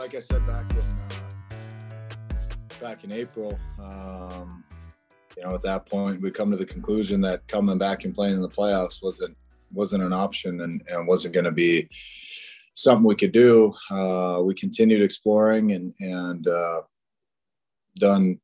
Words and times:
like 0.00 0.14
I 0.14 0.20
said 0.20 0.46
back 0.46 0.64
in 0.70 0.78
uh, 0.78 1.58
back 2.80 3.04
in 3.04 3.12
April, 3.12 3.60
um, 3.78 4.64
you 5.36 5.42
know, 5.42 5.54
at 5.54 5.62
that 5.62 5.84
point, 5.84 6.22
we 6.22 6.30
come 6.30 6.50
to 6.50 6.56
the 6.56 6.64
conclusion 6.64 7.20
that 7.20 7.46
coming 7.48 7.76
back 7.76 8.06
and 8.06 8.14
playing 8.14 8.36
in 8.36 8.40
the 8.40 8.48
playoffs 8.48 9.02
wasn't 9.02 9.36
wasn't 9.74 10.02
an 10.02 10.14
option 10.14 10.62
and, 10.62 10.82
and 10.88 11.06
wasn't 11.06 11.34
going 11.34 11.44
to 11.44 11.52
be 11.52 11.86
something 12.72 13.04
we 13.04 13.14
could 13.14 13.32
do. 13.32 13.74
Uh, 13.90 14.40
we 14.42 14.54
continued 14.54 15.02
exploring 15.02 15.72
and 15.72 15.92
and 16.00 16.48
uh, 16.48 16.80
done 17.96 18.40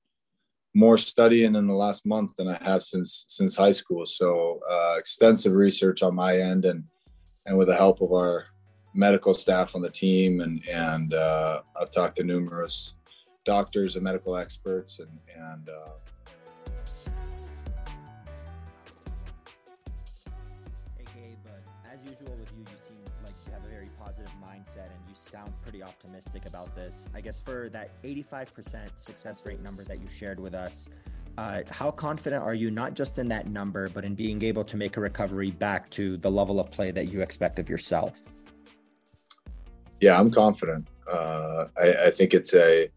more 0.74 0.98
studying 0.98 1.54
in 1.54 1.66
the 1.66 1.72
last 1.72 2.04
month 2.04 2.32
than 2.36 2.48
I 2.48 2.62
have 2.64 2.82
since 2.82 3.24
since 3.28 3.56
high 3.56 3.72
school. 3.72 4.04
So 4.04 4.60
uh, 4.68 4.96
extensive 4.98 5.54
research 5.54 6.02
on 6.02 6.14
my 6.14 6.36
end, 6.36 6.66
and 6.66 6.84
and 7.46 7.56
with 7.56 7.68
the 7.68 7.76
help 7.76 8.02
of 8.02 8.12
our 8.12 8.44
medical 8.96 9.34
staff 9.34 9.76
on 9.76 9.82
the 9.82 9.90
team, 9.90 10.40
and 10.40 10.66
and 10.68 11.14
uh, 11.14 11.60
I've 11.80 11.90
talked 11.90 12.16
to 12.16 12.24
numerous 12.24 12.92
doctors 13.44 13.94
and 13.94 14.04
medical 14.04 14.36
experts, 14.36 14.98
and 14.98 15.18
and 15.36 15.68
uh, 15.68 15.90
as 21.92 22.02
usual 22.02 22.36
with 22.38 22.52
you 22.56 22.60
you 22.60 22.78
seem 22.86 22.96
like 23.24 23.32
you 23.46 23.52
have 23.52 23.64
a 23.64 23.68
very 23.68 23.88
positive 23.98 24.32
mindset 24.42 24.86
and 24.86 25.08
you 25.08 25.14
sound 25.14 25.50
pretty 25.62 25.82
optimistic 25.82 26.46
about 26.46 26.74
this. 26.74 27.08
I 27.14 27.20
guess 27.20 27.40
for 27.40 27.68
that 27.70 27.90
85% 28.02 28.98
success 28.98 29.40
rate 29.44 29.62
number 29.62 29.82
that 29.84 30.00
you 30.00 30.08
shared 30.08 30.38
with 30.40 30.54
us, 30.54 30.88
uh, 31.38 31.62
how 31.70 31.90
confident 31.90 32.42
are 32.42 32.54
you 32.54 32.70
not 32.70 32.94
just 32.94 33.18
in 33.18 33.28
that 33.28 33.48
number, 33.48 33.88
but 33.90 34.04
in 34.04 34.14
being 34.14 34.42
able 34.42 34.64
to 34.64 34.76
make 34.76 34.96
a 34.96 35.00
recovery 35.00 35.50
back 35.50 35.90
to 35.90 36.16
the 36.18 36.30
level 36.30 36.60
of 36.60 36.70
play 36.70 36.90
that 36.90 37.12
you 37.12 37.20
expect 37.20 37.58
of 37.58 37.68
yourself? 37.68 38.35
Yeah, 40.00 40.18
I'm 40.18 40.30
confident. 40.30 40.86
Uh, 41.10 41.66
I, 41.76 42.06
I 42.06 42.10
think 42.10 42.34
it's 42.34 42.54
a, 42.54 42.90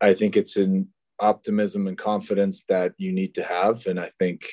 I 0.00 0.14
think 0.14 0.36
it's 0.36 0.56
an 0.56 0.88
optimism 1.20 1.86
and 1.86 1.96
confidence 1.96 2.64
that 2.68 2.94
you 2.98 3.12
need 3.12 3.34
to 3.34 3.44
have, 3.44 3.86
and 3.86 4.00
I 4.00 4.08
think 4.18 4.48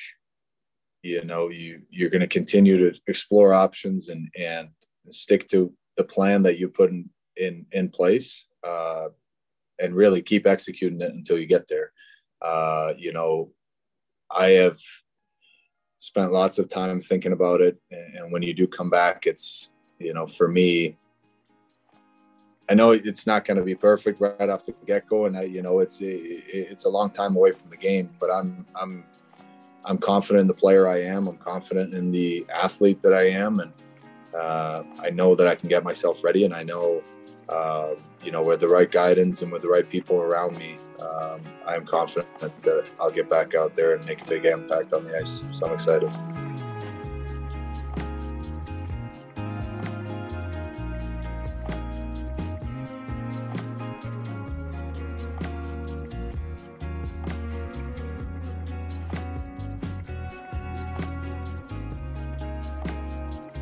you 1.02 1.24
know 1.24 1.48
you 1.48 1.82
you're 1.90 2.10
going 2.10 2.20
to 2.20 2.26
continue 2.26 2.90
to 2.90 3.00
explore 3.06 3.52
options 3.52 4.08
and 4.08 4.28
and 4.38 4.68
stick 5.10 5.48
to 5.48 5.72
the 5.96 6.04
plan 6.04 6.42
that 6.42 6.58
you 6.58 6.68
put 6.68 6.90
in 6.90 7.08
in, 7.36 7.66
in 7.72 7.88
place 7.88 8.46
uh, 8.66 9.08
and 9.78 9.94
really 9.94 10.22
keep 10.22 10.46
executing 10.46 11.00
it 11.00 11.10
until 11.10 11.38
you 11.38 11.46
get 11.46 11.66
there. 11.68 11.92
Uh, 12.42 12.92
you 12.96 13.12
know, 13.12 13.50
I 14.30 14.48
have 14.50 14.78
spent 15.98 16.32
lots 16.32 16.58
of 16.58 16.68
time 16.68 17.00
thinking 17.00 17.32
about 17.32 17.60
it, 17.60 17.76
and 17.90 18.30
when 18.30 18.42
you 18.42 18.54
do 18.54 18.66
come 18.66 18.90
back, 18.90 19.26
it's 19.26 19.72
you 19.98 20.14
know, 20.14 20.26
for 20.26 20.48
me, 20.48 20.96
I 22.68 22.74
know 22.74 22.90
it's 22.90 23.26
not 23.26 23.44
going 23.44 23.58
to 23.58 23.62
be 23.62 23.74
perfect 23.74 24.20
right 24.20 24.48
off 24.48 24.64
the 24.64 24.74
get 24.86 25.06
go, 25.08 25.26
and 25.26 25.36
I, 25.36 25.42
you 25.42 25.62
know, 25.62 25.78
it's 25.78 26.00
it's 26.00 26.84
a 26.84 26.88
long 26.88 27.10
time 27.10 27.36
away 27.36 27.52
from 27.52 27.70
the 27.70 27.76
game, 27.76 28.10
but 28.18 28.30
I'm 28.30 28.66
I'm 28.74 29.04
I'm 29.84 29.98
confident 29.98 30.40
in 30.40 30.46
the 30.48 30.54
player 30.54 30.88
I 30.88 31.00
am. 31.02 31.28
I'm 31.28 31.38
confident 31.38 31.94
in 31.94 32.10
the 32.10 32.44
athlete 32.52 33.02
that 33.02 33.12
I 33.12 33.28
am, 33.30 33.60
and 33.60 33.72
uh, 34.34 34.82
I 34.98 35.10
know 35.10 35.36
that 35.36 35.46
I 35.46 35.54
can 35.54 35.68
get 35.68 35.84
myself 35.84 36.24
ready, 36.24 36.44
and 36.44 36.52
I 36.52 36.64
know, 36.64 37.02
uh, 37.48 37.94
you 38.24 38.32
know, 38.32 38.42
with 38.42 38.60
the 38.60 38.68
right 38.68 38.90
guidance 38.90 39.42
and 39.42 39.52
with 39.52 39.62
the 39.62 39.68
right 39.68 39.88
people 39.88 40.16
around 40.16 40.58
me, 40.58 40.76
um, 41.00 41.40
I'm 41.66 41.86
confident 41.86 42.28
that 42.62 42.84
I'll 43.00 43.12
get 43.12 43.30
back 43.30 43.54
out 43.54 43.76
there 43.76 43.94
and 43.94 44.04
make 44.04 44.22
a 44.22 44.24
big 44.24 44.44
impact 44.44 44.92
on 44.92 45.04
the 45.04 45.16
ice. 45.16 45.44
So 45.52 45.66
I'm 45.66 45.74
excited. 45.74 46.10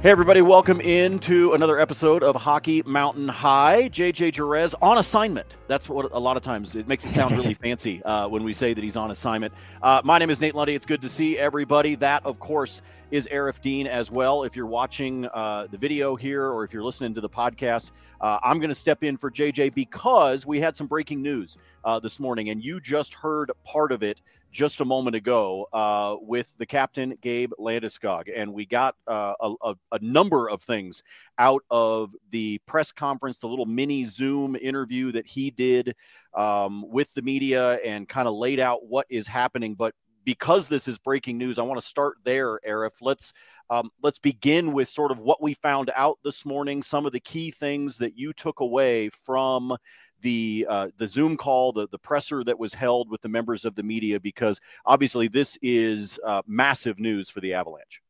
Hey, 0.04 0.10
everybody, 0.10 0.42
welcome 0.42 0.82
into 0.82 1.54
another 1.54 1.80
episode 1.80 2.22
of 2.22 2.36
Hockey 2.36 2.82
Mountain 2.84 3.26
High. 3.26 3.88
JJ 3.88 4.34
Jerez 4.34 4.74
on 4.82 4.98
assignment. 4.98 5.56
That's 5.66 5.88
what 5.88 6.12
a 6.12 6.18
lot 6.18 6.36
of 6.36 6.42
times 6.42 6.76
it 6.76 6.86
makes 6.86 7.06
it 7.06 7.12
sound 7.12 7.34
really 7.38 7.54
fancy 7.64 8.02
uh, 8.02 8.28
when 8.28 8.44
we 8.44 8.52
say 8.52 8.74
that 8.74 8.84
he's 8.84 8.98
on 8.98 9.10
assignment. 9.10 9.54
Uh, 9.80 10.02
my 10.04 10.18
name 10.18 10.28
is 10.28 10.42
Nate 10.42 10.54
Lundy. 10.54 10.74
It's 10.74 10.84
good 10.84 11.00
to 11.00 11.08
see 11.08 11.38
everybody. 11.38 11.94
That, 11.94 12.26
of 12.26 12.38
course, 12.38 12.82
is 13.14 13.28
Aarif 13.28 13.60
Deen 13.60 13.86
as 13.86 14.10
well. 14.10 14.42
If 14.42 14.56
you're 14.56 14.66
watching 14.66 15.26
uh, 15.26 15.68
the 15.70 15.78
video 15.78 16.16
here 16.16 16.48
or 16.48 16.64
if 16.64 16.72
you're 16.72 16.82
listening 16.82 17.14
to 17.14 17.20
the 17.20 17.28
podcast, 17.28 17.92
uh, 18.20 18.40
I'm 18.42 18.58
going 18.58 18.70
to 18.70 18.74
step 18.74 19.04
in 19.04 19.16
for 19.16 19.30
JJ 19.30 19.72
because 19.72 20.44
we 20.44 20.58
had 20.58 20.74
some 20.74 20.88
breaking 20.88 21.22
news 21.22 21.56
uh, 21.84 22.00
this 22.00 22.18
morning, 22.18 22.48
and 22.48 22.60
you 22.60 22.80
just 22.80 23.14
heard 23.14 23.52
part 23.62 23.92
of 23.92 24.02
it 24.02 24.20
just 24.50 24.80
a 24.80 24.84
moment 24.84 25.14
ago 25.14 25.68
uh, 25.72 26.16
with 26.22 26.56
the 26.58 26.66
captain 26.66 27.16
Gabe 27.20 27.52
Landeskog, 27.56 28.24
and 28.34 28.52
we 28.52 28.66
got 28.66 28.96
uh, 29.06 29.34
a, 29.40 29.74
a, 29.92 29.98
number 30.00 30.50
of 30.50 30.60
things 30.62 31.04
out 31.38 31.62
of 31.70 32.16
the 32.30 32.58
press 32.66 32.90
conference, 32.90 33.38
the 33.38 33.46
little 33.46 33.66
mini 33.66 34.04
Zoom 34.04 34.56
interview 34.56 35.12
that 35.12 35.26
he 35.26 35.52
did 35.52 35.94
um, 36.34 36.84
with 36.88 37.14
the 37.14 37.22
media, 37.22 37.74
and 37.84 38.08
kind 38.08 38.26
of 38.26 38.34
laid 38.34 38.58
out 38.58 38.86
what 38.86 39.06
is 39.08 39.28
happening. 39.28 39.74
But 39.74 39.94
because 40.24 40.68
this 40.68 40.88
is 40.88 40.98
breaking 40.98 41.38
news, 41.38 41.58
I 41.58 41.62
want 41.62 41.80
to 41.80 41.86
start 41.86 42.16
there, 42.24 42.58
Aarif. 42.66 42.94
Let's 43.00 43.32
um, 43.70 43.90
let's 44.02 44.18
begin 44.18 44.72
with 44.72 44.88
sort 44.88 45.10
of 45.10 45.18
what 45.18 45.42
we 45.42 45.54
found 45.54 45.90
out 45.96 46.18
this 46.24 46.44
morning, 46.44 46.82
some 46.82 47.06
of 47.06 47.12
the 47.12 47.20
key 47.20 47.50
things 47.50 47.98
that 47.98 48.16
you 48.16 48.32
took 48.32 48.60
away 48.60 49.08
from 49.08 49.76
the 50.20 50.66
uh, 50.68 50.88
the 50.96 51.06
Zoom 51.06 51.36
call, 51.36 51.72
the 51.72 51.88
the 51.88 51.98
presser 51.98 52.44
that 52.44 52.58
was 52.58 52.74
held 52.74 53.10
with 53.10 53.22
the 53.22 53.28
members 53.28 53.64
of 53.64 53.74
the 53.74 53.82
media, 53.82 54.20
because 54.20 54.60
obviously 54.84 55.28
this 55.28 55.58
is 55.62 56.18
uh, 56.24 56.42
massive 56.46 56.98
news 56.98 57.30
for 57.30 57.40
the 57.40 57.54
Avalanche. 57.54 58.00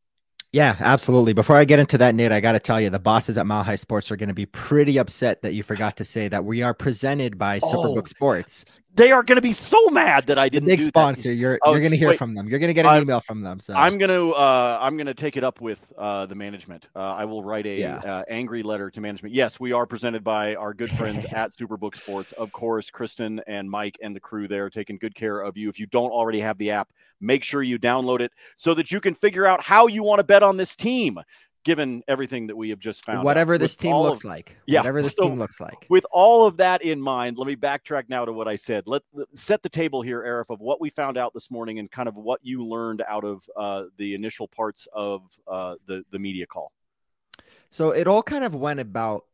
Yeah, 0.54 0.76
absolutely. 0.78 1.32
Before 1.32 1.56
I 1.56 1.64
get 1.64 1.81
into 1.81 1.98
that, 1.98 2.14
Nate, 2.14 2.31
I 2.31 2.41
got 2.41 2.52
to 2.52 2.60
tell 2.60 2.81
you, 2.81 2.88
the 2.88 3.00
bosses 3.00 3.36
at 3.36 3.44
Mile 3.44 3.64
High 3.64 3.75
Sports 3.75 4.12
are 4.12 4.16
going 4.16 4.28
to 4.28 4.34
be 4.34 4.46
pretty 4.46 4.98
upset 4.98 5.42
that 5.42 5.52
you 5.52 5.64
forgot 5.64 5.96
to 5.96 6.04
say 6.04 6.28
that 6.28 6.44
we 6.44 6.62
are 6.62 6.72
presented 6.72 7.36
by 7.36 7.58
oh, 7.60 7.72
Superbook 7.72 8.06
Sports. 8.06 8.78
They 8.94 9.10
are 9.10 9.22
going 9.22 9.37
to 9.37 9.43
be 9.43 9.53
so 9.53 9.88
mad 9.88 10.27
that 10.27 10.38
I 10.38 10.49
didn't. 10.49 10.69
The 10.69 10.77
big 10.77 10.81
sponsor. 10.81 11.31
That. 11.31 11.34
You're 11.34 11.59
oh, 11.62 11.72
you're 11.72 11.81
going 11.81 11.91
to 11.91 11.97
hear 11.97 12.10
wait, 12.10 12.19
from 12.19 12.34
them. 12.34 12.49
You're 12.49 12.60
going 12.60 12.69
to 12.69 12.75
get 12.75 12.84
an 12.84 12.93
I'm, 12.93 13.03
email 13.03 13.21
from 13.21 13.41
them. 13.41 13.59
So 13.59 13.75
I'm 13.75 13.99
going 13.99 14.10
to 14.10 14.32
uh, 14.32 14.78
I'm 14.81 14.97
going 14.97 15.06
to 15.06 15.15
take 15.15 15.37
it 15.37 15.43
up 15.44 15.60
with 15.60 15.81
uh, 15.99 16.27
the 16.27 16.34
management. 16.34 16.87
Uh, 16.94 17.00
I 17.00 17.25
will 17.25 17.43
write 17.43 17.66
a 17.66 17.78
yeah. 17.78 17.97
Uh, 17.97 18.22
angry 18.28 18.62
letter 18.62 18.91
to 18.91 19.00
management. 19.00 19.34
Yes, 19.34 19.59
we 19.59 19.72
are 19.72 19.87
presented 19.87 20.22
by 20.22 20.55
our 20.55 20.72
good 20.75 20.91
friends 20.99 21.25
at 21.27 21.50
Superbook 21.50 21.97
Sports. 21.97 22.32
Of 22.32 22.53
course, 22.53 22.91
Kristen 22.91 23.41
and 23.47 23.69
Mike 23.69 23.99
and 24.03 24.15
the 24.15 24.21
crew 24.21 24.47
there 24.47 24.71
taking 24.71 24.99
good 24.99 25.15
care 25.15 25.41
of 25.41 25.56
you. 25.56 25.69
If 25.69 25.81
you 25.81 25.87
don't 25.87 26.11
already 26.11 26.41
have 26.41 26.59
the 26.59 26.71
app 26.71 26.88
Make 27.25 27.43
sure 27.43 27.62
you 27.62 27.78
download 27.78 28.21
it 28.21 28.32
so 28.56 28.75
that 28.75 28.93
you 28.93 29.00
can 29.00 29.15
figure 29.15 29.47
out 29.47 29.62
how 29.62 29.87
you 29.87 30.03
want 30.03 30.19
to 30.19 30.25
bet 30.25 30.43
on 30.43 30.56
this 30.56 30.76
team 30.76 31.19
given 31.64 32.02
everything 32.06 32.47
that 32.47 32.56
we 32.56 32.70
have 32.70 32.78
just 32.78 33.04
found. 33.04 33.25
Whatever 33.25 33.54
out. 33.54 33.60
this 33.60 33.72
with 33.72 33.80
team 33.80 33.97
looks 33.97 34.20
of, 34.20 34.26
like. 34.26 34.56
Yeah, 34.66 34.80
whatever 34.80 35.02
this 35.02 35.14
so 35.14 35.25
team 35.28 35.38
looks 35.38 35.60
like. 35.60 35.86
With 35.88 36.06
all 36.10 36.47
of 36.47 36.58
that 36.58 36.82
in 36.82 37.00
mind, 37.00 37.38
let 37.38 37.47
me 37.47 37.56
backtrack 37.56 38.04
now 38.08 38.25
to 38.25 38.32
what 38.32 38.48
I 38.48 38.56
said. 38.56 38.84
Let 38.86 39.02
set 39.34 39.62
the 39.62 39.69
table 39.69 40.02
here, 40.02 40.22
Aarif, 40.22 40.52
of 40.52 40.60
what 40.60 40.80
we 40.80 40.91
found 40.91 41.19
out 41.19 41.34
this 41.34 41.50
morning 41.50 41.78
and 41.78 41.91
kind 41.91 42.08
of 42.08 42.16
what 42.16 42.41
you 42.42 42.64
learned 42.64 43.02
out 43.08 43.25
of 43.25 43.44
uh, 43.56 43.84
the 43.97 44.14
initial 44.14 44.48
parts 44.48 44.86
of 44.92 45.22
uh, 45.48 45.75
the 45.86 46.04
the 46.10 46.19
media 46.19 46.47
call. 46.47 46.72
So 47.70 47.91
it 47.91 48.06
all 48.06 48.22
kind 48.22 48.44
of 48.44 48.54
went 48.54 48.81
about 48.81 49.25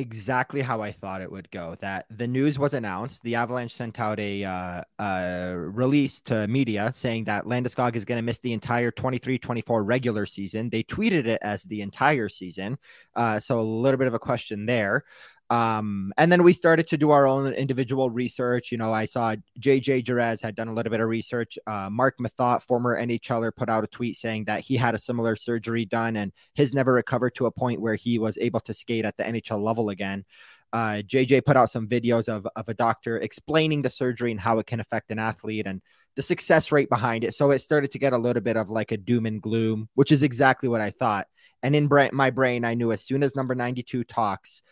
exactly 0.00 0.62
how 0.62 0.82
I 0.82 0.92
thought 0.92 1.22
it 1.22 1.30
would 1.30 1.50
go. 1.50 1.76
That 1.80 2.06
the 2.10 2.26
news 2.26 2.58
was 2.58 2.74
announced. 2.74 3.22
The 3.22 3.36
Avalanche 3.36 3.74
sent 3.74 4.00
out 4.00 4.18
a 4.18 4.44
uh, 4.44 4.82
uh, 4.98 5.52
release 5.56 6.20
to 6.22 6.48
media 6.48 6.90
saying 6.94 7.24
that 7.24 7.44
Landeskog 7.44 7.94
is 7.94 8.04
going 8.04 8.18
to 8.18 8.22
miss 8.22 8.38
the 8.38 8.52
entire 8.52 8.90
23-24 8.90 9.86
regular 9.86 10.26
season. 10.26 10.68
They 10.70 10.82
tweeted 10.82 11.26
it 11.26 11.38
as 11.42 11.62
the 11.64 11.82
entire 11.82 12.28
season. 12.28 12.78
Uh, 13.14 13.38
so 13.38 13.60
a 13.60 13.62
little 13.62 13.98
bit 13.98 14.08
of 14.08 14.14
a 14.14 14.18
question 14.18 14.66
there. 14.66 15.04
Um, 15.50 16.12
and 16.16 16.30
then 16.30 16.44
we 16.44 16.52
started 16.52 16.86
to 16.88 16.96
do 16.96 17.10
our 17.10 17.26
own 17.26 17.52
individual 17.52 18.08
research. 18.08 18.70
You 18.70 18.78
know, 18.78 18.92
I 18.92 19.04
saw 19.04 19.34
JJ 19.58 20.04
Jerez 20.04 20.40
had 20.40 20.54
done 20.54 20.68
a 20.68 20.72
little 20.72 20.90
bit 20.90 21.00
of 21.00 21.08
research. 21.08 21.58
Uh, 21.66 21.90
Marc 21.90 22.18
Methot, 22.18 22.62
former 22.62 22.96
NHLer, 22.96 23.54
put 23.54 23.68
out 23.68 23.82
a 23.82 23.88
tweet 23.88 24.16
saying 24.16 24.44
that 24.44 24.60
he 24.60 24.76
had 24.76 24.94
a 24.94 24.98
similar 24.98 25.34
surgery 25.34 25.84
done 25.84 26.14
and 26.16 26.32
his 26.54 26.72
never 26.72 26.92
recovered 26.92 27.34
to 27.34 27.46
a 27.46 27.50
point 27.50 27.80
where 27.80 27.96
he 27.96 28.20
was 28.20 28.38
able 28.38 28.60
to 28.60 28.72
skate 28.72 29.04
at 29.04 29.16
the 29.16 29.24
NHL 29.24 29.60
level 29.60 29.90
again. 29.90 30.24
Uh, 30.72 31.02
JJ 31.04 31.44
put 31.44 31.56
out 31.56 31.68
some 31.68 31.88
videos 31.88 32.28
of, 32.28 32.46
of 32.54 32.68
a 32.68 32.74
doctor 32.74 33.18
explaining 33.18 33.82
the 33.82 33.90
surgery 33.90 34.30
and 34.30 34.38
how 34.38 34.60
it 34.60 34.66
can 34.66 34.78
affect 34.78 35.10
an 35.10 35.18
athlete 35.18 35.66
and 35.66 35.82
the 36.14 36.22
success 36.22 36.70
rate 36.70 36.88
behind 36.88 37.24
it. 37.24 37.34
So 37.34 37.50
it 37.50 37.58
started 37.58 37.90
to 37.90 37.98
get 37.98 38.12
a 38.12 38.18
little 38.18 38.42
bit 38.42 38.56
of 38.56 38.70
like 38.70 38.92
a 38.92 38.96
doom 38.96 39.26
and 39.26 39.42
gloom, 39.42 39.88
which 39.94 40.12
is 40.12 40.22
exactly 40.22 40.68
what 40.68 40.80
I 40.80 40.90
thought. 40.90 41.26
And 41.62 41.74
in 41.74 41.88
bra- 41.88 42.10
my 42.12 42.30
brain, 42.30 42.64
I 42.64 42.74
knew 42.74 42.92
as 42.92 43.02
soon 43.02 43.24
as 43.24 43.34
number 43.34 43.56
92 43.56 44.04
talks, 44.04 44.62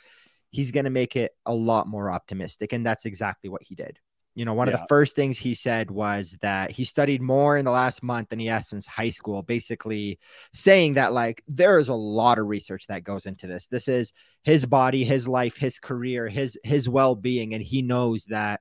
he's 0.51 0.73
going 0.73 0.85
to 0.85 0.91
make 0.91 1.17
it 1.17 1.33
a 1.47 1.55
lot 1.55 1.87
more 1.87 2.11
optimistic. 2.11 2.73
And 2.73 2.85
that's 2.85 3.05
exactly 3.05 3.51
what 3.51 3.63
he 3.63 3.75
did. 3.75 3.99
You 4.35 4.45
know, 4.45 4.55
one 4.55 4.69
yeah. 4.69 4.75
of 4.75 4.81
the 4.81 4.87
first 4.89 5.17
things 5.17 5.37
he 5.37 5.53
said 5.53 5.91
was 5.91 6.37
that 6.43 6.71
he 6.71 6.85
studied 6.85 7.21
more 7.21 7.59
in 7.59 7.65
the 7.65 7.73
last 7.73 8.05
month 8.05 8.29
than 8.29 8.39
he 8.39 8.47
has 8.47 8.69
since 8.69 8.87
high 8.87 9.09
school, 9.09 9.43
basically 9.43 10.21
saying 10.53 10.95
that 10.95 11.13
like 11.13 11.43
there 11.49 11.77
is 11.79 11.89
a 11.89 11.95
lot 11.95 12.39
of 12.39 12.47
research 12.47 12.87
that 12.87 13.03
goes 13.03 13.27
into 13.27 13.49
this. 13.49 13.67
This 13.67 13.89
is 13.89 14.13
his 14.45 14.65
body, 14.65 15.03
his 15.03 15.27
life, 15.27 15.57
his 15.57 15.81
career, 15.81 16.29
his 16.29 16.57
his 16.63 16.89
well-being 16.89 17.55
and 17.55 17.65
he 17.65 17.83
knows 17.83 18.27
that 18.27 18.61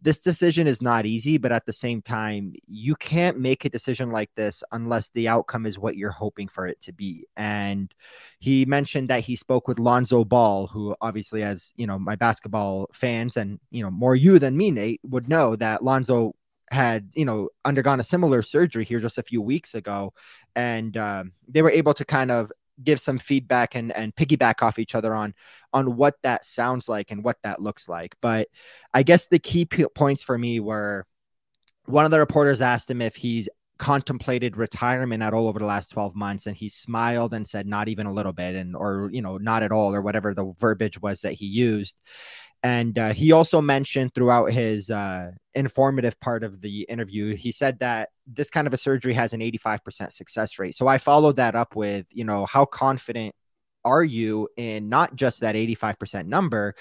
this 0.00 0.18
decision 0.18 0.66
is 0.66 0.80
not 0.80 1.06
easy, 1.06 1.38
but 1.38 1.52
at 1.52 1.66
the 1.66 1.72
same 1.72 2.00
time, 2.02 2.52
you 2.66 2.94
can't 2.96 3.38
make 3.38 3.64
a 3.64 3.68
decision 3.68 4.10
like 4.10 4.30
this 4.36 4.62
unless 4.72 5.08
the 5.10 5.26
outcome 5.26 5.66
is 5.66 5.78
what 5.78 5.96
you're 5.96 6.10
hoping 6.10 6.46
for 6.46 6.66
it 6.66 6.80
to 6.82 6.92
be. 6.92 7.26
And 7.36 7.92
he 8.38 8.64
mentioned 8.64 9.08
that 9.08 9.24
he 9.24 9.34
spoke 9.34 9.66
with 9.66 9.78
Lonzo 9.78 10.24
Ball, 10.24 10.68
who 10.68 10.94
obviously, 11.00 11.42
as 11.42 11.72
you 11.76 11.86
know, 11.86 11.98
my 11.98 12.14
basketball 12.14 12.88
fans 12.92 13.36
and 13.36 13.58
you 13.70 13.82
know 13.82 13.90
more 13.90 14.14
you 14.14 14.38
than 14.38 14.56
me, 14.56 14.70
Nate, 14.70 15.00
would 15.04 15.28
know 15.28 15.56
that 15.56 15.82
Lonzo 15.82 16.34
had 16.70 17.10
you 17.14 17.24
know 17.24 17.48
undergone 17.64 17.98
a 17.98 18.04
similar 18.04 18.42
surgery 18.42 18.84
here 18.84 19.00
just 19.00 19.18
a 19.18 19.22
few 19.22 19.42
weeks 19.42 19.74
ago, 19.74 20.12
and 20.54 20.96
um, 20.96 21.32
they 21.48 21.62
were 21.62 21.70
able 21.70 21.94
to 21.94 22.04
kind 22.04 22.30
of 22.30 22.52
give 22.82 23.00
some 23.00 23.18
feedback 23.18 23.74
and 23.74 23.92
and 23.92 24.14
piggyback 24.14 24.62
off 24.62 24.78
each 24.78 24.94
other 24.94 25.14
on 25.14 25.34
on 25.72 25.96
what 25.96 26.14
that 26.22 26.44
sounds 26.44 26.88
like 26.88 27.10
and 27.10 27.22
what 27.22 27.36
that 27.42 27.60
looks 27.60 27.88
like. 27.88 28.14
But 28.20 28.48
I 28.94 29.02
guess 29.02 29.26
the 29.26 29.38
key 29.38 29.64
p- 29.64 29.86
points 29.94 30.22
for 30.22 30.38
me 30.38 30.60
were 30.60 31.06
one 31.84 32.04
of 32.04 32.10
the 32.10 32.18
reporters 32.18 32.60
asked 32.60 32.90
him 32.90 33.02
if 33.02 33.16
he's 33.16 33.48
contemplated 33.78 34.56
retirement 34.56 35.22
at 35.22 35.32
all 35.32 35.46
over 35.46 35.60
the 35.60 35.64
last 35.64 35.90
12 35.90 36.16
months 36.16 36.46
and 36.46 36.56
he 36.56 36.68
smiled 36.68 37.32
and 37.32 37.46
said 37.46 37.64
not 37.64 37.86
even 37.86 38.06
a 38.06 38.12
little 38.12 38.32
bit 38.32 38.56
and 38.56 38.74
or 38.74 39.08
you 39.12 39.22
know 39.22 39.38
not 39.38 39.62
at 39.62 39.70
all 39.70 39.94
or 39.94 40.02
whatever 40.02 40.34
the 40.34 40.52
verbiage 40.58 41.00
was 41.00 41.20
that 41.20 41.32
he 41.32 41.46
used 41.46 42.02
and 42.62 42.98
uh, 42.98 43.12
he 43.12 43.32
also 43.32 43.60
mentioned 43.60 44.14
throughout 44.14 44.52
his 44.52 44.90
uh, 44.90 45.30
informative 45.54 46.18
part 46.20 46.42
of 46.42 46.60
the 46.60 46.82
interview, 46.82 47.36
he 47.36 47.52
said 47.52 47.78
that 47.78 48.10
this 48.26 48.50
kind 48.50 48.66
of 48.66 48.74
a 48.74 48.76
surgery 48.76 49.14
has 49.14 49.32
an 49.32 49.40
85% 49.40 50.12
success 50.12 50.58
rate. 50.58 50.74
So 50.74 50.88
I 50.88 50.98
followed 50.98 51.36
that 51.36 51.54
up 51.54 51.76
with, 51.76 52.06
you 52.10 52.24
know, 52.24 52.46
how 52.46 52.64
confident 52.64 53.34
are 53.84 54.02
you 54.02 54.48
in 54.56 54.88
not 54.88 55.14
just 55.14 55.40
that 55.40 55.54
85% 55.54 56.26
number, 56.26 56.74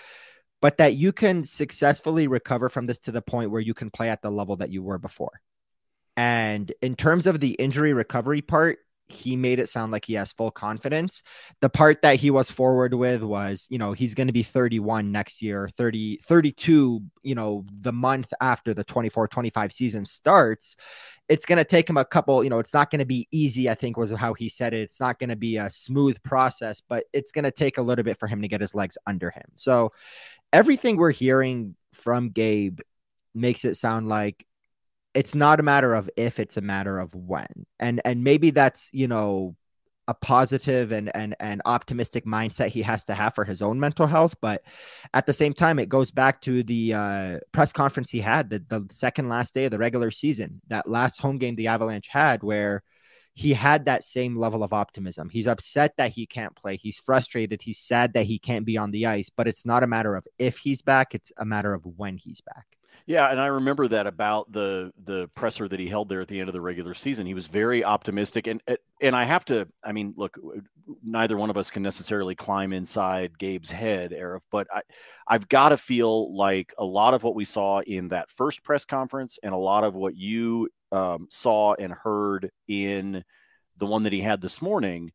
but 0.61 0.77
that 0.77 0.95
you 0.95 1.11
can 1.11 1.43
successfully 1.43 2.25
recover 2.25 2.69
from 2.69 2.87
this 2.87 2.99
to 2.99 3.11
the 3.11 3.21
point 3.21 3.51
where 3.51 3.61
you 3.61 3.75
can 3.75 3.91
play 3.91 4.09
at 4.09 4.23
the 4.23 4.31
level 4.31 4.55
that 4.57 4.71
you 4.71 4.81
were 4.81 4.97
before? 4.97 5.41
And 6.15 6.73
in 6.81 6.95
terms 6.95 7.27
of 7.27 7.39
the 7.39 7.51
injury 7.51 7.93
recovery 7.93 8.41
part, 8.41 8.79
he 9.09 9.35
made 9.35 9.59
it 9.59 9.69
sound 9.69 9.91
like 9.91 10.05
he 10.05 10.13
has 10.15 10.33
full 10.33 10.51
confidence. 10.51 11.23
The 11.61 11.69
part 11.69 12.01
that 12.01 12.17
he 12.17 12.29
was 12.29 12.51
forward 12.51 12.93
with 12.93 13.23
was, 13.23 13.65
you 13.69 13.77
know, 13.77 13.93
he's 13.93 14.13
going 14.13 14.27
to 14.27 14.33
be 14.33 14.43
31 14.43 15.11
next 15.11 15.41
year, 15.41 15.69
30, 15.77 16.17
32, 16.23 17.01
you 17.23 17.35
know, 17.35 17.65
the 17.71 17.93
month 17.93 18.33
after 18.41 18.73
the 18.73 18.83
24 18.83 19.27
25 19.27 19.71
season 19.71 20.05
starts. 20.05 20.75
It's 21.29 21.45
going 21.45 21.57
to 21.57 21.65
take 21.65 21.89
him 21.89 21.97
a 21.97 22.05
couple, 22.05 22.43
you 22.43 22.49
know, 22.49 22.59
it's 22.59 22.73
not 22.73 22.89
going 22.89 22.99
to 22.99 23.05
be 23.05 23.27
easy, 23.31 23.69
I 23.69 23.75
think 23.75 23.97
was 23.97 24.11
how 24.11 24.33
he 24.33 24.49
said 24.49 24.73
it. 24.73 24.81
It's 24.81 24.99
not 24.99 25.19
going 25.19 25.29
to 25.29 25.35
be 25.35 25.57
a 25.57 25.69
smooth 25.69 26.21
process, 26.23 26.81
but 26.81 27.05
it's 27.13 27.31
going 27.31 27.45
to 27.45 27.51
take 27.51 27.77
a 27.77 27.81
little 27.81 28.03
bit 28.03 28.19
for 28.19 28.27
him 28.27 28.41
to 28.41 28.47
get 28.47 28.61
his 28.61 28.75
legs 28.75 28.97
under 29.05 29.29
him. 29.29 29.45
So 29.55 29.91
everything 30.51 30.97
we're 30.97 31.11
hearing 31.11 31.75
from 31.93 32.29
Gabe 32.29 32.79
makes 33.33 33.65
it 33.65 33.75
sound 33.75 34.07
like 34.07 34.46
it's 35.17 35.33
not 35.33 35.59
a 35.59 35.63
matter 35.63 35.95
of 35.95 36.07
if 36.15 36.39
it's 36.39 36.57
a 36.57 36.61
matter 36.61 36.99
of 36.99 37.13
when. 37.15 37.65
And 37.79 37.99
and 38.05 38.23
maybe 38.23 38.51
that's 38.51 38.89
you 38.93 39.07
know 39.07 39.55
a 40.07 40.13
positive 40.13 40.91
and 40.91 41.13
and 41.15 41.35
and 41.39 41.59
optimistic 41.65 42.23
mindset 42.25 42.69
he 42.69 42.83
has 42.83 43.03
to 43.05 43.15
have 43.15 43.33
for 43.33 43.43
his 43.43 43.63
own 43.63 43.79
mental 43.79 44.05
health. 44.05 44.35
But 44.41 44.61
at 45.15 45.25
the 45.25 45.33
same 45.33 45.53
time 45.53 45.79
it 45.79 45.89
goes 45.89 46.11
back 46.11 46.39
to 46.41 46.61
the 46.61 46.93
uh, 46.93 47.39
press 47.51 47.73
conference 47.73 48.11
he 48.11 48.21
had 48.21 48.51
the, 48.51 48.63
the 48.69 48.85
second 48.91 49.27
last 49.27 49.55
day 49.55 49.65
of 49.65 49.71
the 49.71 49.79
regular 49.79 50.11
season 50.11 50.61
that 50.67 50.87
last 50.87 51.19
home 51.19 51.39
game 51.39 51.55
the 51.55 51.67
avalanche 51.67 52.09
had 52.09 52.43
where 52.43 52.83
he 53.33 53.53
had 53.53 53.85
that 53.85 54.03
same 54.03 54.35
level 54.35 54.63
of 54.63 54.73
optimism. 54.73 55.29
He's 55.29 55.47
upset 55.47 55.93
that 55.97 56.11
he 56.11 56.27
can't 56.27 56.55
play. 56.55 56.77
He's 56.77 56.99
frustrated. 56.99 57.61
He's 57.63 57.79
sad 57.79 58.13
that 58.13 58.25
he 58.25 58.37
can't 58.39 58.65
be 58.65 58.77
on 58.77 58.91
the 58.91 59.07
ice. 59.07 59.29
But 59.29 59.47
it's 59.47 59.65
not 59.65 59.83
a 59.83 59.87
matter 59.87 60.15
of 60.15 60.27
if 60.39 60.57
he's 60.57 60.81
back. 60.83 61.13
It's 61.15 61.31
a 61.37 61.45
matter 61.45 61.73
of 61.73 61.85
when 61.85 62.17
he's 62.17 62.41
back 62.41 62.76
yeah, 63.07 63.31
and 63.31 63.39
I 63.39 63.47
remember 63.47 63.87
that 63.87 64.05
about 64.05 64.51
the 64.51 64.91
the 65.05 65.29
presser 65.29 65.65
that 65.69 65.79
he 65.79 65.87
held 65.87 66.09
there 66.09 66.19
at 66.19 66.27
the 66.27 66.41
end 66.41 66.49
of 66.49 66.53
the 66.53 66.59
regular 66.59 66.93
season. 66.93 67.25
He 67.25 67.33
was 67.33 67.47
very 67.47 67.81
optimistic, 67.81 68.47
and 68.47 68.61
and 69.01 69.15
I 69.15 69.23
have 69.23 69.45
to. 69.45 69.65
I 69.81 69.93
mean, 69.93 70.13
look, 70.17 70.37
neither 71.01 71.37
one 71.37 71.49
of 71.49 71.55
us 71.55 71.71
can 71.71 71.81
necessarily 71.81 72.35
climb 72.35 72.73
inside 72.73 73.39
Gabe's 73.39 73.71
head, 73.71 74.11
Aarif, 74.11 74.41
but 74.51 74.67
I, 74.73 74.81
I've 75.25 75.47
got 75.47 75.69
to 75.69 75.77
feel 75.77 76.35
like 76.35 76.73
a 76.77 76.83
lot 76.83 77.13
of 77.13 77.23
what 77.23 77.33
we 77.33 77.45
saw 77.45 77.79
in 77.79 78.09
that 78.09 78.29
first 78.29 78.61
press 78.61 78.83
conference, 78.83 79.39
and 79.41 79.53
a 79.53 79.57
lot 79.57 79.85
of 79.85 79.95
what 79.95 80.17
you 80.17 80.67
um, 80.91 81.27
saw 81.31 81.75
and 81.75 81.93
heard 81.93 82.51
in 82.67 83.23
the 83.77 83.85
one 83.85 84.03
that 84.03 84.11
he 84.11 84.19
had 84.19 84.41
this 84.41 84.61
morning. 84.61 85.13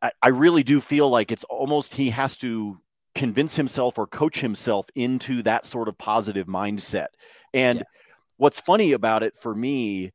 I, 0.00 0.12
I 0.22 0.28
really 0.28 0.62
do 0.62 0.80
feel 0.80 1.10
like 1.10 1.30
it's 1.30 1.44
almost 1.44 1.92
he 1.92 2.08
has 2.08 2.38
to 2.38 2.78
convince 3.16 3.56
himself 3.56 3.98
or 3.98 4.06
coach 4.06 4.40
himself 4.40 4.86
into 4.94 5.42
that 5.42 5.64
sort 5.64 5.88
of 5.88 5.98
positive 5.98 6.46
mindset. 6.46 7.08
And 7.52 7.78
yeah. 7.78 7.84
what's 8.36 8.60
funny 8.60 8.92
about 8.92 9.22
it 9.22 9.34
for 9.36 9.54
me, 9.54 10.12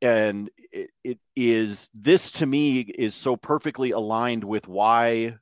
and 0.00 0.48
it, 0.72 0.90
it 1.02 1.18
is 1.34 1.90
this 1.92 2.30
to 2.32 2.46
me 2.46 2.80
is 2.80 3.14
so 3.14 3.36
perfectly 3.36 3.90
aligned 3.90 4.44
with 4.44 4.68
why 4.68 5.36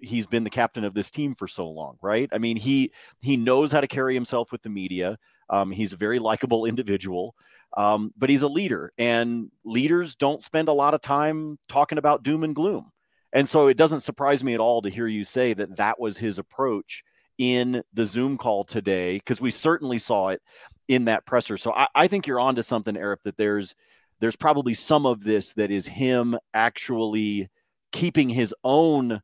he's 0.00 0.26
been 0.26 0.44
the 0.44 0.50
captain 0.50 0.84
of 0.84 0.94
this 0.94 1.10
team 1.10 1.34
for 1.34 1.48
so 1.48 1.68
long, 1.68 1.96
right? 2.00 2.28
I 2.32 2.38
mean, 2.38 2.56
he 2.56 2.92
he 3.20 3.36
knows 3.36 3.72
how 3.72 3.80
to 3.80 3.88
carry 3.88 4.14
himself 4.14 4.52
with 4.52 4.62
the 4.62 4.68
media. 4.68 5.18
Um, 5.50 5.72
he's 5.72 5.92
a 5.92 5.96
very 5.96 6.20
likable 6.20 6.66
individual, 6.66 7.34
um, 7.76 8.12
but 8.16 8.30
he's 8.30 8.42
a 8.42 8.48
leader, 8.48 8.92
and 8.96 9.50
leaders 9.64 10.14
don't 10.14 10.42
spend 10.42 10.68
a 10.68 10.72
lot 10.72 10.94
of 10.94 11.00
time 11.00 11.58
talking 11.68 11.98
about 11.98 12.22
doom 12.22 12.44
and 12.44 12.54
gloom. 12.54 12.92
And 13.34 13.48
so 13.48 13.66
it 13.66 13.76
doesn't 13.76 14.00
surprise 14.00 14.42
me 14.42 14.54
at 14.54 14.60
all 14.60 14.80
to 14.82 14.88
hear 14.88 15.08
you 15.08 15.24
say 15.24 15.52
that 15.54 15.76
that 15.76 16.00
was 16.00 16.16
his 16.16 16.38
approach 16.38 17.02
in 17.36 17.82
the 17.92 18.06
Zoom 18.06 18.38
call 18.38 18.64
today, 18.64 19.18
because 19.18 19.40
we 19.40 19.50
certainly 19.50 19.98
saw 19.98 20.28
it 20.28 20.40
in 20.86 21.06
that 21.06 21.26
presser. 21.26 21.56
So 21.56 21.72
I, 21.72 21.88
I 21.94 22.06
think 22.06 22.26
you're 22.26 22.38
onto 22.38 22.62
something, 22.62 22.94
Aarif, 22.94 23.22
that 23.24 23.36
there's 23.36 23.74
there's 24.20 24.36
probably 24.36 24.74
some 24.74 25.04
of 25.04 25.24
this 25.24 25.52
that 25.54 25.72
is 25.72 25.86
him 25.88 26.38
actually 26.54 27.48
keeping 27.90 28.28
his 28.28 28.54
own 28.62 29.20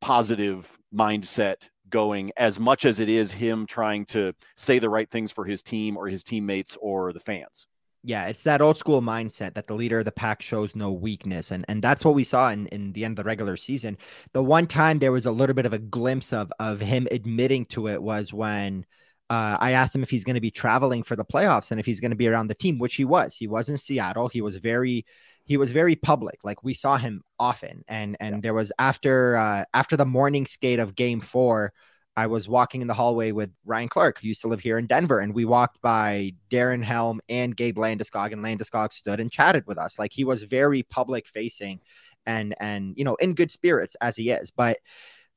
positive 0.00 0.78
mindset 0.92 1.68
going 1.90 2.30
as 2.36 2.58
much 2.58 2.86
as 2.86 2.98
it 2.98 3.08
is 3.10 3.32
him 3.32 3.66
trying 3.66 4.06
to 4.06 4.32
say 4.56 4.78
the 4.78 4.88
right 4.88 5.10
things 5.10 5.30
for 5.30 5.44
his 5.44 5.62
team 5.62 5.98
or 5.98 6.08
his 6.08 6.24
teammates 6.24 6.78
or 6.80 7.12
the 7.12 7.20
fans. 7.20 7.66
Yeah, 8.02 8.28
it's 8.28 8.44
that 8.44 8.62
old 8.62 8.78
school 8.78 9.02
mindset 9.02 9.54
that 9.54 9.66
the 9.66 9.74
leader 9.74 9.98
of 9.98 10.06
the 10.06 10.12
pack 10.12 10.40
shows 10.40 10.74
no 10.74 10.90
weakness. 10.90 11.50
And 11.50 11.66
and 11.68 11.82
that's 11.82 12.04
what 12.04 12.14
we 12.14 12.24
saw 12.24 12.48
in, 12.50 12.66
in 12.68 12.92
the 12.92 13.04
end 13.04 13.18
of 13.18 13.24
the 13.24 13.28
regular 13.28 13.56
season. 13.56 13.98
The 14.32 14.42
one 14.42 14.66
time 14.66 14.98
there 14.98 15.12
was 15.12 15.26
a 15.26 15.30
little 15.32 15.54
bit 15.54 15.66
of 15.66 15.74
a 15.74 15.78
glimpse 15.78 16.32
of 16.32 16.50
of 16.58 16.80
him 16.80 17.06
admitting 17.10 17.66
to 17.66 17.88
it 17.88 18.02
was 18.02 18.32
when 18.32 18.86
uh, 19.28 19.56
I 19.60 19.72
asked 19.72 19.94
him 19.94 20.02
if 20.02 20.10
he's 20.10 20.24
going 20.24 20.34
to 20.34 20.40
be 20.40 20.50
traveling 20.50 21.02
for 21.02 21.14
the 21.14 21.24
playoffs 21.24 21.70
and 21.70 21.78
if 21.78 21.86
he's 21.86 22.00
going 22.00 22.10
to 22.10 22.16
be 22.16 22.26
around 22.26 22.48
the 22.48 22.54
team, 22.54 22.78
which 22.78 22.96
he 22.96 23.04
was. 23.04 23.34
He 23.34 23.46
was 23.46 23.68
in 23.68 23.76
Seattle. 23.76 24.28
He 24.28 24.40
was 24.40 24.56
very 24.56 25.04
he 25.44 25.56
was 25.56 25.70
very 25.70 25.96
public. 25.96 26.40
Like 26.42 26.62
we 26.64 26.74
saw 26.74 26.96
him 26.96 27.22
often. 27.38 27.84
And 27.86 28.16
and 28.18 28.36
yeah. 28.36 28.40
there 28.40 28.54
was 28.54 28.72
after 28.78 29.36
uh, 29.36 29.64
after 29.74 29.96
the 29.96 30.06
morning 30.06 30.46
skate 30.46 30.78
of 30.78 30.94
game 30.94 31.20
four, 31.20 31.72
I 32.20 32.26
was 32.26 32.50
walking 32.50 32.82
in 32.82 32.86
the 32.86 32.92
hallway 32.92 33.32
with 33.32 33.50
Ryan 33.64 33.88
Clark, 33.88 34.20
who 34.20 34.28
used 34.28 34.42
to 34.42 34.48
live 34.48 34.60
here 34.60 34.76
in 34.76 34.86
Denver, 34.86 35.20
and 35.20 35.34
we 35.34 35.46
walked 35.46 35.80
by 35.80 36.34
Darren 36.50 36.84
Helm 36.84 37.22
and 37.30 37.56
Gabe 37.56 37.78
Landeskog, 37.78 38.34
and 38.34 38.44
Landeskog 38.44 38.92
stood 38.92 39.20
and 39.20 39.32
chatted 39.32 39.66
with 39.66 39.78
us. 39.78 39.98
Like 39.98 40.12
he 40.12 40.24
was 40.24 40.42
very 40.42 40.82
public 40.82 41.26
facing 41.26 41.80
and 42.26 42.54
and 42.60 42.92
you 42.98 43.04
know 43.04 43.14
in 43.14 43.34
good 43.34 43.50
spirits 43.50 43.96
as 44.02 44.16
he 44.16 44.28
is. 44.28 44.50
But 44.50 44.80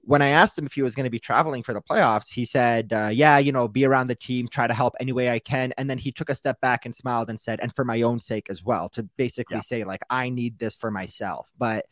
when 0.02 0.22
I 0.22 0.28
asked 0.28 0.58
him 0.58 0.66
if 0.66 0.74
he 0.74 0.82
was 0.82 0.94
going 0.94 1.06
to 1.06 1.10
be 1.10 1.20
traveling 1.20 1.64
for 1.64 1.74
the 1.74 1.82
playoffs, 1.82 2.34
he 2.34 2.44
said, 2.44 2.92
uh, 2.92 3.08
"Yeah, 3.08 3.38
you 3.38 3.54
know, 3.54 3.70
be 3.70 3.86
around 3.86 4.08
the 4.08 4.16
team, 4.16 4.50
try 4.50 4.68
to 4.68 4.74
help 4.74 4.94
any 5.00 5.14
way 5.14 5.30
I 5.30 5.40
can." 5.40 5.74
And 5.78 5.90
then 5.90 5.98
he 5.98 6.12
took 6.12 6.28
a 6.30 6.36
step 6.36 6.60
back 6.60 6.86
and 6.86 6.94
smiled 6.94 7.30
and 7.30 7.40
said, 7.40 7.62
"And 7.62 7.74
for 7.74 7.86
my 7.86 8.02
own 8.02 8.20
sake 8.20 8.50
as 8.50 8.62
well," 8.62 8.90
to 8.90 9.04
basically 9.16 9.56
yeah. 9.56 9.62
say 9.62 9.86
like, 9.86 10.02
"I 10.10 10.28
need 10.28 10.60
this 10.60 10.76
for 10.76 10.92
myself." 10.92 11.50
But 11.58 11.86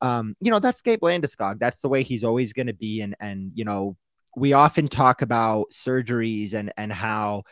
um, 0.00 0.34
you 0.40 0.50
know, 0.50 0.58
that's 0.58 0.82
Gabe 0.82 1.02
Landeskog. 1.02 1.60
That's 1.60 1.80
the 1.80 1.88
way 1.88 2.02
he's 2.02 2.24
always 2.24 2.52
going 2.52 2.66
to 2.66 2.74
be, 2.74 3.02
and 3.02 3.14
and 3.20 3.52
you 3.54 3.64
know, 3.64 3.96
we 4.36 4.52
often 4.52 4.88
talk 4.88 5.22
about 5.22 5.70
surgeries 5.70 6.54
and 6.54 6.72
and 6.76 6.92
how 6.92 7.44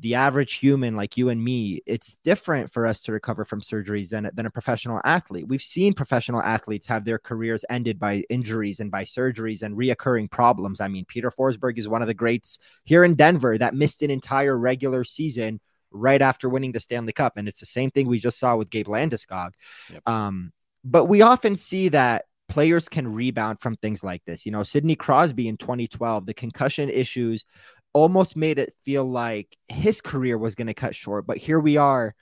the 0.00 0.14
average 0.14 0.54
human 0.54 0.94
like 0.94 1.16
you 1.16 1.28
and 1.28 1.42
me 1.42 1.82
it's 1.84 2.16
different 2.22 2.70
for 2.70 2.86
us 2.86 3.02
to 3.02 3.10
recover 3.10 3.44
from 3.44 3.60
surgeries 3.60 4.10
than, 4.10 4.30
than 4.32 4.46
a 4.46 4.50
professional 4.50 5.00
athlete. 5.04 5.48
We've 5.48 5.60
seen 5.60 5.92
professional 5.92 6.40
athletes 6.40 6.86
have 6.86 7.04
their 7.04 7.18
careers 7.18 7.64
ended 7.68 7.98
by 7.98 8.22
injuries 8.30 8.78
and 8.78 8.92
by 8.92 9.02
surgeries 9.02 9.62
and 9.62 9.76
reoccurring 9.76 10.30
problems. 10.30 10.80
I 10.80 10.88
mean 10.88 11.04
peter 11.06 11.30
forsberg 11.30 11.78
is 11.78 11.88
one 11.88 12.02
of 12.02 12.08
the 12.08 12.14
greats 12.14 12.58
here 12.84 13.04
in 13.04 13.14
denver 13.14 13.58
that 13.58 13.74
missed 13.74 14.02
an 14.02 14.10
entire 14.10 14.56
regular 14.56 15.02
season 15.04 15.60
right 15.90 16.22
after 16.22 16.48
winning 16.48 16.72
the 16.72 16.80
stanley 16.80 17.12
cup. 17.12 17.36
And 17.36 17.48
it's 17.48 17.60
the 17.60 17.66
same 17.66 17.90
thing 17.90 18.06
we 18.06 18.18
just 18.20 18.38
saw 18.38 18.56
with 18.56 18.70
gabe 18.70 18.86
landeskog. 18.86 19.52
Yep. 19.90 20.08
um, 20.08 20.52
but 20.84 21.06
we 21.06 21.22
often 21.22 21.56
see 21.56 21.88
that 21.88 22.24
players 22.48 22.88
can 22.88 23.06
rebound 23.06 23.60
from 23.60 23.76
things 23.76 24.02
like 24.02 24.24
this. 24.24 24.46
You 24.46 24.52
know, 24.52 24.62
Sidney 24.62 24.96
Crosby 24.96 25.48
in 25.48 25.56
2012, 25.56 26.26
the 26.26 26.34
concussion 26.34 26.88
issues 26.88 27.44
almost 27.92 28.36
made 28.36 28.58
it 28.58 28.74
feel 28.84 29.04
like 29.04 29.56
his 29.68 30.00
career 30.00 30.38
was 30.38 30.54
going 30.54 30.66
to 30.66 30.74
cut 30.74 30.94
short. 30.94 31.26
But 31.26 31.38
here 31.38 31.60
we 31.60 31.76
are 31.76 32.14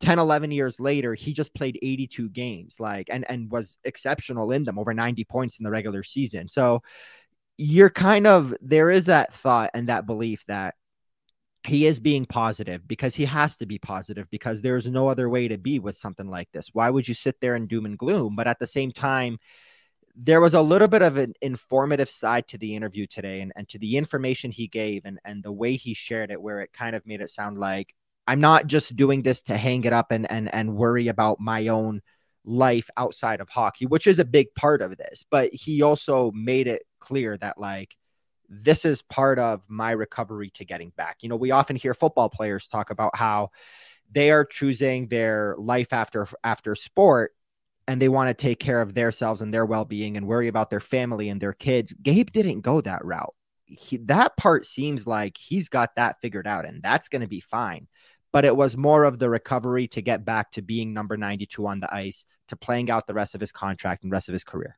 10 0.00 0.18
11 0.18 0.50
years 0.50 0.80
later 0.80 1.14
he 1.14 1.32
just 1.32 1.54
played 1.54 1.78
82 1.80 2.28
games 2.30 2.80
like 2.80 3.08
and 3.10 3.24
and 3.28 3.50
was 3.50 3.78
exceptional 3.84 4.50
in 4.50 4.64
them 4.64 4.78
over 4.78 4.92
90 4.92 5.24
points 5.24 5.58
in 5.58 5.64
the 5.64 5.70
regular 5.70 6.02
season 6.02 6.48
so 6.48 6.82
you're 7.56 7.90
kind 7.90 8.26
of 8.26 8.52
there 8.60 8.90
is 8.90 9.06
that 9.06 9.32
thought 9.32 9.70
and 9.72 9.88
that 9.88 10.04
belief 10.04 10.44
that 10.46 10.74
he 11.66 11.86
is 11.86 12.00
being 12.00 12.26
positive 12.26 12.86
because 12.86 13.14
he 13.14 13.24
has 13.24 13.56
to 13.56 13.66
be 13.66 13.78
positive 13.78 14.28
because 14.30 14.60
there's 14.60 14.86
no 14.86 15.08
other 15.08 15.30
way 15.30 15.48
to 15.48 15.56
be 15.56 15.78
with 15.78 15.96
something 15.96 16.28
like 16.28 16.50
this 16.52 16.70
why 16.72 16.90
would 16.90 17.06
you 17.06 17.14
sit 17.14 17.40
there 17.40 17.54
in 17.54 17.66
doom 17.66 17.86
and 17.86 17.96
gloom 17.96 18.34
but 18.36 18.48
at 18.48 18.58
the 18.58 18.66
same 18.66 18.90
time 18.90 19.38
there 20.14 20.40
was 20.40 20.54
a 20.54 20.62
little 20.62 20.88
bit 20.88 21.02
of 21.02 21.16
an 21.16 21.34
informative 21.42 22.08
side 22.08 22.46
to 22.48 22.58
the 22.58 22.76
interview 22.76 23.06
today 23.06 23.40
and, 23.40 23.52
and 23.56 23.68
to 23.68 23.78
the 23.78 23.96
information 23.96 24.50
he 24.50 24.68
gave 24.68 25.04
and, 25.04 25.18
and 25.24 25.42
the 25.42 25.52
way 25.52 25.74
he 25.74 25.92
shared 25.92 26.30
it 26.30 26.40
where 26.40 26.60
it 26.60 26.72
kind 26.72 26.94
of 26.94 27.06
made 27.06 27.20
it 27.20 27.30
sound 27.30 27.58
like 27.58 27.94
I'm 28.26 28.40
not 28.40 28.66
just 28.66 28.96
doing 28.96 29.22
this 29.22 29.42
to 29.42 29.56
hang 29.56 29.84
it 29.84 29.92
up 29.92 30.10
and 30.10 30.30
and 30.30 30.52
and 30.54 30.76
worry 30.76 31.08
about 31.08 31.40
my 31.40 31.68
own 31.68 32.00
life 32.44 32.88
outside 32.96 33.40
of 33.40 33.48
hockey, 33.48 33.86
which 33.86 34.06
is 34.06 34.18
a 34.18 34.24
big 34.24 34.54
part 34.54 34.82
of 34.82 34.96
this. 34.96 35.24
But 35.30 35.52
he 35.52 35.82
also 35.82 36.30
made 36.32 36.66
it 36.66 36.84
clear 37.00 37.36
that 37.38 37.58
like 37.58 37.96
this 38.48 38.84
is 38.84 39.02
part 39.02 39.38
of 39.38 39.62
my 39.68 39.90
recovery 39.90 40.50
to 40.54 40.64
getting 40.64 40.90
back. 40.96 41.18
You 41.20 41.28
know, 41.28 41.36
we 41.36 41.50
often 41.50 41.76
hear 41.76 41.94
football 41.94 42.28
players 42.28 42.66
talk 42.66 42.90
about 42.90 43.16
how 43.16 43.50
they 44.10 44.30
are 44.30 44.44
choosing 44.44 45.08
their 45.08 45.54
life 45.58 45.92
after 45.92 46.26
after 46.42 46.74
sport 46.74 47.32
and 47.86 48.00
they 48.00 48.08
want 48.08 48.28
to 48.28 48.34
take 48.34 48.60
care 48.60 48.80
of 48.80 48.94
themselves 48.94 49.42
and 49.42 49.52
their 49.52 49.66
well-being 49.66 50.16
and 50.16 50.26
worry 50.26 50.48
about 50.48 50.70
their 50.70 50.80
family 50.80 51.28
and 51.28 51.40
their 51.40 51.52
kids. 51.52 51.94
Gabe 52.02 52.30
didn't 52.30 52.60
go 52.60 52.80
that 52.80 53.04
route. 53.04 53.34
He, 53.66 53.96
that 53.98 54.36
part 54.36 54.66
seems 54.66 55.06
like 55.06 55.36
he's 55.38 55.68
got 55.68 55.96
that 55.96 56.20
figured 56.20 56.46
out 56.46 56.66
and 56.66 56.82
that's 56.82 57.08
going 57.08 57.22
to 57.22 57.28
be 57.28 57.40
fine 57.40 57.88
but 58.34 58.44
it 58.44 58.56
was 58.56 58.76
more 58.76 59.04
of 59.04 59.20
the 59.20 59.30
recovery 59.30 59.86
to 59.86 60.02
get 60.02 60.24
back 60.24 60.50
to 60.50 60.60
being 60.60 60.92
number 60.92 61.16
92 61.16 61.64
on 61.68 61.78
the 61.78 61.94
ice, 61.94 62.26
to 62.48 62.56
playing 62.56 62.90
out 62.90 63.06
the 63.06 63.14
rest 63.14 63.36
of 63.36 63.40
his 63.40 63.52
contract 63.52 64.02
and 64.02 64.10
rest 64.10 64.28
of 64.28 64.32
his 64.32 64.42
career. 64.42 64.76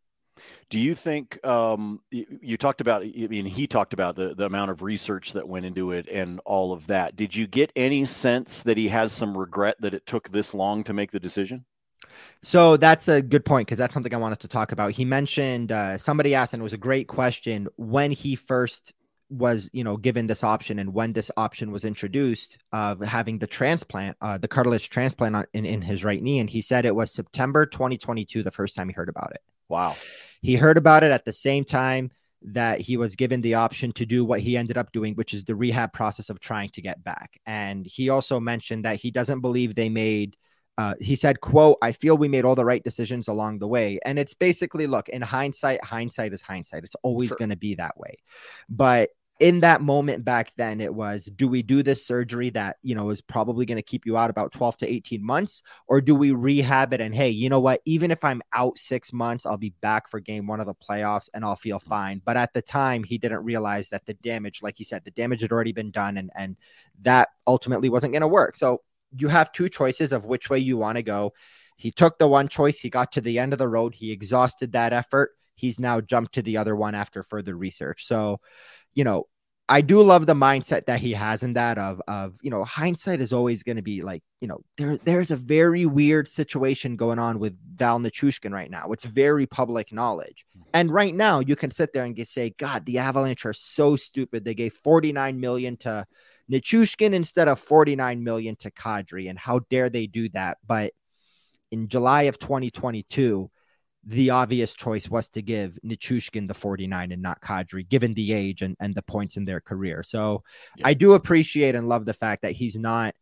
Do 0.68 0.78
you 0.78 0.94
think 0.94 1.42
um, 1.42 2.00
you, 2.10 2.26
you, 2.42 2.56
talked 2.58 2.82
about? 2.82 3.00
I 3.00 3.26
mean, 3.30 3.46
he 3.46 3.66
talked 3.66 3.94
about 3.94 4.14
the, 4.14 4.34
the 4.34 4.44
amount 4.44 4.72
of 4.72 4.82
research 4.82 5.32
that 5.32 5.48
went 5.48 5.64
into 5.64 5.92
it 5.92 6.06
and 6.06 6.38
all 6.44 6.74
of 6.74 6.86
that. 6.88 7.16
Did 7.16 7.34
you 7.34 7.46
get 7.46 7.72
any 7.74 8.04
sense 8.04 8.60
that 8.60 8.76
he 8.76 8.88
has 8.88 9.10
some 9.10 9.34
regret 9.34 9.76
that 9.80 9.94
it 9.94 10.04
took 10.04 10.28
this 10.28 10.52
long 10.52 10.84
to 10.84 10.92
make 10.92 11.10
the 11.10 11.18
decision? 11.18 11.64
So 12.42 12.76
that's 12.76 13.08
a 13.08 13.22
good 13.22 13.44
point 13.44 13.66
because 13.66 13.78
that's 13.78 13.92
something 13.92 14.14
I 14.14 14.18
wanted 14.18 14.40
to 14.40 14.48
talk 14.48 14.72
about. 14.72 14.92
He 14.92 15.04
mentioned 15.04 15.72
uh, 15.72 15.98
somebody 15.98 16.34
asked, 16.34 16.54
and 16.54 16.60
it 16.60 16.62
was 16.62 16.72
a 16.72 16.78
great 16.78 17.08
question 17.08 17.68
when 17.76 18.12
he 18.12 18.36
first 18.36 18.94
was 19.28 19.68
you 19.72 19.82
know 19.82 19.96
given 19.96 20.26
this 20.26 20.44
option 20.44 20.78
and 20.78 20.92
when 20.94 21.12
this 21.12 21.30
option 21.36 21.72
was 21.72 21.84
introduced 21.84 22.58
of 22.72 23.00
having 23.00 23.38
the 23.38 23.46
transplant 23.46 24.16
uh, 24.20 24.38
the 24.38 24.46
cartilage 24.46 24.88
transplant 24.88 25.48
in, 25.52 25.66
in 25.66 25.82
his 25.82 26.04
right 26.04 26.22
knee 26.22 26.38
and 26.38 26.48
he 26.48 26.60
said 26.60 26.84
it 26.84 26.94
was 26.94 27.12
september 27.12 27.66
2022 27.66 28.42
the 28.44 28.50
first 28.50 28.76
time 28.76 28.88
he 28.88 28.94
heard 28.94 29.08
about 29.08 29.32
it. 29.32 29.40
Wow. 29.68 29.96
He 30.42 30.54
heard 30.54 30.76
about 30.76 31.02
it 31.02 31.10
at 31.10 31.24
the 31.24 31.32
same 31.32 31.64
time 31.64 32.12
that 32.42 32.80
he 32.80 32.96
was 32.96 33.16
given 33.16 33.40
the 33.40 33.54
option 33.54 33.90
to 33.90 34.06
do 34.06 34.24
what 34.24 34.38
he 34.38 34.56
ended 34.56 34.78
up 34.78 34.92
doing 34.92 35.14
which 35.14 35.34
is 35.34 35.42
the 35.42 35.56
rehab 35.56 35.92
process 35.92 36.30
of 36.30 36.38
trying 36.38 36.68
to 36.70 36.80
get 36.82 37.02
back. 37.02 37.40
And 37.46 37.84
he 37.84 38.10
also 38.10 38.38
mentioned 38.38 38.84
that 38.84 39.00
he 39.00 39.10
doesn't 39.10 39.40
believe 39.40 39.74
they 39.74 39.88
made 39.88 40.36
uh, 40.78 40.94
he 41.00 41.14
said 41.14 41.40
quote 41.40 41.78
i 41.82 41.92
feel 41.92 42.16
we 42.16 42.28
made 42.28 42.44
all 42.44 42.54
the 42.54 42.64
right 42.64 42.84
decisions 42.84 43.28
along 43.28 43.58
the 43.58 43.68
way. 43.68 43.98
And 44.04 44.18
it's 44.18 44.34
basically 44.34 44.86
look 44.86 45.08
in 45.08 45.22
hindsight 45.22 45.84
hindsight 45.84 46.32
is 46.32 46.42
hindsight. 46.42 46.84
It's 46.84 46.96
always 47.02 47.28
sure. 47.28 47.36
going 47.38 47.50
to 47.50 47.56
be 47.56 47.74
that 47.76 47.98
way. 47.98 48.16
But 48.68 49.10
in 49.38 49.60
that 49.60 49.82
moment 49.82 50.24
back 50.24 50.50
then 50.56 50.80
it 50.80 50.94
was 50.94 51.26
do 51.36 51.46
we 51.46 51.60
do 51.60 51.82
this 51.82 52.06
surgery 52.06 52.48
that 52.48 52.78
you 52.82 52.94
know 52.94 53.10
is 53.10 53.20
probably 53.20 53.66
going 53.66 53.76
to 53.76 53.82
keep 53.82 54.06
you 54.06 54.16
out 54.16 54.30
about 54.30 54.50
12 54.52 54.78
to 54.78 54.90
18 54.90 55.24
months? 55.24 55.62
Or 55.88 56.00
do 56.00 56.14
we 56.14 56.30
rehab 56.30 56.94
it 56.94 57.00
and 57.00 57.14
hey 57.14 57.28
you 57.28 57.50
know 57.50 57.60
what? 57.60 57.82
Even 57.84 58.10
if 58.10 58.24
i'm 58.24 58.40
out 58.54 58.78
six 58.78 59.12
months 59.12 59.44
i'll 59.44 59.58
be 59.58 59.74
back 59.82 60.08
for 60.08 60.20
game 60.20 60.46
one 60.46 60.60
of 60.60 60.66
the 60.66 60.74
playoffs 60.74 61.28
and 61.34 61.44
i'll 61.44 61.56
feel 61.56 61.78
fine. 61.78 62.22
But 62.24 62.36
at 62.36 62.54
the 62.54 62.62
time 62.62 63.04
he 63.04 63.18
didn't 63.18 63.44
realize 63.44 63.90
that 63.90 64.06
the 64.06 64.14
damage 64.14 64.62
like 64.62 64.78
he 64.78 64.84
said 64.84 65.04
the 65.04 65.10
damage 65.10 65.42
had 65.42 65.52
already 65.52 65.72
been 65.72 65.90
done 65.90 66.16
and 66.16 66.30
and 66.34 66.56
that 67.02 67.28
ultimately 67.46 67.90
wasn't 67.90 68.12
going 68.12 68.22
to 68.22 68.28
work. 68.28 68.56
So 68.56 68.80
you 69.18 69.28
have 69.28 69.52
two 69.52 69.68
choices 69.68 70.12
of 70.12 70.24
which 70.24 70.50
way 70.50 70.58
you 70.58 70.76
want 70.76 70.96
to 70.96 71.02
go 71.02 71.32
he 71.76 71.90
took 71.90 72.18
the 72.18 72.28
one 72.28 72.48
choice 72.48 72.78
he 72.78 72.90
got 72.90 73.12
to 73.12 73.20
the 73.20 73.38
end 73.38 73.52
of 73.52 73.58
the 73.58 73.68
road 73.68 73.94
he 73.94 74.12
exhausted 74.12 74.72
that 74.72 74.92
effort 74.92 75.30
he's 75.54 75.80
now 75.80 76.00
jumped 76.00 76.34
to 76.34 76.42
the 76.42 76.56
other 76.56 76.76
one 76.76 76.94
after 76.94 77.22
further 77.22 77.56
research 77.56 78.06
so 78.06 78.40
you 78.96 79.04
know, 79.04 79.28
I 79.68 79.80
do 79.80 80.00
love 80.00 80.26
the 80.26 80.34
mindset 80.34 80.86
that 80.86 81.00
he 81.00 81.12
has 81.12 81.42
in 81.42 81.54
that 81.54 81.76
of 81.76 82.00
of 82.06 82.34
you 82.40 82.50
know 82.50 82.62
hindsight 82.62 83.20
is 83.20 83.32
always 83.32 83.64
going 83.64 83.76
to 83.76 83.82
be 83.82 84.00
like 84.00 84.22
you 84.40 84.46
know 84.46 84.60
there 84.76 84.96
there's 84.98 85.32
a 85.32 85.36
very 85.36 85.86
weird 85.86 86.28
situation 86.28 86.94
going 86.94 87.18
on 87.18 87.40
with 87.40 87.56
Val 87.74 87.98
Nichushkin 87.98 88.52
right 88.52 88.70
now. 88.70 88.92
It's 88.92 89.04
very 89.04 89.44
public 89.44 89.92
knowledge, 89.92 90.46
mm-hmm. 90.56 90.68
and 90.72 90.90
right 90.90 91.12
now 91.12 91.40
you 91.40 91.56
can 91.56 91.72
sit 91.72 91.92
there 91.92 92.04
and 92.04 92.14
get, 92.14 92.28
say, 92.28 92.54
God, 92.56 92.86
the 92.86 92.98
Avalanche 92.98 93.44
are 93.44 93.52
so 93.52 93.96
stupid. 93.96 94.44
They 94.44 94.54
gave 94.54 94.72
49 94.72 95.40
million 95.40 95.76
to 95.78 96.06
Nichushkin 96.50 97.12
instead 97.12 97.48
of 97.48 97.58
49 97.58 98.22
million 98.22 98.56
to 98.56 98.70
Kadri, 98.70 99.28
and 99.28 99.38
how 99.38 99.60
dare 99.70 99.90
they 99.90 100.06
do 100.06 100.28
that? 100.30 100.58
But 100.66 100.92
in 101.70 101.88
July 101.88 102.22
of 102.22 102.38
2022 102.38 103.50
the 104.06 104.30
obvious 104.30 104.72
choice 104.72 105.10
was 105.10 105.28
to 105.30 105.42
give 105.42 105.78
Nichushkin 105.84 106.46
the 106.46 106.54
49 106.54 107.10
and 107.10 107.20
not 107.20 107.40
Kadri, 107.40 107.86
given 107.86 108.14
the 108.14 108.32
age 108.32 108.62
and, 108.62 108.76
and 108.78 108.94
the 108.94 109.02
points 109.02 109.36
in 109.36 109.44
their 109.44 109.60
career. 109.60 110.04
So 110.04 110.44
yeah. 110.76 110.86
I 110.86 110.94
do 110.94 111.14
appreciate 111.14 111.74
and 111.74 111.88
love 111.88 112.04
the 112.04 112.14
fact 112.14 112.42
that 112.42 112.52
he's 112.52 112.76
not 112.76 113.16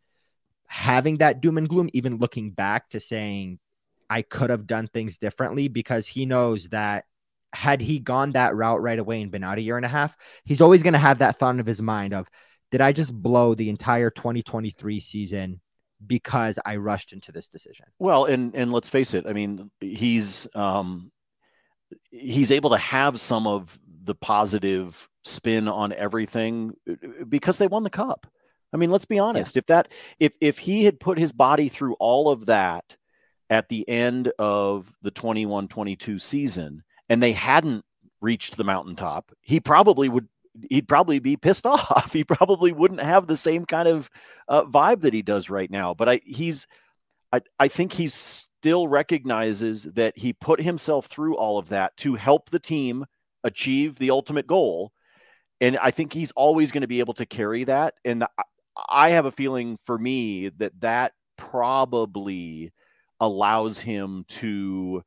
having 0.66 1.18
that 1.18 1.40
doom 1.40 1.56
and 1.56 1.68
gloom, 1.68 1.88
even 1.94 2.18
looking 2.18 2.50
back 2.50 2.90
to 2.90 3.00
saying, 3.00 3.58
I 4.10 4.20
could 4.20 4.50
have 4.50 4.66
done 4.66 4.86
things 4.88 5.16
differently 5.16 5.68
because 5.68 6.06
he 6.06 6.26
knows 6.26 6.68
that 6.68 7.06
had 7.54 7.80
he 7.80 7.98
gone 7.98 8.32
that 8.32 8.54
route 8.54 8.82
right 8.82 8.98
away 8.98 9.22
and 9.22 9.30
been 9.30 9.44
out 9.44 9.56
a 9.58 9.62
year 9.62 9.78
and 9.78 9.86
a 9.86 9.88
half, 9.88 10.14
he's 10.44 10.60
always 10.60 10.82
going 10.82 10.92
to 10.92 10.98
have 10.98 11.20
that 11.20 11.38
thought 11.38 11.60
of 11.60 11.66
his 11.66 11.80
mind 11.80 12.12
of, 12.12 12.28
did 12.74 12.80
I 12.80 12.90
just 12.90 13.14
blow 13.14 13.54
the 13.54 13.70
entire 13.70 14.10
2023 14.10 14.98
season 14.98 15.60
because 16.04 16.58
I 16.66 16.74
rushed 16.74 17.12
into 17.12 17.30
this 17.30 17.46
decision. 17.46 17.86
Well, 18.00 18.24
and 18.24 18.52
and 18.56 18.72
let's 18.72 18.88
face 18.88 19.14
it, 19.14 19.26
I 19.28 19.32
mean, 19.32 19.70
he's 19.80 20.48
um 20.56 21.12
he's 22.10 22.50
able 22.50 22.70
to 22.70 22.76
have 22.76 23.20
some 23.20 23.46
of 23.46 23.78
the 24.02 24.16
positive 24.16 25.08
spin 25.22 25.68
on 25.68 25.92
everything 25.92 26.74
uh, 26.90 26.94
because 27.28 27.58
they 27.58 27.68
won 27.68 27.84
the 27.84 27.90
cup. 27.90 28.26
I 28.72 28.76
mean, 28.76 28.90
let's 28.90 29.04
be 29.04 29.20
honest. 29.20 29.54
Yeah. 29.54 29.60
If 29.60 29.66
that 29.66 29.88
if 30.18 30.34
if 30.40 30.58
he 30.58 30.84
had 30.84 30.98
put 30.98 31.16
his 31.16 31.32
body 31.32 31.68
through 31.68 31.94
all 32.00 32.28
of 32.28 32.46
that 32.46 32.96
at 33.50 33.68
the 33.68 33.88
end 33.88 34.32
of 34.36 34.92
the 35.02 35.12
21-22 35.12 36.20
season 36.20 36.82
and 37.08 37.22
they 37.22 37.34
hadn't 37.34 37.84
reached 38.20 38.56
the 38.56 38.64
mountaintop, 38.64 39.30
he 39.42 39.60
probably 39.60 40.08
would 40.08 40.26
he'd 40.70 40.88
probably 40.88 41.18
be 41.18 41.36
pissed 41.36 41.66
off. 41.66 42.12
He 42.12 42.24
probably 42.24 42.72
wouldn't 42.72 43.00
have 43.00 43.26
the 43.26 43.36
same 43.36 43.64
kind 43.64 43.88
of 43.88 44.10
uh, 44.48 44.64
vibe 44.64 45.02
that 45.02 45.14
he 45.14 45.22
does 45.22 45.50
right 45.50 45.70
now. 45.70 45.94
But 45.94 46.08
I, 46.08 46.20
he's, 46.24 46.66
I, 47.32 47.40
I 47.58 47.68
think 47.68 47.92
he 47.92 48.08
still 48.08 48.88
recognizes 48.88 49.84
that 49.94 50.16
he 50.16 50.32
put 50.32 50.60
himself 50.60 51.06
through 51.06 51.36
all 51.36 51.58
of 51.58 51.68
that 51.68 51.96
to 51.98 52.14
help 52.14 52.50
the 52.50 52.58
team 52.58 53.04
achieve 53.42 53.98
the 53.98 54.10
ultimate 54.10 54.46
goal. 54.46 54.92
And 55.60 55.78
I 55.78 55.90
think 55.90 56.12
he's 56.12 56.32
always 56.32 56.72
going 56.72 56.82
to 56.82 56.88
be 56.88 57.00
able 57.00 57.14
to 57.14 57.26
carry 57.26 57.64
that. 57.64 57.94
And 58.04 58.24
I 58.88 59.10
have 59.10 59.26
a 59.26 59.30
feeling 59.30 59.78
for 59.84 59.98
me 59.98 60.48
that 60.48 60.80
that 60.80 61.12
probably 61.36 62.72
allows 63.20 63.78
him 63.78 64.24
to, 64.28 65.02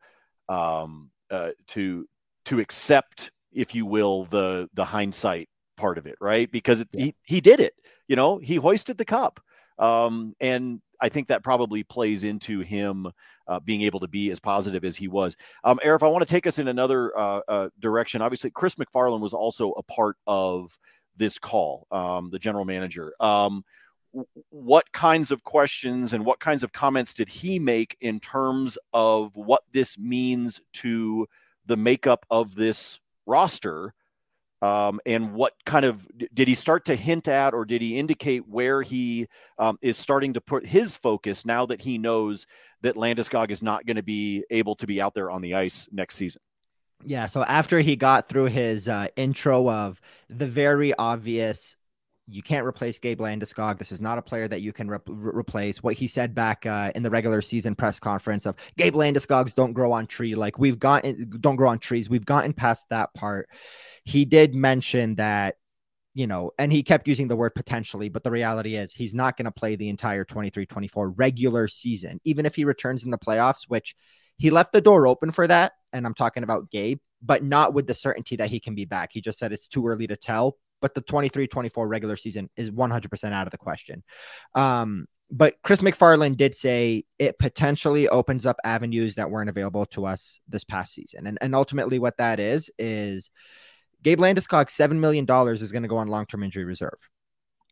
um, 0.49 1.11
uh, 1.29 1.51
to, 1.67 2.07
to 2.45 2.59
accept 2.59 3.31
if 3.57 3.75
you 3.75 3.85
will, 3.85 4.25
the 4.25 4.69
the 4.73 4.85
hindsight 4.85 5.49
part 5.75 5.97
of 5.97 6.05
it, 6.05 6.15
right? 6.21 6.49
Because 6.49 6.81
it, 6.81 6.87
yeah. 6.91 7.05
he 7.05 7.15
he 7.23 7.41
did 7.41 7.59
it. 7.59 7.73
You 8.07 8.15
know, 8.15 8.37
he 8.37 8.55
hoisted 8.55 8.97
the 8.97 9.05
cup, 9.05 9.41
um, 9.79 10.33
and 10.39 10.81
I 11.01 11.09
think 11.09 11.27
that 11.27 11.43
probably 11.43 11.83
plays 11.83 12.23
into 12.23 12.61
him 12.61 13.11
uh, 13.47 13.59
being 13.59 13.81
able 13.81 13.99
to 14.01 14.07
be 14.07 14.31
as 14.31 14.39
positive 14.39 14.85
as 14.85 14.95
he 14.95 15.07
was. 15.07 15.35
Um, 15.63 15.79
Aarif, 15.83 16.03
I 16.03 16.07
want 16.07 16.25
to 16.25 16.31
take 16.31 16.47
us 16.47 16.59
in 16.59 16.67
another 16.67 17.17
uh, 17.17 17.41
uh, 17.47 17.69
direction. 17.79 18.21
Obviously, 18.21 18.51
Chris 18.51 18.75
MacFarland 18.75 19.21
was 19.21 19.33
also 19.33 19.71
a 19.71 19.83
part 19.83 20.17
of 20.25 20.77
this 21.17 21.39
call, 21.39 21.87
um, 21.91 22.29
the 22.31 22.39
general 22.39 22.65
manager. 22.65 23.13
Um, 23.19 23.63
what 24.49 24.91
kinds 24.91 25.31
of 25.31 25.43
questions 25.43 26.13
and 26.13 26.25
what 26.25 26.39
kinds 26.39 26.63
of 26.63 26.71
comments 26.71 27.13
did 27.13 27.29
he 27.29 27.59
make 27.59 27.97
in 28.01 28.19
terms 28.19 28.77
of 28.93 29.35
what 29.35 29.61
this 29.73 29.97
means 29.97 30.61
to 30.73 31.27
the 31.65 31.77
makeup 31.77 32.25
of 32.31 32.55
this 32.55 32.99
roster 33.27 33.93
um, 34.61 34.99
and 35.05 35.33
what 35.33 35.53
kind 35.65 35.85
of 35.85 36.07
did 36.33 36.47
he 36.47 36.55
start 36.55 36.85
to 36.85 36.95
hint 36.95 37.27
at 37.27 37.53
or 37.53 37.63
did 37.63 37.81
he 37.81 37.97
indicate 37.97 38.47
where 38.47 38.81
he 38.81 39.27
um, 39.59 39.77
is 39.81 39.97
starting 39.97 40.33
to 40.33 40.41
put 40.41 40.65
his 40.65 40.97
focus 40.97 41.45
now 41.45 41.67
that 41.67 41.81
he 41.81 41.99
knows 41.99 42.47
that 42.81 42.95
Landeskog 42.95 43.51
is 43.51 43.61
not 43.61 43.85
going 43.85 43.97
to 43.97 44.03
be 44.03 44.43
able 44.49 44.75
to 44.75 44.87
be 44.87 44.99
out 44.99 45.13
there 45.13 45.29
on 45.29 45.41
the 45.41 45.53
ice 45.53 45.87
next 45.91 46.15
season? 46.15 46.41
Yeah. 47.05 47.27
So 47.27 47.43
after 47.43 47.79
he 47.79 47.95
got 47.95 48.27
through 48.27 48.45
his 48.45 48.87
uh, 48.87 49.07
intro 49.15 49.69
of 49.69 50.01
the 50.29 50.47
very 50.47 50.95
obvious 50.95 51.76
You 52.29 52.43
can't 52.43 52.65
replace 52.65 52.99
Gabe 52.99 53.21
Landeskog. 53.21 53.77
This 53.77 53.91
is 53.91 54.01
not 54.01 54.17
a 54.17 54.21
player 54.21 54.47
that 54.49 54.61
you 54.61 54.73
can 54.73 54.89
re- 54.89 54.99
replace. 55.07 55.81
What 55.81 55.95
he 55.95 56.07
said 56.07 56.35
back 56.35 56.65
uh, 56.65 56.91
in 56.93 57.03
the 57.03 57.09
regular 57.09 57.41
season 57.41 57.73
press 57.73 57.99
conference 57.99 58.45
of 58.45 58.55
Gabe 58.77 58.95
Landeskog's 58.95 59.53
don't 59.53 59.73
grow 59.73 59.93
on 59.93 60.07
tree. 60.07 60.35
Like 60.35 60.59
we've 60.59 60.79
gotten 60.79 61.31
don't 61.39 61.55
grow 61.55 61.69
on 61.69 61.79
trees. 61.79 62.09
We've 62.09 62.25
gotten 62.25 62.53
past 62.53 62.87
that 62.89 63.13
part. 63.13 63.49
He 64.03 64.25
did 64.25 64.53
mention 64.53 65.15
that 65.15 65.55
you 66.17 66.25
know, 66.25 66.49
and 66.57 66.73
he 66.73 66.81
kept 66.81 67.07
using 67.07 67.27
the 67.27 67.35
word 67.35 67.53
potentially, 67.53 68.09
but 68.09 68.23
the 68.23 68.31
reality 68.31 68.75
is 68.75 68.91
he's 68.91 69.13
not 69.13 69.37
going 69.37 69.45
to 69.45 69.51
play 69.51 69.75
the 69.75 69.87
entire 69.87 70.25
23 70.25 70.65
24 70.65 71.11
regular 71.11 71.67
season, 71.67 72.19
even 72.23 72.43
if 72.43 72.55
he 72.55 72.65
returns 72.65 73.03
in 73.03 73.11
the 73.11 73.19
playoffs, 73.19 73.65
which 73.67 73.95
he 74.37 74.49
left 74.49 74.73
the 74.73 74.81
door 74.81 75.05
open 75.05 75.29
for 75.29 75.45
that. 75.45 75.73
And 75.93 76.07
I'm 76.07 76.15
talking 76.15 76.41
about 76.41 76.71
Gabe, 76.71 76.99
but 77.21 77.43
not 77.43 77.75
with 77.75 77.85
the 77.85 77.93
certainty 77.93 78.35
that 78.37 78.49
he 78.49 78.59
can 78.59 78.73
be 78.73 78.85
back. 78.85 79.11
He 79.13 79.21
just 79.21 79.37
said 79.37 79.51
it's 79.51 79.67
too 79.67 79.87
early 79.87 80.07
to 80.07 80.15
tell, 80.15 80.57
but 80.81 80.93
the 80.93 81.01
23 81.01 81.47
24 81.47 81.87
regular 81.87 82.15
season 82.15 82.49
is 82.55 82.69
100% 82.69 83.33
out 83.33 83.47
of 83.47 83.51
the 83.51 83.57
question. 83.57 84.03
Um, 84.55 85.07
but 85.29 85.55
Chris 85.61 85.81
MacFarland 85.81 86.37
did 86.37 86.55
say 86.55 87.03
it 87.19 87.37
potentially 87.37 88.07
opens 88.07 88.45
up 88.45 88.57
avenues 88.63 89.15
that 89.15 89.29
weren't 89.29 89.49
available 89.49 89.85
to 89.87 90.05
us 90.05 90.39
this 90.47 90.63
past 90.63 90.93
season. 90.93 91.27
And, 91.27 91.37
and 91.41 91.53
ultimately, 91.53 91.99
what 91.99 92.17
that 92.17 92.39
is, 92.39 92.71
is 92.79 93.29
Gabe 94.03 94.19
Landeskog, 94.19 94.67
$7 94.67 94.97
million 94.99 95.25
is 95.51 95.71
going 95.71 95.83
to 95.83 95.89
go 95.89 95.97
on 95.97 96.07
long 96.07 96.25
term 96.25 96.43
injury 96.43 96.63
reserve. 96.63 96.97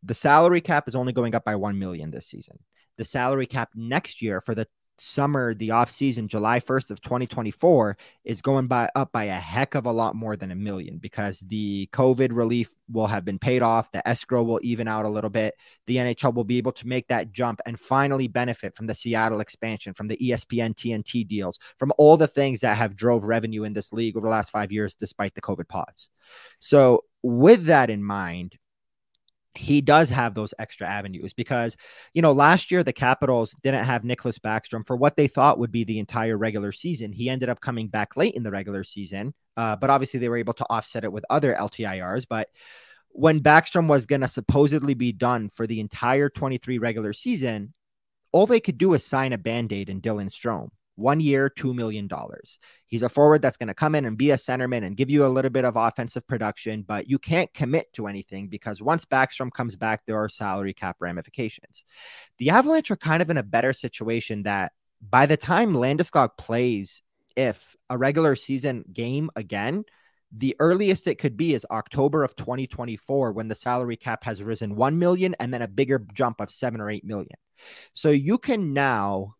The 0.03 0.13
salary 0.13 0.61
cap 0.61 0.87
is 0.87 0.95
only 0.95 1.13
going 1.13 1.33
up 1.33 1.45
by 1.45 1.55
1 1.55 1.79
million 1.79 2.11
this 2.11 2.27
season. 2.27 2.59
The 2.97 3.05
salary 3.05 3.47
cap 3.47 3.69
next 3.73 4.21
year 4.21 4.41
for 4.41 4.53
the 4.53 4.67
summer, 4.97 5.53
the 5.53 5.71
off 5.71 5.91
season, 5.91 6.27
July 6.27 6.59
1st 6.59 6.91
of 6.91 7.01
2024, 7.01 7.97
is 8.23 8.41
going 8.41 8.67
by 8.67 8.89
up 8.95 9.11
by 9.11 9.25
a 9.25 9.33
heck 9.33 9.75
of 9.75 9.85
a 9.85 9.91
lot 9.91 10.15
more 10.15 10.35
than 10.35 10.51
a 10.51 10.55
million 10.55 10.97
because 10.97 11.39
the 11.41 11.89
COVID 11.93 12.29
relief 12.31 12.73
will 12.89 13.07
have 13.07 13.25
been 13.25 13.39
paid 13.39 13.61
off. 13.61 13.91
The 13.91 14.07
escrow 14.07 14.43
will 14.43 14.59
even 14.63 14.87
out 14.87 15.05
a 15.05 15.09
little 15.09 15.29
bit. 15.29 15.55
The 15.87 15.97
NHL 15.97 16.33
will 16.33 16.43
be 16.43 16.57
able 16.57 16.71
to 16.73 16.87
make 16.87 17.07
that 17.07 17.31
jump 17.31 17.61
and 17.65 17.79
finally 17.79 18.27
benefit 18.27 18.75
from 18.75 18.87
the 18.87 18.95
Seattle 18.95 19.39
expansion, 19.39 19.93
from 19.93 20.07
the 20.07 20.17
ESPN 20.17 20.75
TNT 20.75 21.27
deals, 21.27 21.59
from 21.77 21.91
all 21.97 22.17
the 22.17 22.27
things 22.27 22.61
that 22.61 22.77
have 22.77 22.95
drove 22.95 23.23
revenue 23.23 23.63
in 23.63 23.73
this 23.73 23.91
league 23.91 24.17
over 24.17 24.27
the 24.27 24.31
last 24.31 24.51
five 24.51 24.71
years, 24.71 24.95
despite 24.95 25.35
the 25.35 25.41
COVID 25.41 25.67
pause. 25.67 26.09
So, 26.59 27.03
with 27.21 27.65
that 27.65 27.89
in 27.89 28.03
mind, 28.03 28.55
he 29.57 29.81
does 29.81 30.09
have 30.09 30.33
those 30.33 30.53
extra 30.59 30.87
avenues 30.87 31.33
because, 31.33 31.77
you 32.13 32.21
know, 32.21 32.31
last 32.31 32.71
year 32.71 32.83
the 32.83 32.93
Capitals 32.93 33.55
didn't 33.63 33.85
have 33.85 34.03
Nicklas 34.03 34.39
Backstrom 34.39 34.85
for 34.85 34.95
what 34.95 35.15
they 35.15 35.27
thought 35.27 35.59
would 35.59 35.71
be 35.71 35.83
the 35.83 35.99
entire 35.99 36.37
regular 36.37 36.71
season. 36.71 37.11
He 37.11 37.29
ended 37.29 37.49
up 37.49 37.61
coming 37.61 37.87
back 37.87 38.17
late 38.17 38.35
in 38.35 38.43
the 38.43 38.51
regular 38.51 38.83
season, 38.83 39.33
uh, 39.57 39.75
but 39.75 39.89
obviously 39.89 40.19
they 40.19 40.29
were 40.29 40.37
able 40.37 40.53
to 40.53 40.65
offset 40.69 41.03
it 41.03 41.11
with 41.11 41.25
other 41.29 41.53
LTIRs. 41.53 42.25
But 42.29 42.49
when 43.09 43.39
Backstrom 43.39 43.87
was 43.87 44.05
going 44.05 44.21
to 44.21 44.27
supposedly 44.27 44.93
be 44.93 45.11
done 45.11 45.49
for 45.49 45.67
the 45.67 45.79
entire 45.79 46.29
23 46.29 46.77
regular 46.77 47.13
season, 47.13 47.73
all 48.31 48.45
they 48.45 48.59
could 48.59 48.77
do 48.77 48.89
was 48.89 49.05
sign 49.05 49.31
a 49.31 49.37
band 49.37 49.71
aid 49.71 49.89
in 49.89 50.01
Dylan 50.01 50.29
Strome 50.29 50.69
one 50.95 51.19
year, 51.19 51.49
$2 51.49 51.75
million. 51.75 52.09
He's 52.87 53.03
a 53.03 53.09
forward 53.09 53.41
that's 53.41 53.57
going 53.57 53.67
to 53.67 53.73
come 53.73 53.95
in 53.95 54.05
and 54.05 54.17
be 54.17 54.31
a 54.31 54.35
centerman 54.35 54.85
and 54.85 54.97
give 54.97 55.09
you 55.09 55.25
a 55.25 55.27
little 55.27 55.51
bit 55.51 55.65
of 55.65 55.75
offensive 55.75 56.25
production, 56.27 56.83
but 56.83 57.09
you 57.09 57.19
can't 57.19 57.53
commit 57.53 57.91
to 57.93 58.07
anything 58.07 58.47
because 58.47 58.81
once 58.81 59.05
Backstrom 59.05 59.51
comes 59.51 59.75
back, 59.75 60.05
there 60.05 60.17
are 60.17 60.29
salary 60.29 60.73
cap 60.73 60.97
ramifications. 60.99 61.83
The 62.37 62.51
Avalanche 62.51 62.91
are 62.91 62.97
kind 62.97 63.21
of 63.21 63.29
in 63.29 63.37
a 63.37 63.43
better 63.43 63.73
situation 63.73 64.43
that 64.43 64.71
by 65.01 65.25
the 65.25 65.37
time 65.37 65.73
Landeskog 65.73 66.37
plays, 66.37 67.01
if 67.35 67.75
a 67.89 67.97
regular 67.97 68.35
season 68.35 68.85
game 68.93 69.29
again, 69.35 69.83
the 70.31 70.55
earliest 70.59 71.07
it 71.07 71.15
could 71.15 71.37
be 71.37 71.53
is 71.53 71.65
October 71.69 72.23
of 72.23 72.35
2024 72.35 73.31
when 73.31 73.47
the 73.47 73.55
salary 73.55 73.95
cap 73.95 74.23
has 74.23 74.41
risen 74.41 74.75
1 74.75 74.97
million 74.99 75.35
and 75.39 75.53
then 75.53 75.61
a 75.61 75.67
bigger 75.67 76.05
jump 76.13 76.41
of 76.41 76.49
7 76.49 76.81
or 76.81 76.89
8 76.89 77.05
million. 77.05 77.35
So 77.93 78.09
you 78.09 78.37
can 78.37 78.73
now 78.73 79.35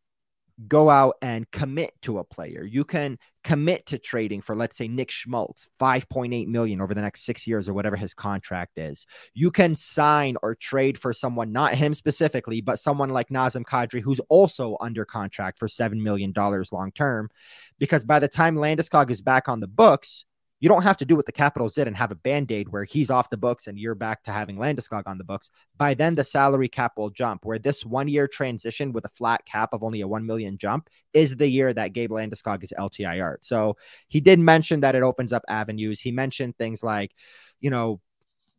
go 0.68 0.90
out 0.90 1.16
and 1.22 1.50
commit 1.52 1.94
to 2.02 2.20
a 2.20 2.24
player. 2.24 2.64
You 2.64 2.86
can 2.86 3.18
commit 3.44 3.86
to 3.88 4.00
trading 4.00 4.42
for, 4.42 4.56
let's 4.56 4.78
say, 4.78 4.88
Nick 4.88 5.12
Schmaltz, 5.12 5.68
5.8 5.80 6.48
million 6.48 6.82
over 6.82 6.94
the 6.94 7.02
next 7.02 7.26
six 7.26 7.46
years 7.46 7.68
or 7.68 7.74
whatever 7.74 7.96
his 7.96 8.14
contract 8.14 8.78
is. 8.78 9.06
You 9.34 9.52
can 9.52 9.76
sign 9.76 10.38
or 10.42 10.56
trade 10.56 10.98
for 10.98 11.14
someone, 11.14 11.52
not 11.52 11.76
him 11.76 11.94
specifically, 11.94 12.62
but 12.62 12.80
someone 12.80 13.10
like 13.10 13.30
Nazem 13.30 13.64
Kadri, 13.64 14.02
who's 14.02 14.22
also 14.30 14.78
under 14.80 15.06
contract 15.06 15.60
for 15.60 15.68
$7 15.68 16.02
million 16.02 16.34
long 16.72 16.92
term. 16.94 17.30
Because 17.78 18.06
by 18.06 18.20
the 18.20 18.28
time 18.28 18.56
Landeskog 18.56 19.12
is 19.12 19.22
back 19.22 19.50
on 19.50 19.60
the 19.60 19.68
books, 19.68 20.26
you 20.60 20.70
don't 20.70 20.84
have 20.84 20.98
to 20.98 21.06
do 21.06 21.16
what 21.16 21.26
the 21.26 21.32
Capitals 21.32 21.74
did 21.74 21.88
and 21.88 21.98
have 21.98 22.12
a 22.12 22.16
band 22.16 22.52
aid 22.52 22.70
where 22.70 22.86
he's 22.86 23.10
off 23.10 23.30
the 23.30 23.38
books 23.38 23.68
and 23.68 23.78
you're 23.78 23.96
back 23.96 24.24
to 24.24 24.32
having 24.32 24.58
Landeskog 24.58 25.04
on 25.06 25.18
the 25.18 25.24
books. 25.24 25.50
By 25.78 25.94
then, 25.94 26.16
the 26.16 26.24
salary 26.24 26.70
cap 26.70 26.94
will 26.98 27.10
jump. 27.10 27.46
Where 27.46 27.60
this 27.60 27.86
one 27.86 28.08
year 28.08 28.28
transition 28.28 28.94
with 28.94 29.06
a 29.06 29.10
flat 29.10 29.46
cap 29.46 29.70
of 29.74 29.84
only 29.84 30.02
a 30.02 30.08
1 30.08 30.26
million 30.26 30.58
jump 30.58 30.90
is 31.14 31.36
the 31.36 31.48
year 31.48 31.74
that 31.74 31.94
Gabe 31.94 32.12
Landeskog 32.12 32.64
is 32.64 32.74
LTIR. 32.78 33.38
So 33.42 33.76
he 34.08 34.22
did 34.22 34.40
mention 34.40 34.80
that 34.80 34.96
it 34.96 35.04
opens 35.04 35.34
up 35.34 35.44
avenues. 35.50 36.00
He 36.00 36.12
mentioned 36.12 36.58
things 36.58 36.84
like, 36.84 37.12
you 37.60 37.70
know, 37.70 38.00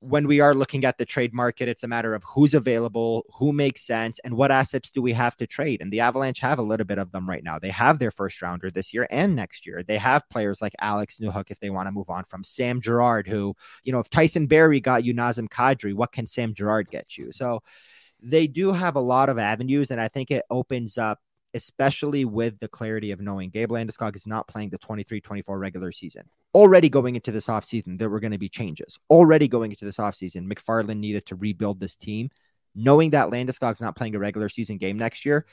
when 0.09 0.29
we 0.29 0.39
are 0.39 0.55
looking 0.55 0.85
at 0.85 0.99
the 0.99 1.05
trade 1.05 1.35
market, 1.35 1.69
it's 1.69 1.83
a 1.83 1.89
matter 1.89 2.15
of 2.15 2.23
who's 2.23 2.55
available, 2.55 3.25
who 3.35 3.53
makes 3.53 3.83
sense, 3.83 4.21
and 4.25 4.37
what 4.37 4.53
assets 4.53 4.93
do 4.93 5.03
we 5.03 5.13
have 5.13 5.37
to 5.37 5.47
trade. 5.49 5.81
And 5.81 5.93
the 5.93 6.01
Avalanche 6.01 6.39
have 6.39 6.61
a 6.61 6.63
little 6.63 6.87
bit 6.87 6.99
of 6.99 7.11
them 7.11 7.29
right 7.29 7.43
now. 7.43 7.59
They 7.59 7.71
have 7.71 7.99
their 7.99 8.13
first 8.13 8.41
rounder 8.41 8.71
this 8.71 8.95
year 8.95 9.09
and 9.11 9.35
next 9.35 9.67
year. 9.67 9.83
They 9.83 9.99
have 9.99 10.29
players 10.29 10.63
like 10.63 10.75
Alex 10.81 11.19
Newhook 11.19 11.51
if 11.51 11.59
they 11.59 11.71
want 11.71 11.89
to 11.89 11.93
move 11.93 12.09
on 12.09 12.25
from 12.25 12.45
Sam 12.45 12.81
Girard, 12.81 13.27
who, 13.27 13.57
you 13.83 13.93
know, 13.93 13.99
if 13.99 14.09
Tyson 14.09 14.47
Barrie 14.47 14.81
got 14.81 15.05
you 15.05 15.13
Nazem 15.13 15.49
Kadri, 15.49 15.93
what 15.93 16.13
can 16.13 16.27
Sam 16.27 16.55
Girard 16.55 16.89
get 16.89 17.19
you? 17.19 17.33
So 17.33 17.63
they 18.23 18.47
do 18.47 18.73
have 18.73 18.95
a 18.95 19.01
lot 19.01 19.29
of 19.29 19.39
avenues, 19.39 19.91
and 19.91 20.01
I 20.01 20.09
think 20.09 20.31
it 20.31 20.45
opens 20.51 20.99
up 20.99 21.19
especially 21.57 22.25
with 22.25 22.59
the 22.61 22.69
clarity 22.69 23.11
of 23.11 23.21
knowing 23.21 23.51
Gabe 23.51 23.71
Landeskog 23.71 24.15
is 24.15 24.27
not 24.27 24.47
playing 24.47 24.69
the 24.71 24.79
23 24.79 25.21
24 25.21 25.59
regular 25.59 25.91
season. 25.91 26.23
Already 26.55 26.89
going 26.89 27.17
into 27.17 27.33
this 27.33 27.49
offseason, 27.49 27.99
there 27.99 28.11
were 28.11 28.21
going 28.21 28.33
to 28.33 28.39
be 28.39 28.49
changes. 28.49 28.99
Already 29.11 29.49
going 29.49 29.73
into 29.73 29.85
this 29.85 29.97
offseason, 29.97 30.47
MacFarland 30.47 30.99
needed 30.99 31.27
to 31.27 31.35
rebuild 31.37 31.81
this 31.81 31.97
team. 31.97 32.31
Knowing 32.75 33.11
that 33.11 33.31
Landeskog's 33.31 33.81
not 33.81 33.97
playing 33.97 34.15
a 34.15 34.19
regular 34.19 34.51
season 34.51 34.77
game 34.77 34.99
next 34.99 35.25
year, 35.25 35.47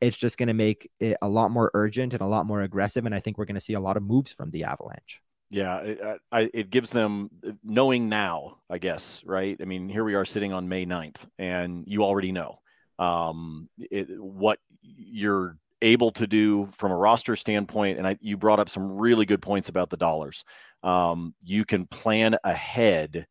it's 0.00 0.16
just 0.16 0.36
going 0.36 0.48
to 0.48 0.54
make 0.54 0.90
it 1.00 1.16
a 1.22 1.28
lot 1.28 1.50
more 1.50 1.70
urgent 1.72 2.12
and 2.12 2.20
a 2.20 2.26
lot 2.26 2.44
more 2.44 2.62
aggressive. 2.62 3.06
And 3.06 3.14
I 3.14 3.20
think 3.20 3.38
we're 3.38 3.46
going 3.46 3.54
to 3.54 3.60
see 3.60 3.72
a 3.72 3.80
lot 3.80 3.96
of 3.96 4.02
moves 4.02 4.32
from 4.32 4.50
the 4.50 4.64
Avalanche. 4.64 5.22
Yeah, 5.48 5.78
it, 5.78 6.20
I, 6.30 6.50
it 6.52 6.70
gives 6.70 6.90
them 6.90 7.30
uh, 7.46 7.52
knowing 7.64 8.10
now, 8.10 8.58
I 8.68 8.76
guess, 8.76 9.22
right? 9.24 9.56
I 9.58 9.64
mean, 9.64 9.88
here 9.88 10.04
we 10.04 10.16
are 10.16 10.24
sitting 10.24 10.52
on 10.52 10.68
May 10.68 10.84
9th, 10.84 11.24
and 11.38 11.84
you 11.86 12.02
already 12.02 12.32
know 12.32 12.58
um, 12.98 13.68
it, 13.78 14.08
what 14.20 14.58
you're 14.82 15.56
able 15.82 16.10
to 16.12 16.26
do 16.26 16.68
from 16.72 16.90
a 16.92 16.96
roster 16.96 17.36
standpoint. 17.36 17.98
And 17.98 18.06
I, 18.06 18.16
you 18.20 18.36
brought 18.36 18.60
up 18.60 18.70
some 18.70 18.96
really 18.96 19.26
good 19.26 19.42
points 19.42 19.68
about 19.68 19.90
the 19.90 19.96
dollars. 19.96 20.44
Um, 20.82 21.34
you 21.44 21.64
can 21.64 21.86
plan 21.86 22.36
ahead 22.44 23.26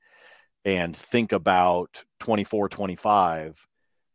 and 0.63 0.95
think 0.95 1.31
about 1.31 2.03
24, 2.19 2.69
25, 2.69 3.67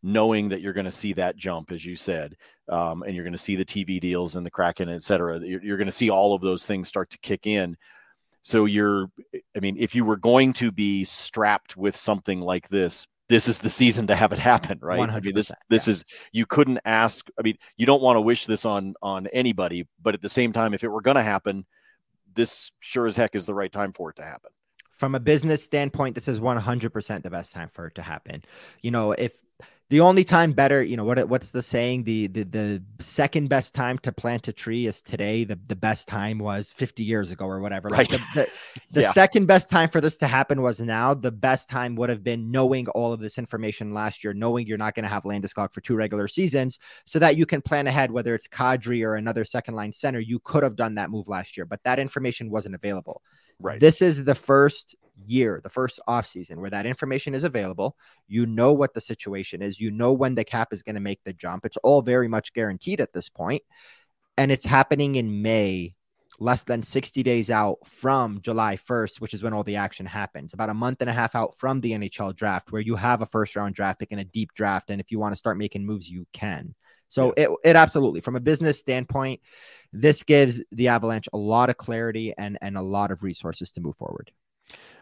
knowing 0.02 0.48
that 0.48 0.60
you're 0.60 0.72
going 0.72 0.84
to 0.84 0.90
see 0.90 1.12
that 1.14 1.36
jump, 1.36 1.70
as 1.70 1.84
you 1.84 1.96
said, 1.96 2.36
um, 2.68 3.02
and 3.02 3.14
you're 3.14 3.24
going 3.24 3.32
to 3.32 3.38
see 3.38 3.56
the 3.56 3.64
TV 3.64 4.00
deals 4.00 4.36
and 4.36 4.44
the 4.44 4.50
Kraken, 4.50 4.88
et 4.88 5.02
cetera. 5.02 5.38
You're, 5.40 5.62
you're 5.62 5.76
going 5.76 5.86
to 5.86 5.92
see 5.92 6.10
all 6.10 6.34
of 6.34 6.42
those 6.42 6.66
things 6.66 6.88
start 6.88 7.10
to 7.10 7.18
kick 7.18 7.46
in. 7.46 7.76
So 8.42 8.64
you're, 8.64 9.10
I 9.56 9.60
mean, 9.60 9.76
if 9.78 9.94
you 9.94 10.04
were 10.04 10.16
going 10.16 10.54
to 10.54 10.72
be 10.72 11.04
strapped 11.04 11.76
with 11.76 11.94
something 11.94 12.40
like 12.40 12.68
this, 12.68 13.06
this 13.30 13.46
is 13.46 13.60
the 13.60 13.70
season 13.70 14.08
to 14.08 14.16
have 14.16 14.32
it 14.32 14.40
happen, 14.40 14.78
right? 14.82 14.98
100%, 14.98 15.12
I 15.12 15.20
mean, 15.20 15.34
this 15.36 15.52
this 15.70 15.86
yeah. 15.86 15.92
is 15.92 16.04
you 16.32 16.46
couldn't 16.46 16.80
ask. 16.84 17.28
I 17.38 17.42
mean, 17.42 17.56
you 17.76 17.86
don't 17.86 18.02
want 18.02 18.16
to 18.16 18.20
wish 18.20 18.44
this 18.44 18.66
on 18.66 18.94
on 19.00 19.28
anybody, 19.28 19.86
but 20.02 20.14
at 20.14 20.20
the 20.20 20.28
same 20.28 20.52
time, 20.52 20.74
if 20.74 20.82
it 20.82 20.88
were 20.88 21.00
going 21.00 21.14
to 21.14 21.22
happen, 21.22 21.64
this 22.34 22.72
sure 22.80 23.06
as 23.06 23.16
heck 23.16 23.36
is 23.36 23.46
the 23.46 23.54
right 23.54 23.70
time 23.70 23.92
for 23.92 24.10
it 24.10 24.16
to 24.16 24.22
happen. 24.22 24.50
From 24.90 25.14
a 25.14 25.20
business 25.20 25.62
standpoint, 25.62 26.16
this 26.16 26.28
is 26.28 26.40
100% 26.40 27.22
the 27.22 27.30
best 27.30 27.54
time 27.54 27.70
for 27.72 27.86
it 27.86 27.94
to 27.94 28.02
happen. 28.02 28.42
You 28.82 28.90
know, 28.90 29.12
if 29.12 29.32
the 29.90 30.00
only 30.00 30.22
time 30.22 30.52
better, 30.52 30.84
you 30.84 30.96
know, 30.96 31.02
what 31.02 31.28
what's 31.28 31.50
the 31.50 31.62
saying? 31.62 32.04
The 32.04 32.28
the 32.28 32.44
the 32.44 32.82
second 33.00 33.48
best 33.48 33.74
time 33.74 33.98
to 33.98 34.12
plant 34.12 34.46
a 34.46 34.52
tree 34.52 34.86
is 34.86 35.02
today. 35.02 35.42
The 35.42 35.58
the 35.66 35.74
best 35.74 36.06
time 36.06 36.38
was 36.38 36.70
50 36.70 37.02
years 37.02 37.32
ago 37.32 37.44
or 37.44 37.60
whatever. 37.60 37.88
Right. 37.88 37.98
Like 37.98 38.08
the, 38.08 38.40
the, 38.40 38.48
the 38.92 39.00
yeah. 39.02 39.10
second 39.10 39.46
best 39.46 39.68
time 39.68 39.88
for 39.88 40.00
this 40.00 40.16
to 40.18 40.28
happen 40.28 40.62
was 40.62 40.80
now. 40.80 41.12
The 41.12 41.32
best 41.32 41.68
time 41.68 41.96
would 41.96 42.08
have 42.08 42.22
been 42.22 42.52
knowing 42.52 42.86
all 42.88 43.12
of 43.12 43.18
this 43.18 43.36
information 43.36 43.92
last 43.92 44.22
year, 44.22 44.32
knowing 44.32 44.64
you're 44.64 44.78
not 44.78 44.94
going 44.94 45.02
to 45.02 45.08
have 45.08 45.24
Landeskog 45.24 45.74
for 45.74 45.80
two 45.80 45.96
regular 45.96 46.28
seasons, 46.28 46.78
so 47.04 47.18
that 47.18 47.36
you 47.36 47.44
can 47.44 47.60
plan 47.60 47.88
ahead, 47.88 48.12
whether 48.12 48.32
it's 48.32 48.46
Kadri 48.46 49.04
or 49.04 49.16
another 49.16 49.44
second 49.44 49.74
line 49.74 49.90
center. 49.90 50.20
You 50.20 50.38
could 50.38 50.62
have 50.62 50.76
done 50.76 50.94
that 50.94 51.10
move 51.10 51.26
last 51.26 51.56
year, 51.56 51.66
but 51.66 51.82
that 51.82 51.98
information 51.98 52.48
wasn't 52.48 52.76
available. 52.76 53.22
Right. 53.60 53.78
This 53.78 54.02
is 54.02 54.24
the 54.24 54.34
first 54.34 54.96
year, 55.26 55.60
the 55.62 55.70
first 55.70 56.00
off 56.06 56.26
season 56.26 56.60
where 56.60 56.70
that 56.70 56.86
information 56.86 57.34
is 57.34 57.44
available. 57.44 57.96
You 58.26 58.46
know 58.46 58.72
what 58.72 58.94
the 58.94 59.00
situation 59.00 59.62
is. 59.62 59.80
You 59.80 59.90
know 59.90 60.12
when 60.12 60.34
the 60.34 60.44
cap 60.44 60.72
is 60.72 60.82
going 60.82 60.94
to 60.94 61.00
make 61.00 61.20
the 61.24 61.32
jump. 61.32 61.64
It's 61.66 61.76
all 61.78 62.02
very 62.02 62.28
much 62.28 62.52
guaranteed 62.52 63.00
at 63.00 63.12
this 63.12 63.28
point. 63.28 63.62
And 64.38 64.50
it's 64.50 64.64
happening 64.64 65.16
in 65.16 65.42
May 65.42 65.94
less 66.38 66.62
than 66.62 66.82
60 66.82 67.22
days 67.22 67.50
out 67.50 67.78
from 67.84 68.40
July 68.40 68.76
1st, 68.76 69.20
which 69.20 69.34
is 69.34 69.42
when 69.42 69.52
all 69.52 69.64
the 69.64 69.76
action 69.76 70.06
happens, 70.06 70.54
about 70.54 70.70
a 70.70 70.74
month 70.74 71.00
and 71.00 71.10
a 71.10 71.12
half 71.12 71.34
out 71.34 71.54
from 71.56 71.80
the 71.80 71.92
NHL 71.92 72.34
draft, 72.34 72.72
where 72.72 72.80
you 72.80 72.96
have 72.96 73.20
a 73.20 73.26
first 73.26 73.56
round 73.56 73.74
draft 73.74 73.98
pick 73.98 74.12
and 74.12 74.20
a 74.20 74.24
deep 74.24 74.54
draft. 74.54 74.90
And 74.90 75.00
if 75.00 75.10
you 75.10 75.18
want 75.18 75.32
to 75.32 75.38
start 75.38 75.58
making 75.58 75.84
moves, 75.84 76.08
you 76.08 76.26
can. 76.32 76.74
So 77.10 77.34
yeah. 77.36 77.44
it, 77.44 77.50
it 77.64 77.76
absolutely, 77.76 78.20
from 78.20 78.36
a 78.36 78.40
business 78.40 78.78
standpoint, 78.78 79.40
this 79.92 80.22
gives 80.22 80.62
the 80.72 80.88
Avalanche 80.88 81.28
a 81.32 81.36
lot 81.36 81.68
of 81.68 81.76
clarity 81.76 82.32
and, 82.38 82.56
and 82.62 82.78
a 82.78 82.82
lot 82.82 83.10
of 83.10 83.22
resources 83.22 83.72
to 83.72 83.80
move 83.80 83.96
forward. 83.96 84.30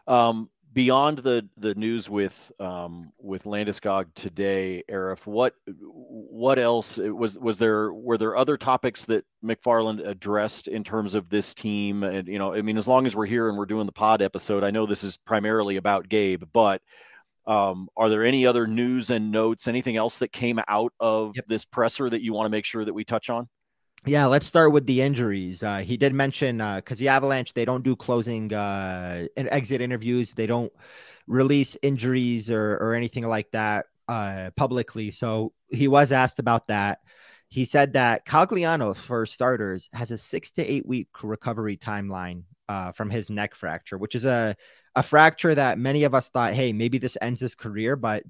Um, 0.09 0.49
beyond 0.73 1.18
the 1.18 1.49
the 1.59 1.75
news 1.75 2.09
with 2.09 2.51
um, 2.59 3.12
with 3.18 3.44
Landeskog 3.44 4.07
today, 4.14 4.85
Aarif, 4.90 5.27
what 5.27 5.55
what 5.66 6.59
else 6.59 6.97
was 6.97 7.38
was 7.38 7.59
there? 7.59 7.92
Were 7.92 8.18
there 8.18 8.37
other 8.37 8.57
topics 8.57 9.05
that 9.07 9.25
MacFarland 9.44 10.07
addressed 10.07 10.68
in 10.68 10.85
terms 10.85 11.14
of 11.14 11.29
this 11.29 11.53
team? 11.53 12.03
And 12.03 12.27
you 12.27 12.38
know, 12.38 12.55
I 12.55 12.62
mean, 12.62 12.79
as 12.79 12.88
long 12.88 13.07
as 13.07 13.14
we're 13.14 13.27
here 13.27 13.49
and 13.49 13.59
we're 13.59 13.66
doing 13.66 13.87
the 13.87 13.92
pod 13.92 14.23
episode, 14.23 14.64
I 14.64 14.71
know 14.71 14.87
this 14.87 15.05
is 15.05 15.18
primarily 15.18 15.77
about 15.77 16.09
Gabe, 16.09 16.44
but 16.53 16.81
um, 17.48 17.88
are 17.96 18.11
there 18.11 18.24
any 18.24 18.46
other 18.46 18.66
news 18.66 19.08
and 19.08 19.32
notes? 19.32 19.66
Anything 19.66 19.96
else 19.96 20.18
that 20.18 20.32
came 20.32 20.61
out 20.68 20.92
of 21.00 21.32
yep. 21.34 21.46
this 21.48 21.64
presser 21.64 22.08
that 22.08 22.22
you 22.22 22.34
want 22.34 22.44
to 22.44 22.50
make 22.50 22.66
sure 22.66 22.84
that 22.84 22.92
we 22.92 23.04
touch 23.04 23.30
on? 23.30 23.48
Yeah, 24.04 24.26
let's 24.26 24.46
start 24.46 24.72
with 24.72 24.87
the 24.87 25.00
injuries. 25.00 25.62
Uh, 25.62 25.78
he 25.78 25.96
did 25.96 26.14
mention 26.14 26.58
because 26.58 26.98
uh, 26.98 27.00
the 27.00 27.08
Avalanche 27.08 27.54
they 27.54 27.64
don't 27.64 27.82
do 27.82 27.96
closing 27.96 28.52
uh, 28.52 29.26
and 29.37 29.48
exit 29.50 29.80
interviews. 29.80 30.32
They 30.32 30.46
don't 30.46 30.72
release 31.26 31.76
injuries 31.82 32.50
or 32.50 32.76
or 32.76 32.94
anything 32.94 33.26
like 33.26 33.50
that 33.52 33.87
uh, 34.06 34.50
publicly. 34.54 35.11
So 35.11 35.52
he 35.68 35.88
was 35.88 36.12
asked 36.12 36.38
about 36.38 36.68
that. 36.68 36.98
He 37.48 37.64
said 37.64 37.94
that 37.94 38.26
Cogliano, 38.26 38.94
for 38.94 39.24
starters, 39.24 39.88
has 39.94 40.11
a 40.11 40.18
six 40.18 40.50
to 40.52 40.62
eight 40.62 40.87
week 40.87 41.08
recovery 41.22 41.78
timeline 41.78 42.42
uh, 42.68 42.92
from 42.92 43.08
his 43.08 43.30
neck 43.30 43.54
fracture, 43.54 43.96
which 43.96 44.14
is 44.14 44.26
a 44.26 44.54
a 44.98 45.02
fracture 45.02 45.54
that 45.54 45.78
many 45.78 46.02
of 46.02 46.12
us 46.12 46.28
thought, 46.28 46.54
hey, 46.54 46.72
maybe 46.72 46.98
this 46.98 47.16
ends 47.22 47.40
his 47.40 47.54
career, 47.54 47.94
but 47.94 48.24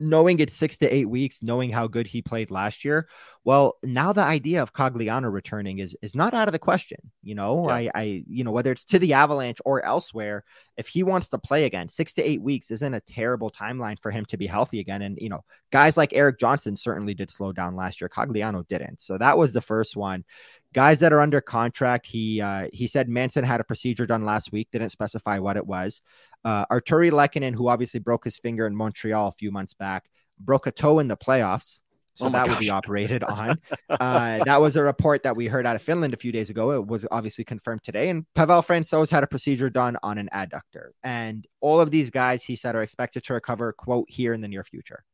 knowing 0.00 0.38
it's 0.38 0.56
six 0.56 0.78
to 0.78 0.88
eight 0.92 1.04
weeks, 1.04 1.42
knowing 1.42 1.70
how 1.70 1.86
good 1.86 2.06
he 2.06 2.22
played 2.22 2.50
last 2.50 2.82
year, 2.82 3.08
well, 3.44 3.78
now 3.82 4.12
the 4.12 4.22
idea 4.22 4.62
of 4.62 4.72
Cogliano 4.72 5.32
returning 5.32 5.80
is 5.80 5.96
is 6.00 6.14
not 6.14 6.32
out 6.32 6.46
of 6.46 6.52
the 6.52 6.60
question. 6.60 6.98
You 7.24 7.34
know, 7.34 7.68
yeah. 7.68 7.74
I, 7.74 7.90
I, 7.94 8.24
you 8.28 8.44
know, 8.44 8.52
whether 8.52 8.70
it's 8.70 8.84
to 8.86 9.00
the 9.00 9.14
Avalanche 9.14 9.58
or 9.64 9.84
elsewhere, 9.84 10.44
if 10.76 10.86
he 10.86 11.02
wants 11.02 11.28
to 11.30 11.38
play 11.38 11.64
again, 11.64 11.88
six 11.88 12.12
to 12.14 12.22
eight 12.22 12.40
weeks 12.40 12.70
isn't 12.70 12.94
a 12.94 13.00
terrible 13.00 13.50
timeline 13.50 14.00
for 14.00 14.12
him 14.12 14.24
to 14.26 14.36
be 14.36 14.46
healthy 14.46 14.78
again. 14.78 15.02
And 15.02 15.18
you 15.20 15.28
know, 15.28 15.44
guys 15.72 15.96
like 15.96 16.12
Erik 16.12 16.38
Johnson 16.38 16.76
certainly 16.76 17.14
did 17.14 17.32
slow 17.32 17.50
down 17.50 17.74
last 17.74 18.00
year. 18.00 18.08
Cogliano 18.08 18.66
didn't. 18.68 19.02
So 19.02 19.18
that 19.18 19.36
was 19.36 19.52
the 19.52 19.60
first 19.60 19.96
one. 19.96 20.24
Guys 20.72 21.00
that 21.00 21.12
are 21.12 21.20
under 21.20 21.40
contract, 21.40 22.06
he 22.06 22.40
uh, 22.40 22.68
he 22.72 22.86
said 22.86 23.08
Manson 23.08 23.44
had 23.44 23.60
a 23.60 23.64
procedure 23.64 24.06
done 24.06 24.24
last 24.24 24.52
week, 24.52 24.68
didn't 24.70 24.90
specify 24.90 25.40
what 25.40 25.56
it 25.56 25.66
was. 25.66 26.00
Uh, 26.44 26.64
Artturi 26.66 27.10
Lehkonen, 27.10 27.54
who 27.54 27.68
obviously 27.68 27.98
broke 27.98 28.22
his 28.22 28.38
finger 28.38 28.68
in 28.68 28.76
Montreal 28.76 29.28
a 29.28 29.32
few 29.32 29.50
months 29.50 29.74
back, 29.74 30.04
broke 30.38 30.68
a 30.68 30.70
toe 30.70 31.00
in 31.00 31.08
the 31.08 31.16
playoffs. 31.16 31.80
So 32.14 32.26
oh 32.26 32.30
that 32.30 32.46
gosh. 32.46 32.56
would 32.56 32.60
be 32.60 32.70
operated 32.70 33.24
on. 33.24 33.58
Uh, 33.88 34.44
that 34.44 34.60
was 34.60 34.76
a 34.76 34.82
report 34.82 35.22
that 35.22 35.34
we 35.34 35.46
heard 35.46 35.66
out 35.66 35.76
of 35.76 35.82
Finland 35.82 36.14
a 36.14 36.16
few 36.16 36.32
days 36.32 36.50
ago. 36.50 36.72
It 36.72 36.86
was 36.86 37.06
obviously 37.10 37.44
confirmed 37.44 37.82
today. 37.82 38.10
And 38.10 38.26
Pavel 38.34 38.62
Francouz 38.62 39.10
had 39.10 39.22
a 39.22 39.26
procedure 39.26 39.70
done 39.70 39.96
on 40.02 40.18
an 40.18 40.28
adductor. 40.32 40.90
And 41.02 41.46
all 41.60 41.80
of 41.80 41.90
these 41.90 42.10
guys, 42.10 42.44
he 42.44 42.56
said, 42.56 42.74
are 42.74 42.82
expected 42.82 43.24
to 43.24 43.34
recover, 43.34 43.72
quote, 43.72 44.06
here 44.08 44.34
in 44.34 44.40
the 44.40 44.48
near 44.48 44.64
future. 44.64 45.04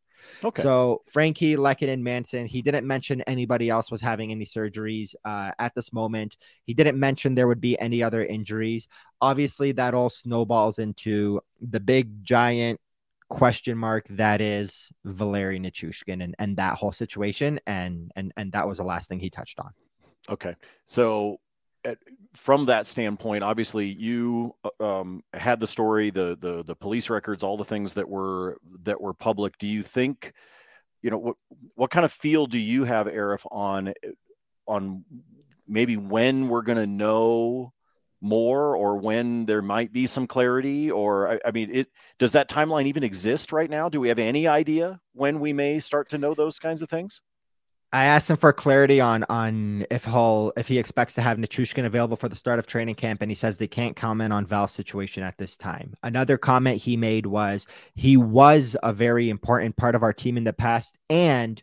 Okay. 0.45 0.63
So 0.63 1.03
Frankie, 1.07 1.57
Lehkonen, 1.57 2.01
Manson, 2.01 2.47
he 2.47 2.63
didn't 2.63 2.87
mention 2.87 3.23
anybody 3.23 3.71
else 3.71 3.91
was 3.91 4.01
having 4.01 4.31
any 4.31 4.45
surgeries 4.45 5.15
uh, 5.25 5.53
at 5.59 5.75
this 5.75 5.93
moment. 5.93 6.37
He 6.65 6.75
didn't 6.75 6.99
mention 6.99 7.35
there 7.35 7.49
would 7.49 7.61
be 7.61 7.79
any 7.79 8.03
other 8.03 8.25
injuries. 8.25 8.89
Obviously, 9.21 9.73
that 9.73 9.95
all 9.95 10.11
snowballs 10.11 10.79
into 10.79 11.41
the 11.61 11.81
big 11.81 12.25
giant 12.25 12.81
question 13.29 13.77
mark 13.77 14.07
that 14.09 14.41
is 14.41 14.91
Valeri 15.05 15.61
Nichushkin 15.61 16.23
and, 16.23 16.35
and 16.39 16.57
that 16.57 16.75
whole 16.75 16.93
situation. 16.93 17.61
And 17.67 18.11
and 18.17 18.33
and 18.37 18.53
that 18.53 18.67
was 18.67 18.79
the 18.79 18.85
last 18.85 19.09
thing 19.09 19.21
he 19.21 19.31
touched 19.31 19.61
on. 19.61 19.73
Okay. 20.29 20.55
So 20.87 21.39
at, 21.85 21.99
from 22.35 22.67
that 22.67 22.87
standpoint, 22.87 23.45
obviously 23.45 23.87
you 23.87 24.55
uh, 24.65 25.01
um, 25.01 25.23
had 25.33 25.61
the 25.61 25.67
story, 25.67 26.11
the 26.11 26.37
the 26.41 26.63
the 26.63 26.75
police 26.75 27.11
records, 27.11 27.43
all 27.43 27.57
the 27.57 27.65
things 27.65 27.95
that 27.95 28.09
were 28.09 28.59
that 28.83 29.01
were 29.01 29.15
public. 29.15 29.59
Do 29.59 29.67
you 29.67 29.83
think, 29.83 30.33
you 31.03 31.11
know, 31.11 31.19
what 31.19 31.37
what 31.75 31.91
kind 31.91 32.05
of 32.05 32.13
feel 32.13 32.47
do 32.47 32.59
you 32.59 32.85
have, 32.85 33.07
Aarif, 33.07 33.47
on 33.51 33.93
on 34.67 35.05
maybe 35.67 35.97
when 35.97 36.49
we're 36.49 36.63
going 36.63 36.79
to 36.79 36.87
know 36.87 37.73
more 38.21 38.77
or 38.77 38.97
when 38.97 39.47
there 39.47 39.63
might 39.63 39.93
be 39.93 40.07
some 40.07 40.27
clarity 40.27 40.91
or 40.91 41.33
I, 41.33 41.41
I, 41.47 41.51
mean 41.53 41.71
it 41.73 41.89
does 42.19 42.33
that 42.33 42.51
timeline 42.51 42.87
even 42.87 43.05
exist 43.05 43.53
right 43.53 43.71
now 43.71 43.89
do 43.89 44.01
we 44.01 44.09
have 44.09 44.19
any 44.19 44.49
idea 44.49 45.01
when 45.13 45.39
we 45.39 45.53
may 45.53 45.79
start 45.79 46.09
to 46.11 46.19
know 46.19 46.35
those 46.35 46.59
kinds 46.59 46.83
of 46.83 46.91
things 46.91 47.21
I 47.93 48.05
asked 48.05 48.29
him 48.29 48.37
for 48.37 48.53
clarity 48.53 49.01
on 49.01 49.25
on 49.31 49.87
if 49.91 50.05
Hull 50.05 50.53
if 50.59 50.69
he 50.69 50.79
expects 50.79 51.15
to 51.15 51.23
have 51.23 51.39
Nichushkin 51.39 51.87
available 51.87 52.19
for 52.19 52.29
the 52.29 52.37
start 52.37 52.59
of 52.59 52.67
training 52.67 52.97
camp, 52.97 53.23
and 53.23 53.31
he 53.31 53.35
says 53.35 53.57
they 53.57 53.67
can't 53.67 53.97
comment 53.97 54.31
on 54.31 54.45
Val's 54.45 54.73
situation 54.73 55.23
at 55.23 55.39
this 55.39 55.57
time. 55.57 55.95
Another 56.03 56.37
comment 56.37 56.83
he 56.83 56.99
made 56.99 57.25
was 57.25 57.67
he 57.95 58.19
was 58.19 58.77
a 58.83 58.93
very 58.93 59.31
important 59.31 59.75
part 59.75 59.95
of 59.95 60.03
our 60.03 60.13
team 60.13 60.37
in 60.37 60.45
the 60.45 60.53
past, 60.53 60.99
and 61.09 61.63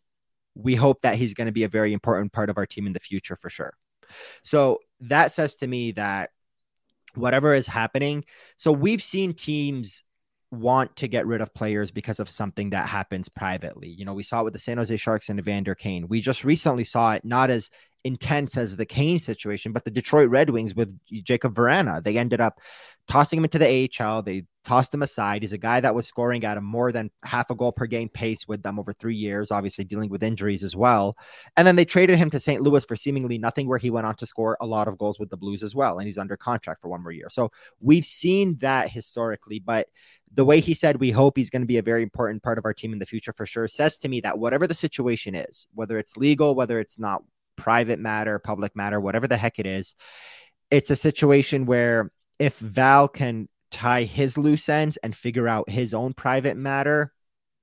we 0.55 0.73
hope 0.73 1.01
that 1.01 1.15
he's 1.15 1.35
going 1.35 1.45
to 1.45 1.51
be 1.51 1.63
a 1.63 1.69
very 1.69 1.93
important 1.93 2.33
part 2.33 2.49
of 2.49 2.57
our 2.57 2.65
team 2.65 2.87
in 2.87 2.93
the 2.93 2.99
future 2.99 3.35
for 3.35 3.49
sure. 3.51 3.73
So 4.43 4.79
that 5.01 5.31
says 5.31 5.55
to 5.57 5.67
me 5.67 5.91
that 5.91 6.31
whatever 7.17 7.53
is 7.53 7.67
happening. 7.67 8.25
So 8.57 8.71
we've 8.71 9.03
seen 9.03 9.33
teams 9.33 10.03
want 10.51 10.95
to 10.97 11.07
get 11.07 11.25
rid 11.25 11.41
of 11.41 11.53
players 11.53 11.91
because 11.91 12.19
of 12.19 12.29
something 12.29 12.69
that 12.69 12.87
happens 12.87 13.29
privately. 13.29 13.89
You 13.89 14.05
know, 14.05 14.13
we 14.13 14.23
saw 14.23 14.41
it 14.41 14.43
with 14.45 14.53
the 14.53 14.59
San 14.59 14.77
Jose 14.77 14.95
Sharks 14.97 15.29
and 15.29 15.39
Evander 15.39 15.75
Kane. 15.75 16.07
We 16.07 16.21
just 16.21 16.43
recently 16.43 16.83
saw 16.83 17.13
it 17.13 17.25
not 17.25 17.49
as 17.49 17.69
intense 18.05 18.55
as 18.55 18.75
the 18.75 18.85
Kane 18.85 19.17
situation, 19.17 19.71
but 19.71 19.83
the 19.83 19.91
Detroit 19.91 20.29
Red 20.29 20.51
Wings 20.51 20.75
with 20.75 20.95
Jakub 21.11 21.55
Vrana. 21.55 22.03
They 22.03 22.17
ended 22.17 22.39
up 22.39 22.59
tossing 23.07 23.37
him 23.37 23.45
into 23.45 23.57
the 23.57 23.89
AHL. 23.99 24.21
They 24.21 24.45
tossed 24.63 24.93
him 24.93 25.01
aside. 25.01 25.41
He's 25.41 25.53
a 25.53 25.57
guy 25.57 25.79
that 25.79 25.95
was 25.95 26.07
scoring 26.07 26.43
at 26.43 26.57
a 26.57 26.61
more 26.61 26.91
than 26.91 27.09
half 27.23 27.49
a 27.49 27.55
goal 27.55 27.71
per 27.71 27.87
game 27.87 28.09
pace 28.09 28.47
with 28.47 28.61
them 28.61 28.79
over 28.79 28.93
three 28.93 29.15
years, 29.15 29.51
obviously 29.51 29.85
dealing 29.85 30.09
with 30.09 30.21
injuries 30.21 30.63
as 30.63 30.75
well. 30.75 31.17
And 31.57 31.65
then 31.65 31.75
they 31.75 31.85
traded 31.85 32.19
him 32.19 32.29
to 32.29 32.39
St. 32.39 32.61
Louis 32.61 32.85
for 32.85 32.95
seemingly 32.95 33.39
nothing, 33.39 33.67
where 33.67 33.79
he 33.79 33.89
went 33.89 34.05
on 34.05 34.15
to 34.15 34.25
score 34.27 34.55
a 34.61 34.67
lot 34.67 34.87
of 34.87 34.99
goals 34.99 35.19
with 35.19 35.31
the 35.31 35.37
Blues 35.37 35.63
as 35.63 35.73
well. 35.73 35.97
And 35.97 36.05
he's 36.05 36.19
under 36.19 36.37
contract 36.37 36.81
for 36.81 36.89
one 36.89 37.01
more 37.01 37.11
year. 37.11 37.29
So 37.31 37.51
we've 37.79 38.05
seen 38.05 38.57
that 38.59 38.89
historically, 38.89 39.59
but 39.59 39.87
the 40.35 40.45
way 40.45 40.59
he 40.59 40.73
said 40.73 40.99
we 40.99 41.11
hope 41.11 41.37
he's 41.37 41.49
going 41.49 41.61
to 41.61 41.67
be 41.67 41.77
a 41.77 41.81
very 41.81 42.03
important 42.03 42.43
part 42.43 42.57
of 42.57 42.65
our 42.65 42.73
team 42.73 42.91
in 42.93 42.99
the 42.99 43.05
future 43.05 43.33
for 43.33 43.45
sure 43.45 43.67
says 43.67 43.97
to 43.99 44.09
me 44.09 44.19
that 44.21 44.37
whatever 44.37 44.67
the 44.67 44.73
situation 44.73 45.33
is, 45.33 45.67
whether 45.73 45.97
it's 45.97 46.17
legal, 46.17 46.55
whether 46.55 46.79
it's 46.79 46.99
not 46.99 47.23
private 47.55 47.99
matter, 47.99 48.37
public 48.37 48.75
matter, 48.75 48.99
whatever 48.99 49.27
the 49.27 49.37
heck 49.37 49.59
it 49.59 49.65
is, 49.65 49.95
it's 50.69 50.89
a 50.89 50.95
situation 50.95 51.65
where 51.65 52.11
if 52.37 52.57
Val 52.59 53.07
can 53.07 53.47
tie 53.71 54.03
his 54.03 54.37
loose 54.37 54.67
ends 54.67 54.97
and 54.97 55.15
figure 55.15 55.47
out 55.47 55.69
his 55.69 55.93
own 55.93 56.13
private 56.13 56.57
matter, 56.57 57.13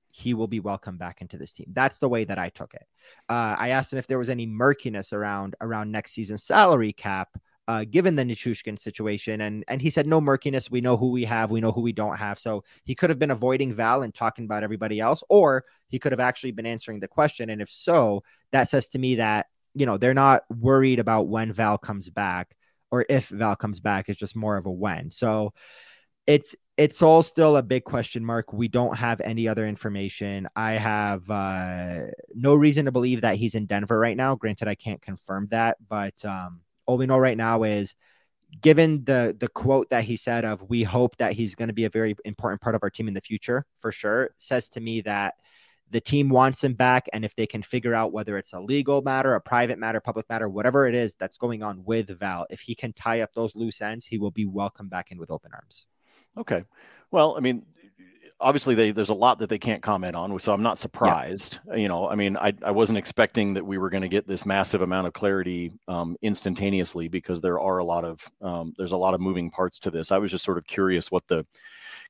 he 0.09 0.33
will 0.33 0.47
be 0.47 0.59
welcome 0.59 0.97
back 0.97 1.21
into 1.21 1.37
this 1.37 1.53
team. 1.53 1.67
That's 1.73 1.99
the 1.99 2.09
way 2.09 2.23
that 2.23 2.39
I 2.39 2.49
took 2.49 2.73
it. 2.73 2.85
Uh, 3.29 3.55
I 3.57 3.69
asked 3.69 3.93
him 3.93 3.99
if 3.99 4.07
there 4.07 4.17
was 4.17 4.29
any 4.29 4.47
murkiness 4.47 5.13
around 5.13 5.55
around 5.61 5.91
next 5.91 6.13
season's 6.13 6.43
salary 6.43 6.93
cap, 6.93 7.29
uh, 7.67 7.85
given 7.89 8.15
the 8.15 8.23
Nichushkin 8.23 8.77
situation, 8.77 9.41
and 9.41 9.63
and 9.67 9.81
he 9.81 9.89
said 9.89 10.07
no 10.07 10.19
murkiness. 10.19 10.69
We 10.69 10.81
know 10.81 10.97
who 10.97 11.11
we 11.11 11.23
have, 11.25 11.51
we 11.51 11.61
know 11.61 11.71
who 11.71 11.81
we 11.81 11.93
don't 11.93 12.17
have. 12.17 12.37
So 12.39 12.63
he 12.83 12.95
could 12.95 13.09
have 13.09 13.19
been 13.19 13.31
avoiding 13.31 13.73
Val 13.73 14.03
and 14.03 14.13
talking 14.13 14.45
about 14.45 14.63
everybody 14.63 14.99
else, 14.99 15.23
or 15.29 15.63
he 15.87 15.99
could 15.99 16.11
have 16.11 16.19
actually 16.19 16.51
been 16.51 16.65
answering 16.65 16.99
the 16.99 17.07
question. 17.07 17.49
And 17.49 17.61
if 17.61 17.69
so, 17.69 18.23
that 18.51 18.69
says 18.69 18.87
to 18.89 18.99
me 18.99 19.15
that 19.15 19.47
you 19.75 19.85
know 19.85 19.97
they're 19.97 20.13
not 20.13 20.43
worried 20.49 20.99
about 20.99 21.27
when 21.27 21.53
Val 21.53 21.77
comes 21.77 22.09
back 22.09 22.55
or 22.91 23.05
if 23.09 23.29
Val 23.29 23.55
comes 23.55 23.79
back. 23.79 24.09
It's 24.09 24.19
just 24.19 24.35
more 24.35 24.57
of 24.57 24.65
a 24.65 24.71
when. 24.71 25.09
So 25.09 25.53
it's 26.27 26.55
it's 26.77 27.01
all 27.01 27.21
still 27.21 27.57
a 27.57 27.63
big 27.63 27.83
question 27.83 28.25
mark. 28.25 28.51
We 28.51 28.67
don't 28.67 28.97
have 28.97 29.21
any 29.21 29.47
other 29.47 29.67
information. 29.67 30.47
I 30.55 30.73
have 30.73 31.29
uh, 31.29 32.07
no 32.33 32.55
reason 32.55 32.85
to 32.85 32.91
believe 32.91 33.21
that 33.21 33.35
he's 33.35 33.55
in 33.55 33.67
Denver 33.67 33.97
right 33.97 34.17
now. 34.17 34.35
Granted, 34.35 34.67
I 34.67 34.75
can't 34.75 35.01
confirm 35.01 35.47
that, 35.51 35.77
but 35.87 36.23
um, 36.25 36.61
all 36.85 36.97
we 36.97 37.05
know 37.05 37.17
right 37.17 37.37
now 37.37 37.63
is 37.63 37.95
given 38.61 39.03
the 39.05 39.35
the 39.39 39.47
quote 39.47 39.89
that 39.89 40.03
he 40.03 40.15
said 40.15 40.45
of 40.45 40.61
we 40.69 40.83
hope 40.83 41.17
that 41.17 41.33
he's 41.33 41.55
going 41.55 41.67
to 41.67 41.73
be 41.73 41.85
a 41.85 41.89
very 41.89 42.15
important 42.25 42.61
part 42.61 42.75
of 42.75 42.83
our 42.83 42.89
team 42.89 43.07
in 43.07 43.13
the 43.13 43.21
future 43.21 43.65
for 43.77 43.91
sure 43.91 44.29
says 44.37 44.67
to 44.67 44.79
me 44.79 45.01
that 45.01 45.35
the 45.89 46.01
team 46.01 46.29
wants 46.29 46.63
him 46.63 46.73
back 46.73 47.07
and 47.13 47.25
if 47.25 47.35
they 47.35 47.45
can 47.45 47.61
figure 47.61 47.93
out 47.93 48.11
whether 48.11 48.37
it's 48.37 48.53
a 48.53 48.59
legal 48.59 49.01
matter 49.01 49.35
a 49.35 49.41
private 49.41 49.79
matter 49.79 49.99
public 49.99 50.27
matter 50.29 50.47
whatever 50.47 50.87
it 50.87 50.95
is 50.95 51.15
that's 51.15 51.37
going 51.37 51.63
on 51.63 51.83
with 51.83 52.09
val 52.19 52.45
if 52.49 52.59
he 52.59 52.75
can 52.75 52.93
tie 52.93 53.21
up 53.21 53.33
those 53.33 53.55
loose 53.55 53.81
ends 53.81 54.05
he 54.05 54.17
will 54.17 54.31
be 54.31 54.45
welcomed 54.45 54.89
back 54.89 55.11
in 55.11 55.17
with 55.17 55.31
open 55.31 55.51
arms. 55.53 55.85
Okay. 56.37 56.63
Well 57.11 57.35
i 57.37 57.39
mean 57.39 57.65
obviously 58.39 58.75
they, 58.75 58.91
there's 58.91 59.09
a 59.09 59.13
lot 59.13 59.39
that 59.39 59.49
they 59.49 59.57
can't 59.57 59.81
comment 59.81 60.15
on, 60.15 60.37
so 60.39 60.53
I'm 60.53 60.63
not 60.63 60.77
surprised. 60.77 61.59
Yeah. 61.67 61.75
You 61.75 61.87
know, 61.87 62.07
I 62.07 62.15
mean, 62.15 62.37
I, 62.37 62.53
I 62.61 62.71
wasn't 62.71 62.97
expecting 62.97 63.53
that 63.53 63.65
we 63.65 63.77
were 63.77 63.89
going 63.89 64.03
to 64.03 64.09
get 64.09 64.27
this 64.27 64.45
massive 64.45 64.81
amount 64.81 65.07
of 65.07 65.13
clarity 65.13 65.71
um, 65.87 66.17
instantaneously 66.21 67.07
because 67.07 67.41
there 67.41 67.59
are 67.59 67.77
a 67.77 67.83
lot 67.83 68.05
of 68.05 68.29
um, 68.41 68.73
there's 68.77 68.91
a 68.91 68.97
lot 68.97 69.13
of 69.13 69.21
moving 69.21 69.49
parts 69.49 69.79
to 69.79 69.91
this. 69.91 70.11
I 70.11 70.17
was 70.17 70.31
just 70.31 70.45
sort 70.45 70.57
of 70.57 70.65
curious 70.65 71.11
what 71.11 71.27
the 71.27 71.45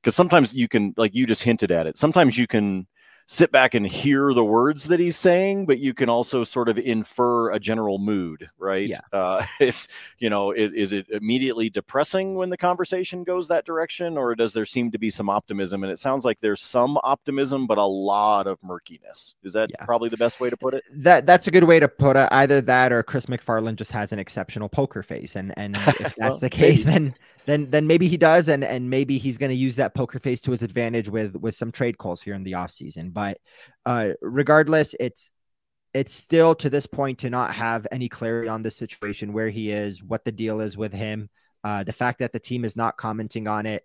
because 0.01 0.15
sometimes 0.15 0.53
you 0.53 0.67
can 0.67 0.93
like 0.97 1.15
you 1.15 1.25
just 1.25 1.43
hinted 1.43 1.71
at 1.71 1.87
it. 1.87 1.97
Sometimes 1.97 2.37
you 2.37 2.47
can 2.47 2.87
sit 3.27 3.51
back 3.51 3.73
and 3.73 3.85
hear 3.85 4.33
the 4.33 4.43
words 4.43 4.85
that 4.85 4.99
he's 4.99 5.17
saying, 5.17 5.65
but 5.65 5.79
you 5.79 5.93
can 5.93 6.09
also 6.09 6.43
sort 6.43 6.69
of 6.69 6.77
infer 6.77 7.51
a 7.51 7.59
general 7.59 7.97
mood, 7.97 8.49
right? 8.57 8.89
Yeah. 8.89 8.99
Uh, 9.11 9.45
it's, 9.59 9.87
you 10.19 10.29
know, 10.29 10.51
is, 10.51 10.71
is, 10.73 10.93
it 10.93 11.07
immediately 11.09 11.69
depressing 11.69 12.35
when 12.35 12.49
the 12.49 12.57
conversation 12.57 13.23
goes 13.23 13.47
that 13.47 13.65
direction, 13.65 14.17
or 14.17 14.35
does 14.35 14.53
there 14.53 14.65
seem 14.65 14.91
to 14.91 14.97
be 14.97 15.09
some 15.09 15.29
optimism? 15.29 15.83
And 15.83 15.91
it 15.91 15.99
sounds 15.99 16.25
like 16.25 16.39
there's 16.39 16.61
some 16.61 16.99
optimism, 17.03 17.67
but 17.67 17.77
a 17.77 17.85
lot 17.85 18.47
of 18.47 18.59
murkiness. 18.61 19.35
Is 19.43 19.53
that 19.53 19.69
yeah. 19.69 19.85
probably 19.85 20.09
the 20.09 20.17
best 20.17 20.39
way 20.39 20.49
to 20.49 20.57
put 20.57 20.73
it? 20.73 20.83
That 20.91 21.25
that's 21.25 21.47
a 21.47 21.51
good 21.51 21.63
way 21.63 21.79
to 21.79 21.87
put 21.87 22.15
it. 22.15 22.27
Either 22.31 22.61
that, 22.61 22.91
or 22.91 23.03
Chris 23.03 23.25
MacFarland 23.27 23.75
just 23.75 23.91
has 23.91 24.11
an 24.11 24.19
exceptional 24.19 24.69
poker 24.69 25.01
face, 25.03 25.35
and 25.35 25.53
and 25.57 25.75
if 25.75 25.97
that's 25.99 26.17
well, 26.17 26.39
the 26.39 26.49
case, 26.49 26.85
maybe. 26.85 26.99
then 26.99 27.15
then 27.45 27.69
then 27.69 27.87
maybe 27.87 28.07
he 28.07 28.17
does, 28.17 28.47
and 28.47 28.63
and 28.63 28.89
maybe 28.89 29.17
he's 29.17 29.37
going 29.37 29.49
to 29.49 29.55
use 29.55 29.75
that 29.77 29.93
poker 29.93 30.19
face 30.19 30.41
to 30.41 30.51
his 30.51 30.63
advantage 30.63 31.09
with 31.09 31.35
with 31.35 31.55
some 31.55 31.71
trade 31.71 31.97
calls 31.97 32.21
here 32.21 32.35
in 32.35 32.43
the 32.43 32.53
offseason. 32.53 33.13
But 33.13 33.37
uh, 33.85 34.09
regardless, 34.21 34.95
it's 34.99 35.31
it's 35.93 36.13
still 36.13 36.55
to 36.55 36.69
this 36.69 36.87
point 36.87 37.19
to 37.19 37.29
not 37.29 37.53
have 37.53 37.85
any 37.91 38.09
clarity 38.09 38.49
on 38.49 38.63
this 38.63 38.75
situation, 38.75 39.33
where 39.33 39.49
he 39.49 39.71
is, 39.71 40.03
what 40.03 40.25
the 40.25 40.31
deal 40.31 40.59
is 40.61 40.75
with 40.75 40.93
him, 40.93 41.29
uh, 41.63 41.83
the 41.83 41.93
fact 41.93 42.19
that 42.19 42.31
the 42.31 42.39
team 42.39 42.65
is 42.65 42.75
not 42.75 42.97
commenting 42.97 43.47
on 43.47 43.65
it. 43.65 43.83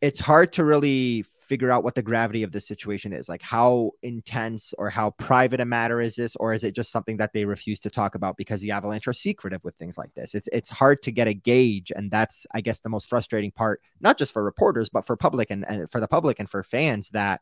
It's 0.00 0.20
hard 0.20 0.52
to 0.54 0.64
really 0.64 1.24
figure 1.50 1.72
out 1.72 1.82
what 1.82 1.96
the 1.96 2.02
gravity 2.02 2.44
of 2.44 2.52
the 2.52 2.60
situation 2.60 3.12
is. 3.12 3.28
Like, 3.28 3.42
how 3.42 3.90
intense 4.04 4.72
or 4.78 4.88
how 4.88 5.10
private 5.10 5.58
a 5.58 5.64
matter 5.64 6.00
is 6.00 6.14
this, 6.14 6.36
or 6.36 6.54
is 6.54 6.62
it 6.62 6.76
just 6.76 6.92
something 6.92 7.16
that 7.16 7.32
they 7.32 7.44
refuse 7.44 7.80
to 7.80 7.90
talk 7.90 8.14
about 8.14 8.36
because 8.36 8.60
the 8.60 8.70
Avalanche 8.70 9.08
are 9.08 9.12
secretive 9.12 9.64
with 9.64 9.74
things 9.74 9.98
like 9.98 10.14
this? 10.14 10.36
It's 10.36 10.48
it's 10.52 10.70
hard 10.70 11.02
to 11.02 11.10
get 11.10 11.26
a 11.26 11.34
gauge, 11.34 11.90
and 11.96 12.08
that's 12.08 12.46
I 12.54 12.60
guess 12.60 12.78
the 12.78 12.88
most 12.88 13.08
frustrating 13.08 13.50
part, 13.50 13.82
not 14.00 14.16
just 14.16 14.32
for 14.32 14.44
reporters, 14.44 14.88
but 14.88 15.04
for 15.04 15.16
public 15.16 15.50
and, 15.50 15.66
and 15.68 15.90
for 15.90 15.98
the 15.98 16.06
public 16.06 16.38
and 16.38 16.48
for 16.48 16.62
fans 16.62 17.08
that 17.10 17.40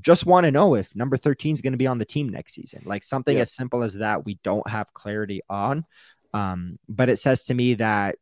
just 0.00 0.24
want 0.24 0.44
to 0.44 0.50
know 0.50 0.74
if 0.74 0.96
number 0.96 1.18
13 1.18 1.54
is 1.54 1.60
going 1.60 1.74
to 1.74 1.84
be 1.84 1.86
on 1.86 1.98
the 1.98 2.06
team 2.06 2.30
next 2.30 2.54
season. 2.54 2.82
Like 2.86 3.04
something 3.04 3.36
yeah. 3.36 3.42
as 3.42 3.52
simple 3.52 3.82
as 3.82 3.94
that, 3.94 4.24
we 4.24 4.38
don't 4.42 4.68
have 4.68 4.94
clarity 4.94 5.42
on. 5.50 5.84
Um, 6.32 6.78
but 6.88 7.10
it 7.10 7.18
says 7.18 7.42
to 7.44 7.54
me 7.54 7.74
that 7.74 8.16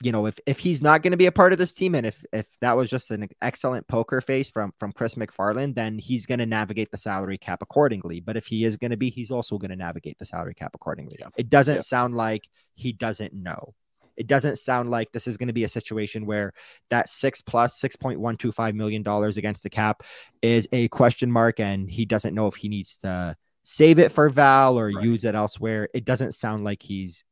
you 0.00 0.12
know, 0.12 0.26
if 0.26 0.38
if 0.46 0.58
he's 0.60 0.80
not 0.80 1.02
going 1.02 1.10
to 1.10 1.16
be 1.16 1.26
a 1.26 1.32
part 1.32 1.52
of 1.52 1.58
this 1.58 1.72
team, 1.72 1.94
and 1.94 2.06
if 2.06 2.24
if 2.32 2.46
that 2.60 2.76
was 2.76 2.88
just 2.88 3.10
an 3.10 3.28
excellent 3.42 3.88
poker 3.88 4.20
face 4.20 4.50
from 4.50 4.72
from 4.78 4.92
Chris 4.92 5.16
MacFarland, 5.16 5.74
then 5.74 5.98
he's 5.98 6.24
going 6.24 6.38
to 6.38 6.46
navigate 6.46 6.90
the 6.90 6.96
salary 6.96 7.38
cap 7.38 7.62
accordingly. 7.62 8.20
But 8.20 8.36
if 8.36 8.46
he 8.46 8.64
is 8.64 8.76
going 8.76 8.92
to 8.92 8.96
be, 8.96 9.10
he's 9.10 9.30
also 9.30 9.58
going 9.58 9.70
to 9.70 9.76
navigate 9.76 10.18
the 10.18 10.26
salary 10.26 10.54
cap 10.54 10.72
accordingly. 10.74 11.16
Yeah. 11.18 11.28
It 11.36 11.50
doesn't 11.50 11.76
yeah. 11.76 11.80
sound 11.80 12.14
like 12.14 12.48
he 12.74 12.92
doesn't 12.92 13.34
know. 13.34 13.74
It 14.16 14.26
doesn't 14.26 14.58
sound 14.58 14.90
like 14.90 15.12
this 15.12 15.26
is 15.26 15.36
going 15.36 15.46
to 15.46 15.52
be 15.52 15.64
a 15.64 15.68
situation 15.68 16.26
where 16.26 16.52
that 16.90 17.08
six 17.08 17.40
plus 17.40 17.78
six 17.80 17.96
point 17.96 18.20
one 18.20 18.36
two 18.36 18.52
five 18.52 18.74
million 18.74 19.02
dollars 19.02 19.36
against 19.36 19.62
the 19.62 19.70
cap 19.70 20.02
is 20.42 20.68
a 20.72 20.88
question 20.88 21.30
mark, 21.30 21.58
and 21.58 21.90
he 21.90 22.04
doesn't 22.04 22.34
know 22.34 22.46
if 22.46 22.54
he 22.54 22.68
needs 22.68 22.98
to 22.98 23.36
save 23.64 23.98
it 23.98 24.12
for 24.12 24.28
Val 24.28 24.78
or 24.78 24.90
right. 24.90 25.04
use 25.04 25.24
it 25.24 25.34
elsewhere. 25.34 25.88
It 25.92 26.04
doesn't 26.04 26.32
sound 26.32 26.64
like 26.64 26.82
he's 26.82 27.24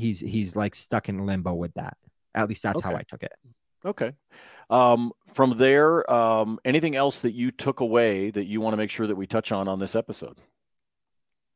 he's 0.00 0.20
he's 0.20 0.56
like 0.56 0.74
stuck 0.74 1.08
in 1.08 1.26
limbo 1.26 1.54
with 1.54 1.74
that. 1.74 1.96
At 2.34 2.48
least 2.48 2.62
that's 2.62 2.78
okay. 2.78 2.88
how 2.88 2.96
I 2.96 3.02
took 3.02 3.22
it. 3.22 3.32
Okay. 3.84 4.12
Um, 4.68 5.12
from 5.34 5.56
there, 5.56 6.10
um, 6.10 6.58
anything 6.64 6.94
else 6.94 7.20
that 7.20 7.32
you 7.32 7.50
took 7.50 7.80
away 7.80 8.30
that 8.30 8.44
you 8.44 8.60
want 8.60 8.72
to 8.72 8.76
make 8.76 8.90
sure 8.90 9.06
that 9.06 9.16
we 9.16 9.26
touch 9.26 9.50
on 9.52 9.68
on 9.68 9.78
this 9.78 9.96
episode? 9.96 10.38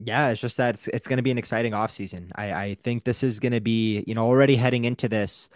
Yeah, 0.01 0.31
it's 0.31 0.41
just 0.41 0.57
that 0.57 0.75
it's, 0.75 0.89
it's 0.89 1.07
going 1.07 1.19
to 1.19 1.23
be 1.23 1.31
an 1.31 1.39
exciting 1.39 1.73
offseason. 1.73 2.33
I, 2.35 2.53
I 2.53 2.75
think 2.83 3.05
this 3.05 3.23
is 3.23 3.39
going 3.39 3.53
to 3.53 3.61
be, 3.61 4.03
you 4.07 4.15
know, 4.15 4.27
already 4.27 4.57
heading 4.57 4.85
into 4.85 5.09
this, 5.09 5.49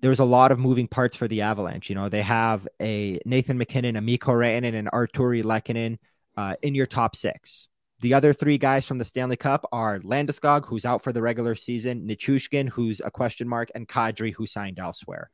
there's 0.00 0.20
a 0.20 0.24
lot 0.24 0.52
of 0.52 0.58
moving 0.58 0.86
parts 0.86 1.16
for 1.16 1.26
the 1.26 1.42
Avalanche. 1.42 1.90
You 1.90 1.96
know, 1.96 2.08
they 2.08 2.22
have 2.22 2.66
a 2.80 3.18
Nathan 3.26 3.58
MacKinnon, 3.58 3.96
a 3.96 4.00
Mikko 4.00 4.32
Rantanen, 4.32 4.74
and 4.74 4.88
Artturi 4.92 5.42
Lehkonen 5.42 5.98
uh, 6.36 6.54
in 6.62 6.76
your 6.76 6.86
top 6.86 7.16
six. 7.16 7.66
The 8.00 8.14
other 8.14 8.32
three 8.32 8.56
guys 8.56 8.86
from 8.86 8.96
the 8.96 9.04
Stanley 9.04 9.36
Cup 9.36 9.66
are 9.72 9.98
Landeskog, 10.00 10.64
who's 10.64 10.86
out 10.86 11.02
for 11.02 11.12
the 11.12 11.20
regular 11.20 11.54
season, 11.54 12.06
Nichushkin, 12.08 12.68
who's 12.68 13.00
a 13.00 13.10
question 13.10 13.46
mark, 13.46 13.70
and 13.74 13.86
Kadri, 13.86 14.32
who 14.32 14.46
signed 14.46 14.78
elsewhere. 14.78 15.30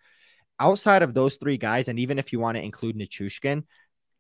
Outside 0.59 1.03
of 1.03 1.15
those 1.15 1.37
three 1.37 1.59
guys, 1.59 1.87
and 1.87 1.99
even 2.01 2.19
if 2.19 2.33
you 2.33 2.41
want 2.41 2.57
to 2.57 2.65
include 2.65 2.97
Nichushkin, 2.97 3.63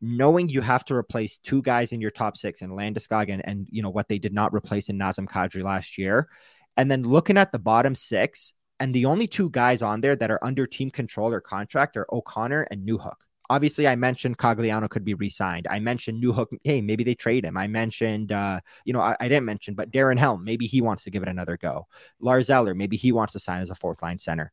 knowing 0.00 0.48
you 0.48 0.60
have 0.60 0.84
to 0.84 0.94
replace 0.94 1.38
two 1.38 1.60
guys 1.62 1.92
in 1.92 2.00
your 2.00 2.12
top 2.12 2.36
six 2.36 2.62
and 2.62 2.72
Landeskog 2.72 3.32
and, 3.32 3.42
and 3.44 3.66
you 3.70 3.82
know 3.82 3.90
what 3.90 4.08
they 4.08 4.18
did 4.18 4.32
not 4.32 4.54
replace 4.54 4.90
in 4.90 4.98
Nazem 4.98 5.26
Kadri 5.26 5.64
last 5.64 5.98
year, 5.98 6.28
and 6.76 6.88
then 6.88 7.02
looking 7.02 7.38
at 7.38 7.50
the 7.50 7.58
bottom 7.58 7.96
six, 7.96 8.52
and 8.78 8.94
the 8.94 9.06
only 9.06 9.26
two 9.26 9.50
guys 9.50 9.82
on 9.82 10.00
there 10.00 10.14
that 10.14 10.30
are 10.30 10.44
under 10.44 10.66
team 10.66 10.90
control 10.90 11.32
or 11.32 11.40
contract 11.40 11.96
are 11.96 12.06
O'Connor 12.12 12.68
and 12.70 12.86
Newhook. 12.86 13.16
Obviously, 13.48 13.86
I 13.86 13.96
mentioned 13.96 14.38
Cogliano 14.38 14.88
could 14.88 15.04
be 15.04 15.14
re-signed. 15.14 15.66
I 15.70 15.78
mentioned 15.78 16.22
Newhook. 16.22 16.46
Hey, 16.64 16.80
maybe 16.80 17.04
they 17.04 17.14
trade 17.14 17.44
him. 17.44 17.56
I 17.56 17.66
mentioned, 17.66 18.32
uh, 18.32 18.60
you 18.84 18.92
know, 18.92 19.00
I, 19.00 19.16
I, 19.20 19.28
didn't 19.28 19.44
mention, 19.44 19.74
but 19.74 19.90
Darren 19.90 20.18
Helm. 20.18 20.44
Maybe 20.44 20.66
he 20.66 20.80
wants 20.80 21.04
to 21.04 21.10
give 21.10 21.22
it 21.22 21.28
another 21.28 21.56
go. 21.56 21.86
Lars 22.20 22.50
Eller. 22.50 22.74
Maybe 22.74 22.96
he 22.96 23.12
wants 23.12 23.32
to 23.34 23.38
sign 23.38 23.60
as 23.60 23.70
a 23.70 23.74
fourth 23.74 24.02
line 24.02 24.18
center. 24.18 24.52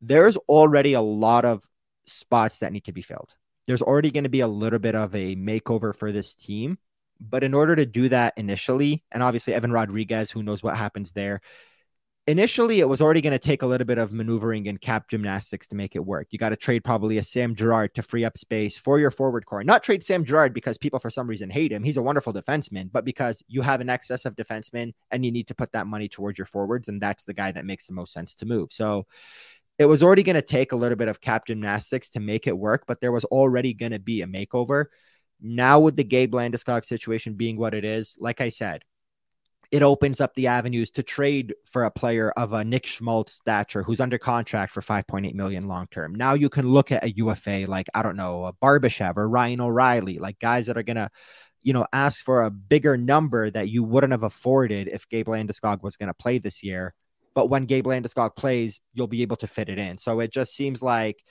There's 0.00 0.36
already 0.36 0.92
a 0.92 1.00
lot 1.00 1.44
of 1.44 1.64
spots 2.06 2.60
that 2.60 2.72
need 2.72 2.84
to 2.84 2.92
be 2.92 3.02
filled. 3.02 3.34
There's 3.66 3.82
already 3.82 4.10
going 4.10 4.24
to 4.24 4.30
be 4.30 4.40
a 4.40 4.48
little 4.48 4.78
bit 4.78 4.94
of 4.94 5.14
a 5.14 5.34
makeover 5.34 5.94
for 5.94 6.12
this 6.12 6.34
team. 6.34 6.78
But 7.18 7.42
in 7.42 7.54
order 7.54 7.74
to 7.74 7.86
do 7.86 8.08
that 8.10 8.34
initially, 8.36 9.02
and 9.10 9.22
obviously 9.22 9.54
Evan 9.54 9.72
Rodrigues, 9.72 10.30
who 10.30 10.42
knows 10.42 10.62
what 10.62 10.76
happens 10.76 11.12
there, 11.12 11.40
initially 12.26 12.80
it 12.80 12.88
was 12.88 13.00
already 13.00 13.20
going 13.20 13.32
to 13.32 13.38
take 13.38 13.62
a 13.62 13.66
little 13.66 13.86
bit 13.86 13.98
of 13.98 14.12
maneuvering 14.12 14.66
and 14.66 14.80
cap 14.80 15.08
gymnastics 15.08 15.68
to 15.68 15.76
make 15.76 15.94
it 15.94 16.04
work. 16.04 16.26
You 16.30 16.38
got 16.38 16.48
to 16.48 16.56
trade 16.56 16.82
probably 16.82 17.18
a 17.18 17.22
Sam 17.22 17.54
Girard 17.54 17.94
to 17.94 18.02
free 18.02 18.24
up 18.24 18.36
space 18.36 18.76
for 18.76 18.98
your 18.98 19.10
forward 19.12 19.46
core. 19.46 19.62
Not 19.62 19.82
trade 19.82 20.04
Sam 20.04 20.24
Girard 20.24 20.52
because 20.52 20.76
people 20.76 20.98
for 20.98 21.10
some 21.10 21.28
reason 21.28 21.50
hate 21.50 21.70
him. 21.70 21.84
He's 21.84 21.96
a 21.96 22.02
wonderful 22.02 22.32
defenseman, 22.32 22.90
but 22.90 23.04
because 23.04 23.44
you 23.46 23.62
have 23.62 23.80
an 23.80 23.88
excess 23.88 24.24
of 24.24 24.34
defensemen 24.34 24.92
and 25.10 25.24
you 25.24 25.30
need 25.30 25.46
to 25.48 25.54
put 25.54 25.72
that 25.72 25.86
money 25.86 26.08
towards 26.08 26.38
your 26.38 26.46
forwards, 26.46 26.88
and 26.88 27.00
that's 27.00 27.24
the 27.24 27.34
guy 27.34 27.52
that 27.52 27.64
makes 27.64 27.86
the 27.86 27.92
most 27.92 28.12
sense 28.12 28.34
to 28.36 28.46
move. 28.46 28.72
So 28.72 29.06
it 29.78 29.86
was 29.86 30.02
already 30.02 30.22
going 30.22 30.34
to 30.34 30.42
take 30.42 30.72
a 30.72 30.76
little 30.76 30.96
bit 30.96 31.08
of 31.08 31.20
cap 31.20 31.46
gymnastics 31.46 32.08
to 32.10 32.20
make 32.20 32.46
it 32.46 32.56
work, 32.56 32.84
but 32.86 33.00
there 33.00 33.12
was 33.12 33.24
already 33.26 33.72
going 33.74 33.92
to 33.92 33.98
be 33.98 34.22
a 34.22 34.26
makeover. 34.26 34.86
Now 35.40 35.78
with 35.80 35.96
the 35.96 36.04
Gabe 36.04 36.34
Landeskog 36.34 36.84
situation 36.84 37.34
being 37.34 37.56
what 37.56 37.74
it 37.74 37.84
is, 37.84 38.16
like 38.18 38.40
I 38.40 38.48
said, 38.48 38.82
it 39.70 39.82
opens 39.82 40.20
up 40.20 40.34
the 40.34 40.46
avenues 40.46 40.90
to 40.92 41.02
trade 41.02 41.54
for 41.64 41.84
a 41.84 41.90
player 41.90 42.30
of 42.30 42.52
a 42.52 42.64
Nick 42.64 42.86
Schmaltz 42.86 43.34
stature 43.34 43.82
who's 43.82 44.00
under 44.00 44.18
contract 44.18 44.72
for 44.72 44.80
5.8 44.80 45.34
million 45.34 45.66
long 45.66 45.86
term. 45.90 46.14
Now 46.14 46.34
you 46.34 46.48
can 46.48 46.68
look 46.68 46.92
at 46.92 47.04
a 47.04 47.10
UFA 47.10 47.64
like 47.66 47.86
I 47.94 48.02
don't 48.02 48.16
know, 48.16 48.44
a 48.44 48.52
Barbashev 48.52 49.16
or 49.16 49.28
Ryan 49.28 49.60
O'Reilly, 49.60 50.18
like 50.18 50.38
guys 50.38 50.66
that 50.66 50.76
are 50.76 50.82
gonna, 50.82 51.10
you 51.62 51.72
know, 51.72 51.86
ask 51.92 52.22
for 52.22 52.44
a 52.44 52.50
bigger 52.50 52.96
number 52.96 53.50
that 53.50 53.68
you 53.68 53.82
wouldn't 53.82 54.12
have 54.12 54.22
afforded 54.22 54.88
if 54.88 55.08
Gabe 55.08 55.28
Landeskog 55.28 55.82
was 55.82 55.96
gonna 55.96 56.14
play 56.14 56.38
this 56.38 56.62
year. 56.62 56.94
But 57.34 57.50
when 57.50 57.66
Gabe 57.66 57.86
Landeskog 57.86 58.36
plays, 58.36 58.80
you'll 58.94 59.08
be 59.08 59.22
able 59.22 59.36
to 59.36 59.46
fit 59.46 59.68
it 59.68 59.78
in. 59.78 59.98
So 59.98 60.20
it 60.20 60.32
just 60.32 60.54
seems 60.54 60.82
like 60.82 61.22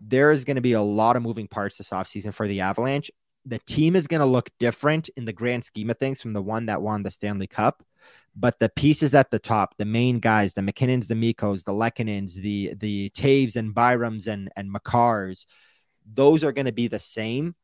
there 0.00 0.30
is 0.30 0.44
going 0.44 0.56
to 0.56 0.62
be 0.62 0.72
a 0.72 0.82
lot 0.82 1.16
of 1.16 1.22
moving 1.22 1.48
parts 1.48 1.78
this 1.78 1.90
offseason 1.90 2.34
for 2.34 2.46
the 2.46 2.60
Avalanche 2.60 3.10
the 3.46 3.58
team 3.60 3.94
is 3.96 4.06
going 4.06 4.20
to 4.20 4.26
look 4.26 4.50
different 4.58 5.10
in 5.16 5.24
the 5.24 5.32
grand 5.32 5.64
scheme 5.64 5.90
of 5.90 5.98
things 5.98 6.20
from 6.22 6.32
the 6.32 6.42
one 6.42 6.66
that 6.66 6.82
won 6.82 7.02
the 7.02 7.10
Stanley 7.10 7.46
Cup. 7.46 7.82
But 8.36 8.58
the 8.58 8.68
pieces 8.68 9.14
at 9.14 9.30
the 9.30 9.38
top, 9.38 9.76
the 9.76 9.84
main 9.84 10.18
guys, 10.18 10.52
the 10.52 10.60
MacKinnons, 10.60 11.06
the 11.06 11.14
Mikkos, 11.14 11.64
the 11.64 11.72
Lehkonens, 11.72 12.34
the 12.34 12.74
the 12.74 13.10
Toews 13.10 13.56
and 13.56 13.74
Byrams 13.74 14.26
and 14.26 14.50
and 14.56 14.72
Makars, 14.74 15.46
those 16.12 16.42
are 16.42 16.52
going 16.52 16.66
to 16.66 16.72
be 16.72 16.88
the 16.88 16.98
same, 16.98 17.54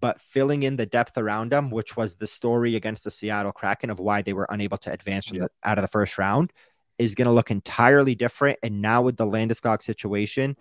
but 0.00 0.20
filling 0.20 0.62
in 0.62 0.76
the 0.76 0.86
depth 0.86 1.18
around 1.18 1.50
them, 1.50 1.70
which 1.70 1.96
was 1.96 2.14
the 2.14 2.26
story 2.26 2.76
against 2.76 3.04
the 3.04 3.10
Seattle 3.10 3.52
Kraken 3.52 3.90
of 3.90 3.98
why 3.98 4.22
they 4.22 4.32
were 4.32 4.46
unable 4.48 4.78
to 4.78 4.92
advance 4.92 5.26
from 5.26 5.38
the, 5.38 5.50
out 5.64 5.78
of 5.78 5.82
the 5.82 5.88
first 5.88 6.18
round, 6.18 6.52
is 6.98 7.14
going 7.14 7.26
to 7.26 7.32
look 7.32 7.50
entirely 7.50 8.14
different. 8.14 8.58
And 8.62 8.80
now 8.80 9.02
with 9.02 9.16
the 9.16 9.26
Landeskog 9.26 9.82
situation 9.82 10.56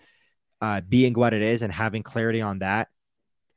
uh, 0.60 0.82
being 0.82 1.14
what 1.14 1.34
it 1.34 1.42
is 1.42 1.62
and 1.62 1.72
having 1.72 2.04
clarity 2.04 2.42
on 2.42 2.60
that, 2.60 2.90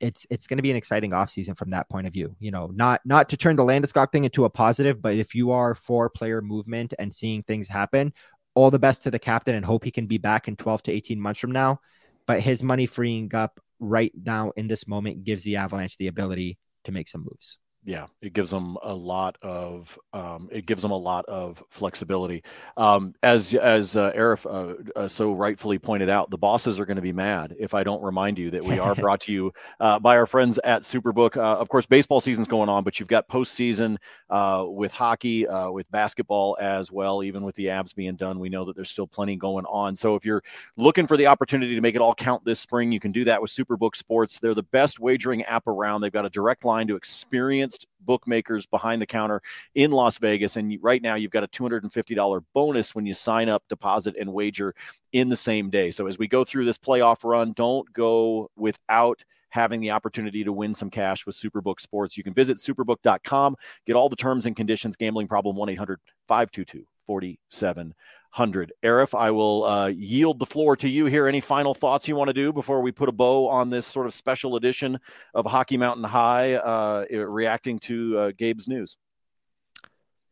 it's 0.04 0.26
it's 0.28 0.46
going 0.46 0.58
to 0.58 0.62
be 0.62 0.70
an 0.70 0.76
exciting 0.76 1.12
offseason 1.12 1.56
from 1.56 1.70
that 1.70 1.88
point 1.88 2.06
of 2.06 2.12
view. 2.12 2.36
You 2.38 2.50
know, 2.50 2.66
not 2.74 3.00
not 3.04 3.28
to 3.30 3.36
turn 3.36 3.56
the 3.56 3.64
Landeskog 3.64 4.12
thing 4.12 4.24
into 4.24 4.44
a 4.44 4.50
positive, 4.50 5.00
but 5.00 5.14
if 5.14 5.34
you 5.34 5.50
are 5.50 5.74
for 5.74 6.10
player 6.10 6.42
movement 6.42 6.92
and 6.98 7.12
seeing 7.12 7.42
things 7.42 7.66
happen, 7.66 8.12
all 8.54 8.70
the 8.70 8.78
best 8.78 9.02
to 9.02 9.10
the 9.10 9.18
captain 9.18 9.54
and 9.54 9.64
hope 9.64 9.82
he 9.82 9.90
can 9.90 10.06
be 10.06 10.18
back 10.18 10.46
in 10.46 10.56
12 10.56 10.82
to 10.84 10.92
18 10.92 11.18
months 11.18 11.40
from 11.40 11.52
now. 11.52 11.80
But 12.26 12.40
his 12.40 12.62
money 12.62 12.86
freeing 12.86 13.34
up 13.34 13.60
right 13.80 14.12
now 14.14 14.52
in 14.56 14.66
this 14.66 14.86
moment 14.86 15.24
gives 15.24 15.42
the 15.44 15.56
Avalanche 15.56 15.96
the 15.96 16.08
ability 16.08 16.58
to 16.84 16.92
make 16.92 17.08
some 17.08 17.22
moves. 17.22 17.58
Yeah, 17.86 18.06
it 18.22 18.32
gives 18.32 18.50
them 18.50 18.78
a 18.82 18.94
lot 18.94 19.36
of 19.42 19.98
um, 20.14 20.48
it 20.50 20.64
gives 20.64 20.80
them 20.80 20.90
a 20.90 20.96
lot 20.96 21.26
of 21.26 21.62
flexibility. 21.68 22.42
Um, 22.78 23.14
as 23.22 23.52
as 23.52 23.94
uh, 23.94 24.10
Aarif 24.12 24.46
uh, 24.46 24.98
uh, 24.98 25.06
so 25.06 25.32
rightfully 25.32 25.78
pointed 25.78 26.08
out, 26.08 26.30
the 26.30 26.38
bosses 26.38 26.80
are 26.80 26.86
going 26.86 26.96
to 26.96 27.02
be 27.02 27.12
mad 27.12 27.54
if 27.58 27.74
I 27.74 27.84
don't 27.84 28.02
remind 28.02 28.38
you 28.38 28.50
that 28.52 28.64
we 28.64 28.78
are 28.78 28.94
brought 29.04 29.20
to 29.22 29.32
you 29.32 29.52
uh, 29.80 29.98
by 29.98 30.16
our 30.16 30.26
friends 30.26 30.58
at 30.64 30.80
Superbook. 30.80 31.36
Uh, 31.36 31.58
of 31.58 31.68
course, 31.68 31.84
baseball 31.84 32.22
season's 32.22 32.48
going 32.48 32.70
on, 32.70 32.84
but 32.84 32.98
you've 32.98 33.08
got 33.08 33.28
postseason 33.28 33.98
uh, 34.30 34.64
with 34.66 34.90
hockey, 34.90 35.46
uh, 35.46 35.70
with 35.70 35.90
basketball 35.90 36.56
as 36.58 36.90
well. 36.90 37.22
Even 37.22 37.42
with 37.42 37.54
the 37.54 37.66
Avs 37.66 37.94
being 37.94 38.16
done, 38.16 38.38
we 38.38 38.48
know 38.48 38.64
that 38.64 38.76
there's 38.76 38.90
still 38.90 39.06
plenty 39.06 39.36
going 39.36 39.66
on. 39.66 39.94
So 39.94 40.14
if 40.14 40.24
you're 40.24 40.42
looking 40.78 41.06
for 41.06 41.18
the 41.18 41.26
opportunity 41.26 41.74
to 41.74 41.82
make 41.82 41.96
it 41.96 42.00
all 42.00 42.14
count 42.14 42.46
this 42.46 42.60
spring, 42.60 42.92
you 42.92 43.00
can 43.00 43.12
do 43.12 43.24
that 43.24 43.42
with 43.42 43.50
Superbook 43.50 43.94
Sports. 43.94 44.38
They're 44.38 44.54
the 44.54 44.62
best 44.62 45.00
wagering 45.00 45.42
app 45.42 45.66
around. 45.66 46.00
They've 46.00 46.10
got 46.10 46.24
a 46.24 46.30
direct 46.30 46.64
line 46.64 46.86
to 46.86 46.96
experience 46.96 47.73
bookmakers 48.00 48.66
behind 48.66 49.00
the 49.00 49.06
counter 49.06 49.40
in 49.74 49.90
Las 49.90 50.18
Vegas. 50.18 50.56
And 50.56 50.76
right 50.82 51.02
now, 51.02 51.14
you've 51.14 51.30
got 51.30 51.44
a 51.44 51.48
$250 51.48 52.44
bonus 52.54 52.94
when 52.94 53.06
you 53.06 53.14
sign 53.14 53.48
up, 53.48 53.62
deposit, 53.68 54.16
and 54.18 54.32
wager 54.32 54.74
in 55.12 55.28
the 55.28 55.36
same 55.36 55.70
day. 55.70 55.90
So 55.90 56.06
as 56.06 56.18
we 56.18 56.28
go 56.28 56.44
through 56.44 56.64
this 56.64 56.78
playoff 56.78 57.24
run, 57.24 57.52
don't 57.52 57.90
go 57.92 58.50
without 58.56 59.24
having 59.50 59.80
the 59.80 59.92
opportunity 59.92 60.42
to 60.42 60.52
win 60.52 60.74
some 60.74 60.90
cash 60.90 61.26
with 61.26 61.36
Superbook 61.36 61.80
Sports. 61.80 62.16
You 62.16 62.24
can 62.24 62.34
visit 62.34 62.56
superbook.com, 62.56 63.56
get 63.86 63.94
all 63.94 64.08
the 64.08 64.16
terms 64.16 64.46
and 64.46 64.56
conditions, 64.56 64.96
gambling 64.96 65.28
problem 65.28 65.54
1 65.54 65.68
800 65.68 66.00
522 66.26 66.84
47. 67.06 67.94
100. 68.34 68.72
Aarif, 68.82 69.16
I 69.16 69.30
will 69.30 69.62
uh, 69.64 69.86
yield 69.86 70.40
the 70.40 70.46
floor 70.46 70.76
to 70.78 70.88
you 70.88 71.06
here. 71.06 71.28
Any 71.28 71.40
final 71.40 71.72
thoughts 71.72 72.08
you 72.08 72.16
want 72.16 72.28
to 72.28 72.34
do 72.34 72.52
before 72.52 72.80
we 72.80 72.90
put 72.90 73.08
a 73.08 73.12
bow 73.12 73.48
on 73.48 73.70
this 73.70 73.86
sort 73.86 74.06
of 74.06 74.12
special 74.12 74.56
edition 74.56 74.98
of 75.34 75.46
Hockey 75.46 75.76
Mountain 75.76 76.02
High, 76.02 76.54
uh, 76.54 77.04
reacting 77.10 77.78
to 77.80 78.18
uh, 78.18 78.32
Gabe's 78.32 78.66
news? 78.66 78.98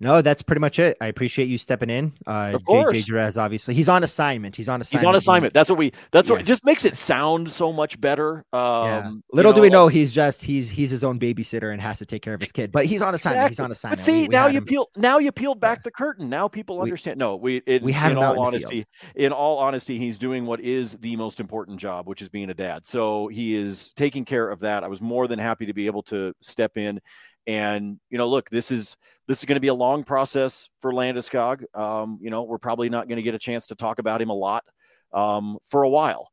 No, 0.03 0.21
that's 0.21 0.43
pretty 0.43 0.59
much 0.59 0.81
it. 0.81 0.97
I 1.01 1.07
appreciate 1.07 1.49
you 1.49 1.57
stepping 1.57 1.89
in. 1.89 2.13
Uh, 2.27 2.51
of 2.53 2.65
course, 2.65 2.99
JJ 2.99 3.05
Jerez, 3.07 3.37
obviously, 3.37 3.75
he's 3.75 3.89
on 3.89 4.03
assignment. 4.03 4.57
He's 4.57 4.69
on 4.69 4.81
assignment. 4.81 5.01
He's 5.01 5.09
on 5.09 5.15
assignment. 5.15 5.55
That's 5.55 5.71
what 5.71 5.79
we. 5.79 5.93
That's 6.11 6.29
yeah. 6.29 6.37
what 6.37 6.45
just 6.45 6.65
makes 6.65 6.85
it 6.85 6.97
sound 6.97 7.49
so 7.49 7.73
much 7.73 8.01
better. 8.01 8.45
Um, 8.53 8.85
yeah. 8.85 8.99
Little 9.07 9.23
you 9.33 9.43
know, 9.43 9.53
do 9.53 9.61
we 9.61 9.71
know, 9.71 9.87
he's 9.87 10.13
just 10.13 10.43
he's 10.43 10.69
he's 10.69 10.91
his 10.91 11.05
own 11.05 11.21
babysitter 11.21 11.73
and 11.73 11.81
has 11.81 11.99
to 11.99 12.07
take 12.07 12.21
care 12.21 12.35
of 12.35 12.41
his 12.41 12.51
kid. 12.51 12.73
But 12.73 12.87
he's 12.87 13.01
on 13.01 13.15
assignment. 13.15 13.47
Exactly. 13.47 13.51
He's 13.51 13.61
on 13.61 13.71
assignment. 13.71 14.01
But 14.01 14.05
see, 14.05 14.13
we, 14.13 14.23
we 14.23 14.29
now 14.29 14.49
you 14.49 14.59
him. 14.59 14.65
peel 14.65 14.91
now 14.97 15.19
you 15.19 15.31
peeled 15.31 15.61
back 15.61 15.79
yeah. 15.79 15.83
the 15.85 15.91
curtain. 15.93 16.29
Now 16.29 16.49
people 16.49 16.83
understand. 16.83 17.17
no, 17.17 17.37
we 17.37 17.63
it, 17.65 17.81
we 17.85 17.93
have 17.93 18.11
in 18.11 18.19
all 18.19 18.41
honesty. 18.41 18.85
In 19.15 19.31
all 19.31 19.59
honesty, 19.59 19.99
he's 19.99 20.19
doing 20.19 20.47
what 20.47 20.61
is 20.61 20.95
the 20.95 21.15
most 21.15 21.39
important 21.39 21.79
job, 21.79 22.09
which 22.09 22.23
is 22.23 22.29
being 22.29 22.51
a 22.51 22.55
dad. 22.55 22.85
So 22.85 23.29
he 23.29 23.55
is 23.55 23.93
taking 23.95 24.25
care 24.25 24.51
of 24.51 24.59
that. 24.61 24.83
I 24.83 24.89
was 24.89 25.01
more 25.01 25.29
than 25.29 25.39
happy 25.39 25.67
to 25.67 25.73
be 25.73 25.87
able 25.87 26.03
to 26.05 26.35
step 26.41 26.77
in 26.77 27.01
and 27.47 27.99
you 28.11 28.19
know, 28.19 28.29
look, 28.29 28.51
this 28.51 28.71
is 28.71 28.97
this 29.27 29.39
is 29.39 29.45
going 29.45 29.57
to 29.57 29.61
be 29.61 29.69
a 29.69 29.75
long 29.75 30.05
process 30.05 30.69
for 30.81 30.93
Landeskog. 30.93 31.65
Um, 31.77 32.19
you 32.21 32.31
know, 32.31 32.43
we're 32.43 32.59
probably 32.59 32.89
not 32.89 33.09
going 33.09 33.17
to 33.17 33.23
get 33.23 33.35
a 33.35 33.39
chance 33.39 33.67
to 33.69 33.75
talk 33.75 33.99
about 33.99 34.21
him 34.23 34.31
a 34.31 34.35
lot 34.35 34.65
um, 35.13 35.59
for 35.67 35.83
a 35.83 35.89
while. 35.89 36.31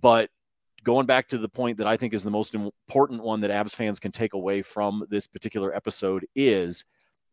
But 0.00 0.30
going 0.82 1.06
back 1.06 1.28
to 1.28 1.38
the 1.38 1.48
point 1.48 1.78
that 1.78 1.86
I 1.86 1.96
think 1.96 2.14
is 2.14 2.22
the 2.22 2.30
most 2.30 2.54
important 2.54 3.22
one 3.22 3.40
that 3.40 3.50
Avs 3.50 3.74
fans 3.74 3.98
can 3.98 4.12
take 4.12 4.34
away 4.34 4.62
from 4.62 5.04
this 5.10 5.26
particular 5.26 5.74
episode 5.74 6.26
is 6.34 6.84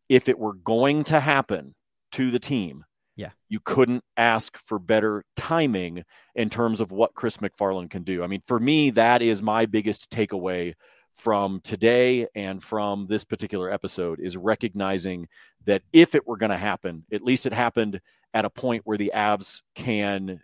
if 0.08 0.28
it 0.28 0.38
were 0.38 0.54
going 0.54 1.04
to 1.04 1.20
happen 1.20 1.74
to 2.12 2.30
the 2.30 2.38
team, 2.38 2.84
yeah, 3.16 3.30
you 3.48 3.60
couldn't 3.64 4.02
ask 4.16 4.58
for 4.58 4.78
better 4.78 5.24
timing 5.36 6.02
in 6.34 6.50
terms 6.50 6.80
of 6.80 6.90
what 6.90 7.14
Chris 7.14 7.36
MacFarland 7.36 7.90
can 7.90 8.02
do. 8.02 8.24
I 8.24 8.26
mean, 8.26 8.42
for 8.44 8.58
me, 8.58 8.90
that 8.90 9.22
is 9.22 9.40
my 9.40 9.66
biggest 9.66 10.10
takeaway 10.10 10.74
from 11.14 11.60
today 11.60 12.26
and 12.34 12.62
from 12.62 13.06
this 13.06 13.24
particular 13.24 13.70
episode 13.70 14.20
is 14.20 14.36
recognizing 14.36 15.28
that 15.64 15.82
if 15.92 16.14
it 16.14 16.26
were 16.26 16.36
going 16.36 16.50
to 16.50 16.56
happen, 16.56 17.04
at 17.12 17.22
least 17.22 17.46
it 17.46 17.52
happened 17.52 18.00
at 18.32 18.44
a 18.44 18.50
point 18.50 18.82
where 18.84 18.98
the 18.98 19.12
Avs 19.14 19.62
can 19.74 20.40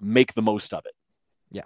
make 0.00 0.34
the 0.34 0.42
most 0.42 0.74
of 0.74 0.84
it. 0.84 0.94
Yeah. 1.50 1.62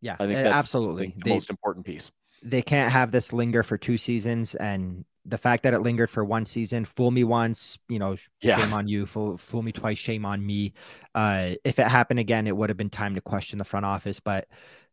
Yeah. 0.00 0.16
I 0.18 0.26
think 0.26 0.34
that's 0.34 0.56
absolutely 0.56 1.14
the 1.16 1.24
they, 1.24 1.30
most 1.30 1.50
important 1.50 1.86
piece. 1.86 2.10
They 2.42 2.62
can't 2.62 2.90
have 2.90 3.10
this 3.10 3.32
linger 3.32 3.62
for 3.62 3.78
two 3.78 3.96
seasons 3.96 4.54
and 4.54 5.04
the 5.24 5.38
fact 5.38 5.62
that 5.62 5.74
it 5.74 5.80
lingered 5.80 6.08
for 6.08 6.24
one 6.24 6.46
season, 6.46 6.84
fool 6.84 7.10
me 7.10 7.22
once, 7.22 7.78
you 7.88 7.98
know, 7.98 8.16
yeah. 8.40 8.58
shame 8.58 8.72
on 8.72 8.88
you, 8.88 9.04
fool, 9.04 9.36
fool 9.36 9.62
me 9.62 9.72
twice, 9.72 9.98
shame 9.98 10.24
on 10.24 10.44
me. 10.44 10.72
Uh, 11.14 11.52
if 11.64 11.78
it 11.78 11.86
happened 11.86 12.18
again, 12.18 12.46
it 12.46 12.56
would 12.56 12.70
have 12.70 12.78
been 12.78 12.90
time 12.90 13.14
to 13.14 13.20
question 13.20 13.58
the 13.58 13.64
front 13.64 13.84
office, 13.84 14.20
but 14.20 14.46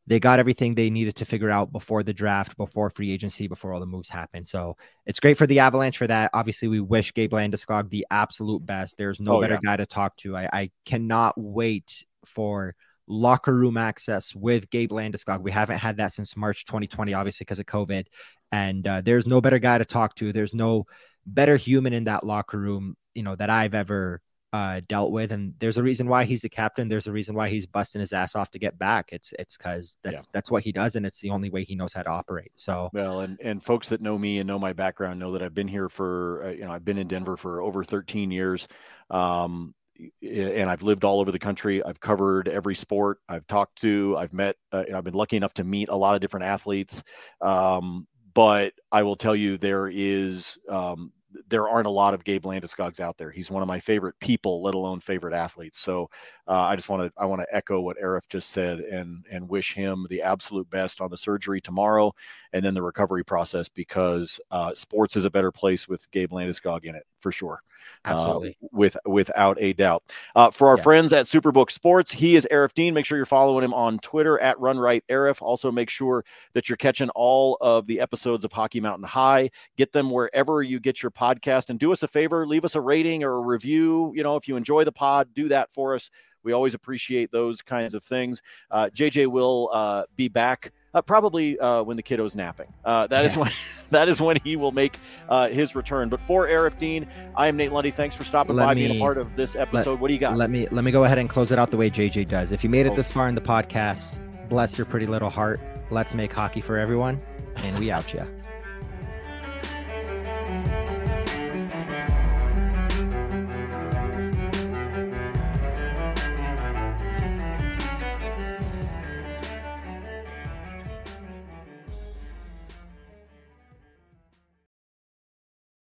they 0.08 0.20
got 0.20 0.40
everything 0.40 0.76
they 0.76 0.90
needed 0.90 1.16
to 1.16 1.26
figure 1.26 1.50
out 1.50 1.72
before 1.72 2.04
the 2.04 2.14
draft, 2.14 2.56
before 2.58 2.90
free 2.90 3.12
agency, 3.12 3.48
before 3.48 3.74
all 3.74 3.80
the 3.80 3.86
moves 3.86 4.10
happened. 4.10 4.48
So 4.48 4.78
it's 5.06 5.20
great 5.20 5.38
for 5.38 5.48
the 5.48 5.60
Avalanche 5.60 5.98
for 5.98 6.08
that. 6.08 6.30
Obviously, 6.34 6.68
we 6.68 6.80
wish 6.80 7.14
Gabe 7.14 7.32
Landeskog 7.32 7.90
the 7.90 8.06
absolute 8.12 8.66
best. 8.66 8.98
There's 8.98 9.20
no 9.20 9.38
oh, 9.38 9.42
better 9.42 9.56
yeah. 9.56 9.72
guy 9.72 9.78
to 9.78 9.86
talk 9.86 10.16
to. 10.18 10.38
I, 10.38 10.50
I 10.54 10.72
cannot 10.86 11.34
wait 11.38 12.06
for 12.26 12.76
locker 13.08 13.54
room 13.54 13.78
access 13.78 14.36
with 14.36 14.70
Gabe 14.70 14.92
Landeskog. 14.92 15.42
We 15.42 15.52
haven't 15.52 15.78
had 15.78 15.98
that 15.98 16.14
since 16.14 16.38
March 16.38 16.66
2020, 16.66 17.14
obviously 17.14 17.44
because 17.44 17.60
of 17.60 17.66
COVID. 17.66 18.06
And 18.52 18.88
uh, 18.88 19.02
there's 19.02 19.28
no 19.28 19.42
better 19.42 19.60
guy 19.60 19.78
to 19.78 19.86
talk 19.86 20.16
to. 20.16 20.32
There's 20.32 20.54
no 20.54 20.86
better 21.26 21.58
human 21.58 21.94
in 21.94 22.06
that 22.06 22.24
locker 22.24 22.60
room, 22.60 22.96
you 23.16 23.24
know, 23.24 23.36
that 23.36 23.50
I've 23.50 23.74
ever 23.74 24.22
uh, 24.56 24.82
dealt 24.88 25.12
with. 25.12 25.32
And 25.32 25.54
there's 25.60 25.78
a 25.78 25.84
reason 25.84 26.08
why 26.08 26.24
he's 26.24 26.42
the 26.42 26.50
captain. 26.50 26.88
There's 26.88 27.08
a 27.08 27.12
reason 27.12 27.36
why 27.36 27.50
he's 27.50 27.66
busting 27.66 28.00
his 28.00 28.14
ass 28.14 28.36
off 28.36 28.52
to 28.52 28.60
get 28.60 28.78
back. 28.78 29.10
It's 29.12 29.34
it's 29.38 29.58
because 29.58 29.98
that's 30.04 30.24
yeah. 30.24 30.30
that's 30.32 30.50
what 30.50 30.64
he 30.64 30.72
does, 30.72 30.96
and 30.96 31.06
it's 31.06 31.20
the 31.20 31.30
only 31.30 31.50
way 31.50 31.64
he 31.64 31.76
knows 31.76 31.94
how 31.94 32.04
to 32.04 32.10
operate. 32.10 32.52
So 32.56 32.90
well, 32.94 33.22
and 33.22 33.38
and 33.42 33.64
folks 33.64 33.90
that 33.90 34.02
know 34.02 34.18
me 34.18 34.40
and 34.40 34.48
know 34.48 34.60
my 34.60 34.74
background 34.74 35.20
know 35.20 35.34
that 35.34 35.44
I've 35.44 35.54
been 35.54 35.68
here 35.68 35.90
for 35.90 36.46
uh, 36.46 36.50
you 36.52 36.66
know 36.66 36.72
I've 36.72 36.86
been 36.86 36.98
in 36.98 37.08
Denver 37.08 37.38
for 37.38 37.62
over 37.62 37.84
13 37.84 38.32
years. 38.32 38.68
Um, 39.10 39.74
and 40.22 40.70
I've 40.70 40.84
lived 40.84 41.06
all 41.06 41.22
over 41.22 41.32
the 41.32 41.40
country. 41.40 41.82
I've 41.82 42.02
covered 42.02 42.50
every 42.50 42.76
sport. 42.76 43.20
I've 43.30 43.48
talked 43.48 43.80
to. 43.82 44.16
I've 44.18 44.34
met. 44.34 44.58
Uh, 44.72 44.84
I've 44.94 45.06
been 45.06 45.14
lucky 45.14 45.38
enough 45.38 45.54
to 45.56 45.64
meet 45.64 45.88
a 45.90 45.96
lot 45.96 46.16
of 46.16 46.22
different 46.22 46.46
athletes. 46.46 47.02
Um, 47.40 48.06
but 48.34 48.74
I 48.92 49.04
will 49.04 49.16
tell 49.16 49.36
you, 49.36 49.58
there 49.58 49.88
is 49.88 50.58
um, 50.70 51.14
there 51.48 51.68
aren't 51.70 51.88
a 51.88 51.92
lot 51.92 52.14
of 52.14 52.24
Gabe 52.24 52.44
Landeskog's 52.46 53.00
out 53.00 53.18
there. 53.18 53.32
He's 53.32 53.52
one 53.52 53.62
of 53.62 53.68
my 53.68 53.80
favorite 53.80 54.16
people, 54.20 54.62
let 54.62 54.76
alone 54.76 55.00
favorite 55.00 55.34
athletes. 55.34 55.80
So 55.80 56.10
uh, 56.48 56.62
I 56.62 56.76
just 56.76 56.90
want 56.90 57.04
to 57.04 57.22
I 57.22 57.26
want 57.26 57.42
to 57.42 57.56
echo 57.56 57.82
what 57.82 57.98
Aarif 57.98 58.28
just 58.30 58.52
said 58.52 58.80
and 58.80 59.26
and 59.32 59.48
wish 59.50 59.74
him 59.74 60.06
the 60.10 60.22
absolute 60.22 60.70
best 60.70 61.02
on 61.02 61.10
the 61.10 61.18
surgery 61.18 61.62
tomorrow 61.62 62.14
and 62.56 62.64
then 62.64 62.74
the 62.74 62.82
recovery 62.82 63.26
process 63.26 63.68
because 63.68 64.40
uh, 64.50 64.74
sports 64.74 65.18
is 65.18 65.26
a 65.26 65.30
better 65.30 65.52
place 65.52 65.90
with 65.90 66.10
Gabe 66.12 66.32
Landeskog 66.32 66.86
in 66.86 66.96
it 66.96 67.06
for 67.20 67.30
sure. 67.30 67.62
Uh, 68.06 68.12
Absolutely. 68.12 68.58
Uh, 68.64 68.68
with 68.72 68.98
without 69.06 69.58
a 69.60 69.74
doubt. 69.74 70.04
Uh, 70.38 70.50
for 70.50 70.70
our 70.70 70.78
yeah. 70.78 70.84
friends 70.84 71.12
at 71.12 71.26
Superbook 71.26 71.70
Sports, 71.70 72.14
he 72.14 72.38
is 72.38 72.48
Aarif 72.50 72.74
Deen. 72.74 72.94
Make 72.94 73.06
sure 73.06 73.18
you're 73.18 73.26
following 73.26 73.66
him 73.66 73.74
on 73.74 74.00
Twitter 74.00 74.40
at 74.40 74.58
Run 74.58 74.80
Right 74.80 75.04
Aarif. 75.12 75.42
Also, 75.42 75.70
make 75.70 75.90
sure 75.90 76.24
that 76.54 76.70
you're 76.70 76.78
catching 76.78 77.10
all 77.10 77.58
of 77.60 77.88
the 77.88 78.00
episodes 78.00 78.46
of 78.46 78.54
Hockey 78.54 78.80
Mountain 78.80 79.08
High. 79.08 79.50
Get 79.76 79.92
them 79.92 80.10
wherever 80.10 80.64
you 80.64 80.80
get 80.80 81.04
your 81.04 81.12
podcast, 81.12 81.70
and 81.70 81.78
do 81.78 81.92
us 81.92 82.04
a 82.04 82.08
favor, 82.08 82.48
leave 82.48 82.64
us 82.64 82.76
a 82.76 82.82
rating 82.82 83.26
or 83.26 83.34
a 83.34 83.42
review. 83.42 84.14
You 84.16 84.24
know, 84.24 84.38
if 84.38 84.48
you 84.48 84.56
enjoy 84.56 84.86
the 84.86 84.94
pod, 84.94 85.34
do 85.34 85.50
that 85.50 85.72
for 85.72 85.94
us. 85.94 86.10
We 86.42 86.54
always 86.54 86.76
appreciate 86.76 87.32
those 87.32 87.62
kinds 87.62 87.96
of 87.96 88.04
things. 88.04 88.42
Uh, 88.72 88.90
JJ 88.96 89.28
will 89.28 89.70
uh, 89.74 90.04
be 90.16 90.30
back 90.30 90.72
uh, 90.96 91.02
probably 91.02 91.60
uh, 91.60 91.84
when 91.84 91.98
the 91.98 92.04
kiddo's 92.04 92.36
napping. 92.36 92.74
Uh, 92.84 93.06
that 93.08 93.20
yeah. 93.20 93.26
is 93.26 93.38
when 93.38 93.52
that 93.92 94.08
is 94.08 94.22
when 94.22 94.38
he 94.44 94.56
will 94.56 94.72
make 94.72 94.98
uh, 95.30 95.50
his 95.50 95.76
return. 95.76 96.10
But 96.10 96.22
for 96.22 96.48
Aarif 96.48 96.80
Deen, 96.80 97.08
I 97.36 97.48
am 97.48 97.58
Nate 97.58 97.72
Lundy. 97.72 97.92
Thanks 97.92 98.16
for 98.16 98.24
stopping 98.24 98.56
let 98.56 98.66
by, 98.66 98.74
me, 98.74 98.88
being 98.88 98.98
a 98.98 99.00
part 99.00 99.18
of 99.18 99.36
this 99.36 99.56
episode. 99.56 99.92
Let, 99.92 100.00
what 100.00 100.08
do 100.08 100.14
you 100.14 100.20
got? 100.20 100.38
Let 100.38 100.50
me 100.50 100.68
let 100.70 100.84
me 100.84 100.92
go 100.92 101.04
ahead 101.04 101.20
and 101.20 101.30
close 101.30 101.52
it 101.52 101.60
out 101.60 101.70
the 101.70 101.78
way 101.78 101.92
JJ 101.92 102.30
does. 102.30 102.52
If 102.52 102.64
you 102.64 102.70
made 102.70 102.86
it 102.86 102.94
oh. 102.94 102.96
this 102.96 103.12
far 103.12 103.28
in 103.28 103.36
the 103.36 103.42
podcast, 103.42 104.20
bless 104.50 104.78
your 104.78 104.86
pretty 104.86 105.06
little 105.06 105.30
heart. 105.30 105.60
Let's 105.92 106.16
make 106.16 106.34
hockey 106.34 106.62
for 106.62 106.78
everyone, 106.78 107.20
and 107.58 107.78
we 107.78 107.92
out 107.92 108.12
ya. 108.14 108.26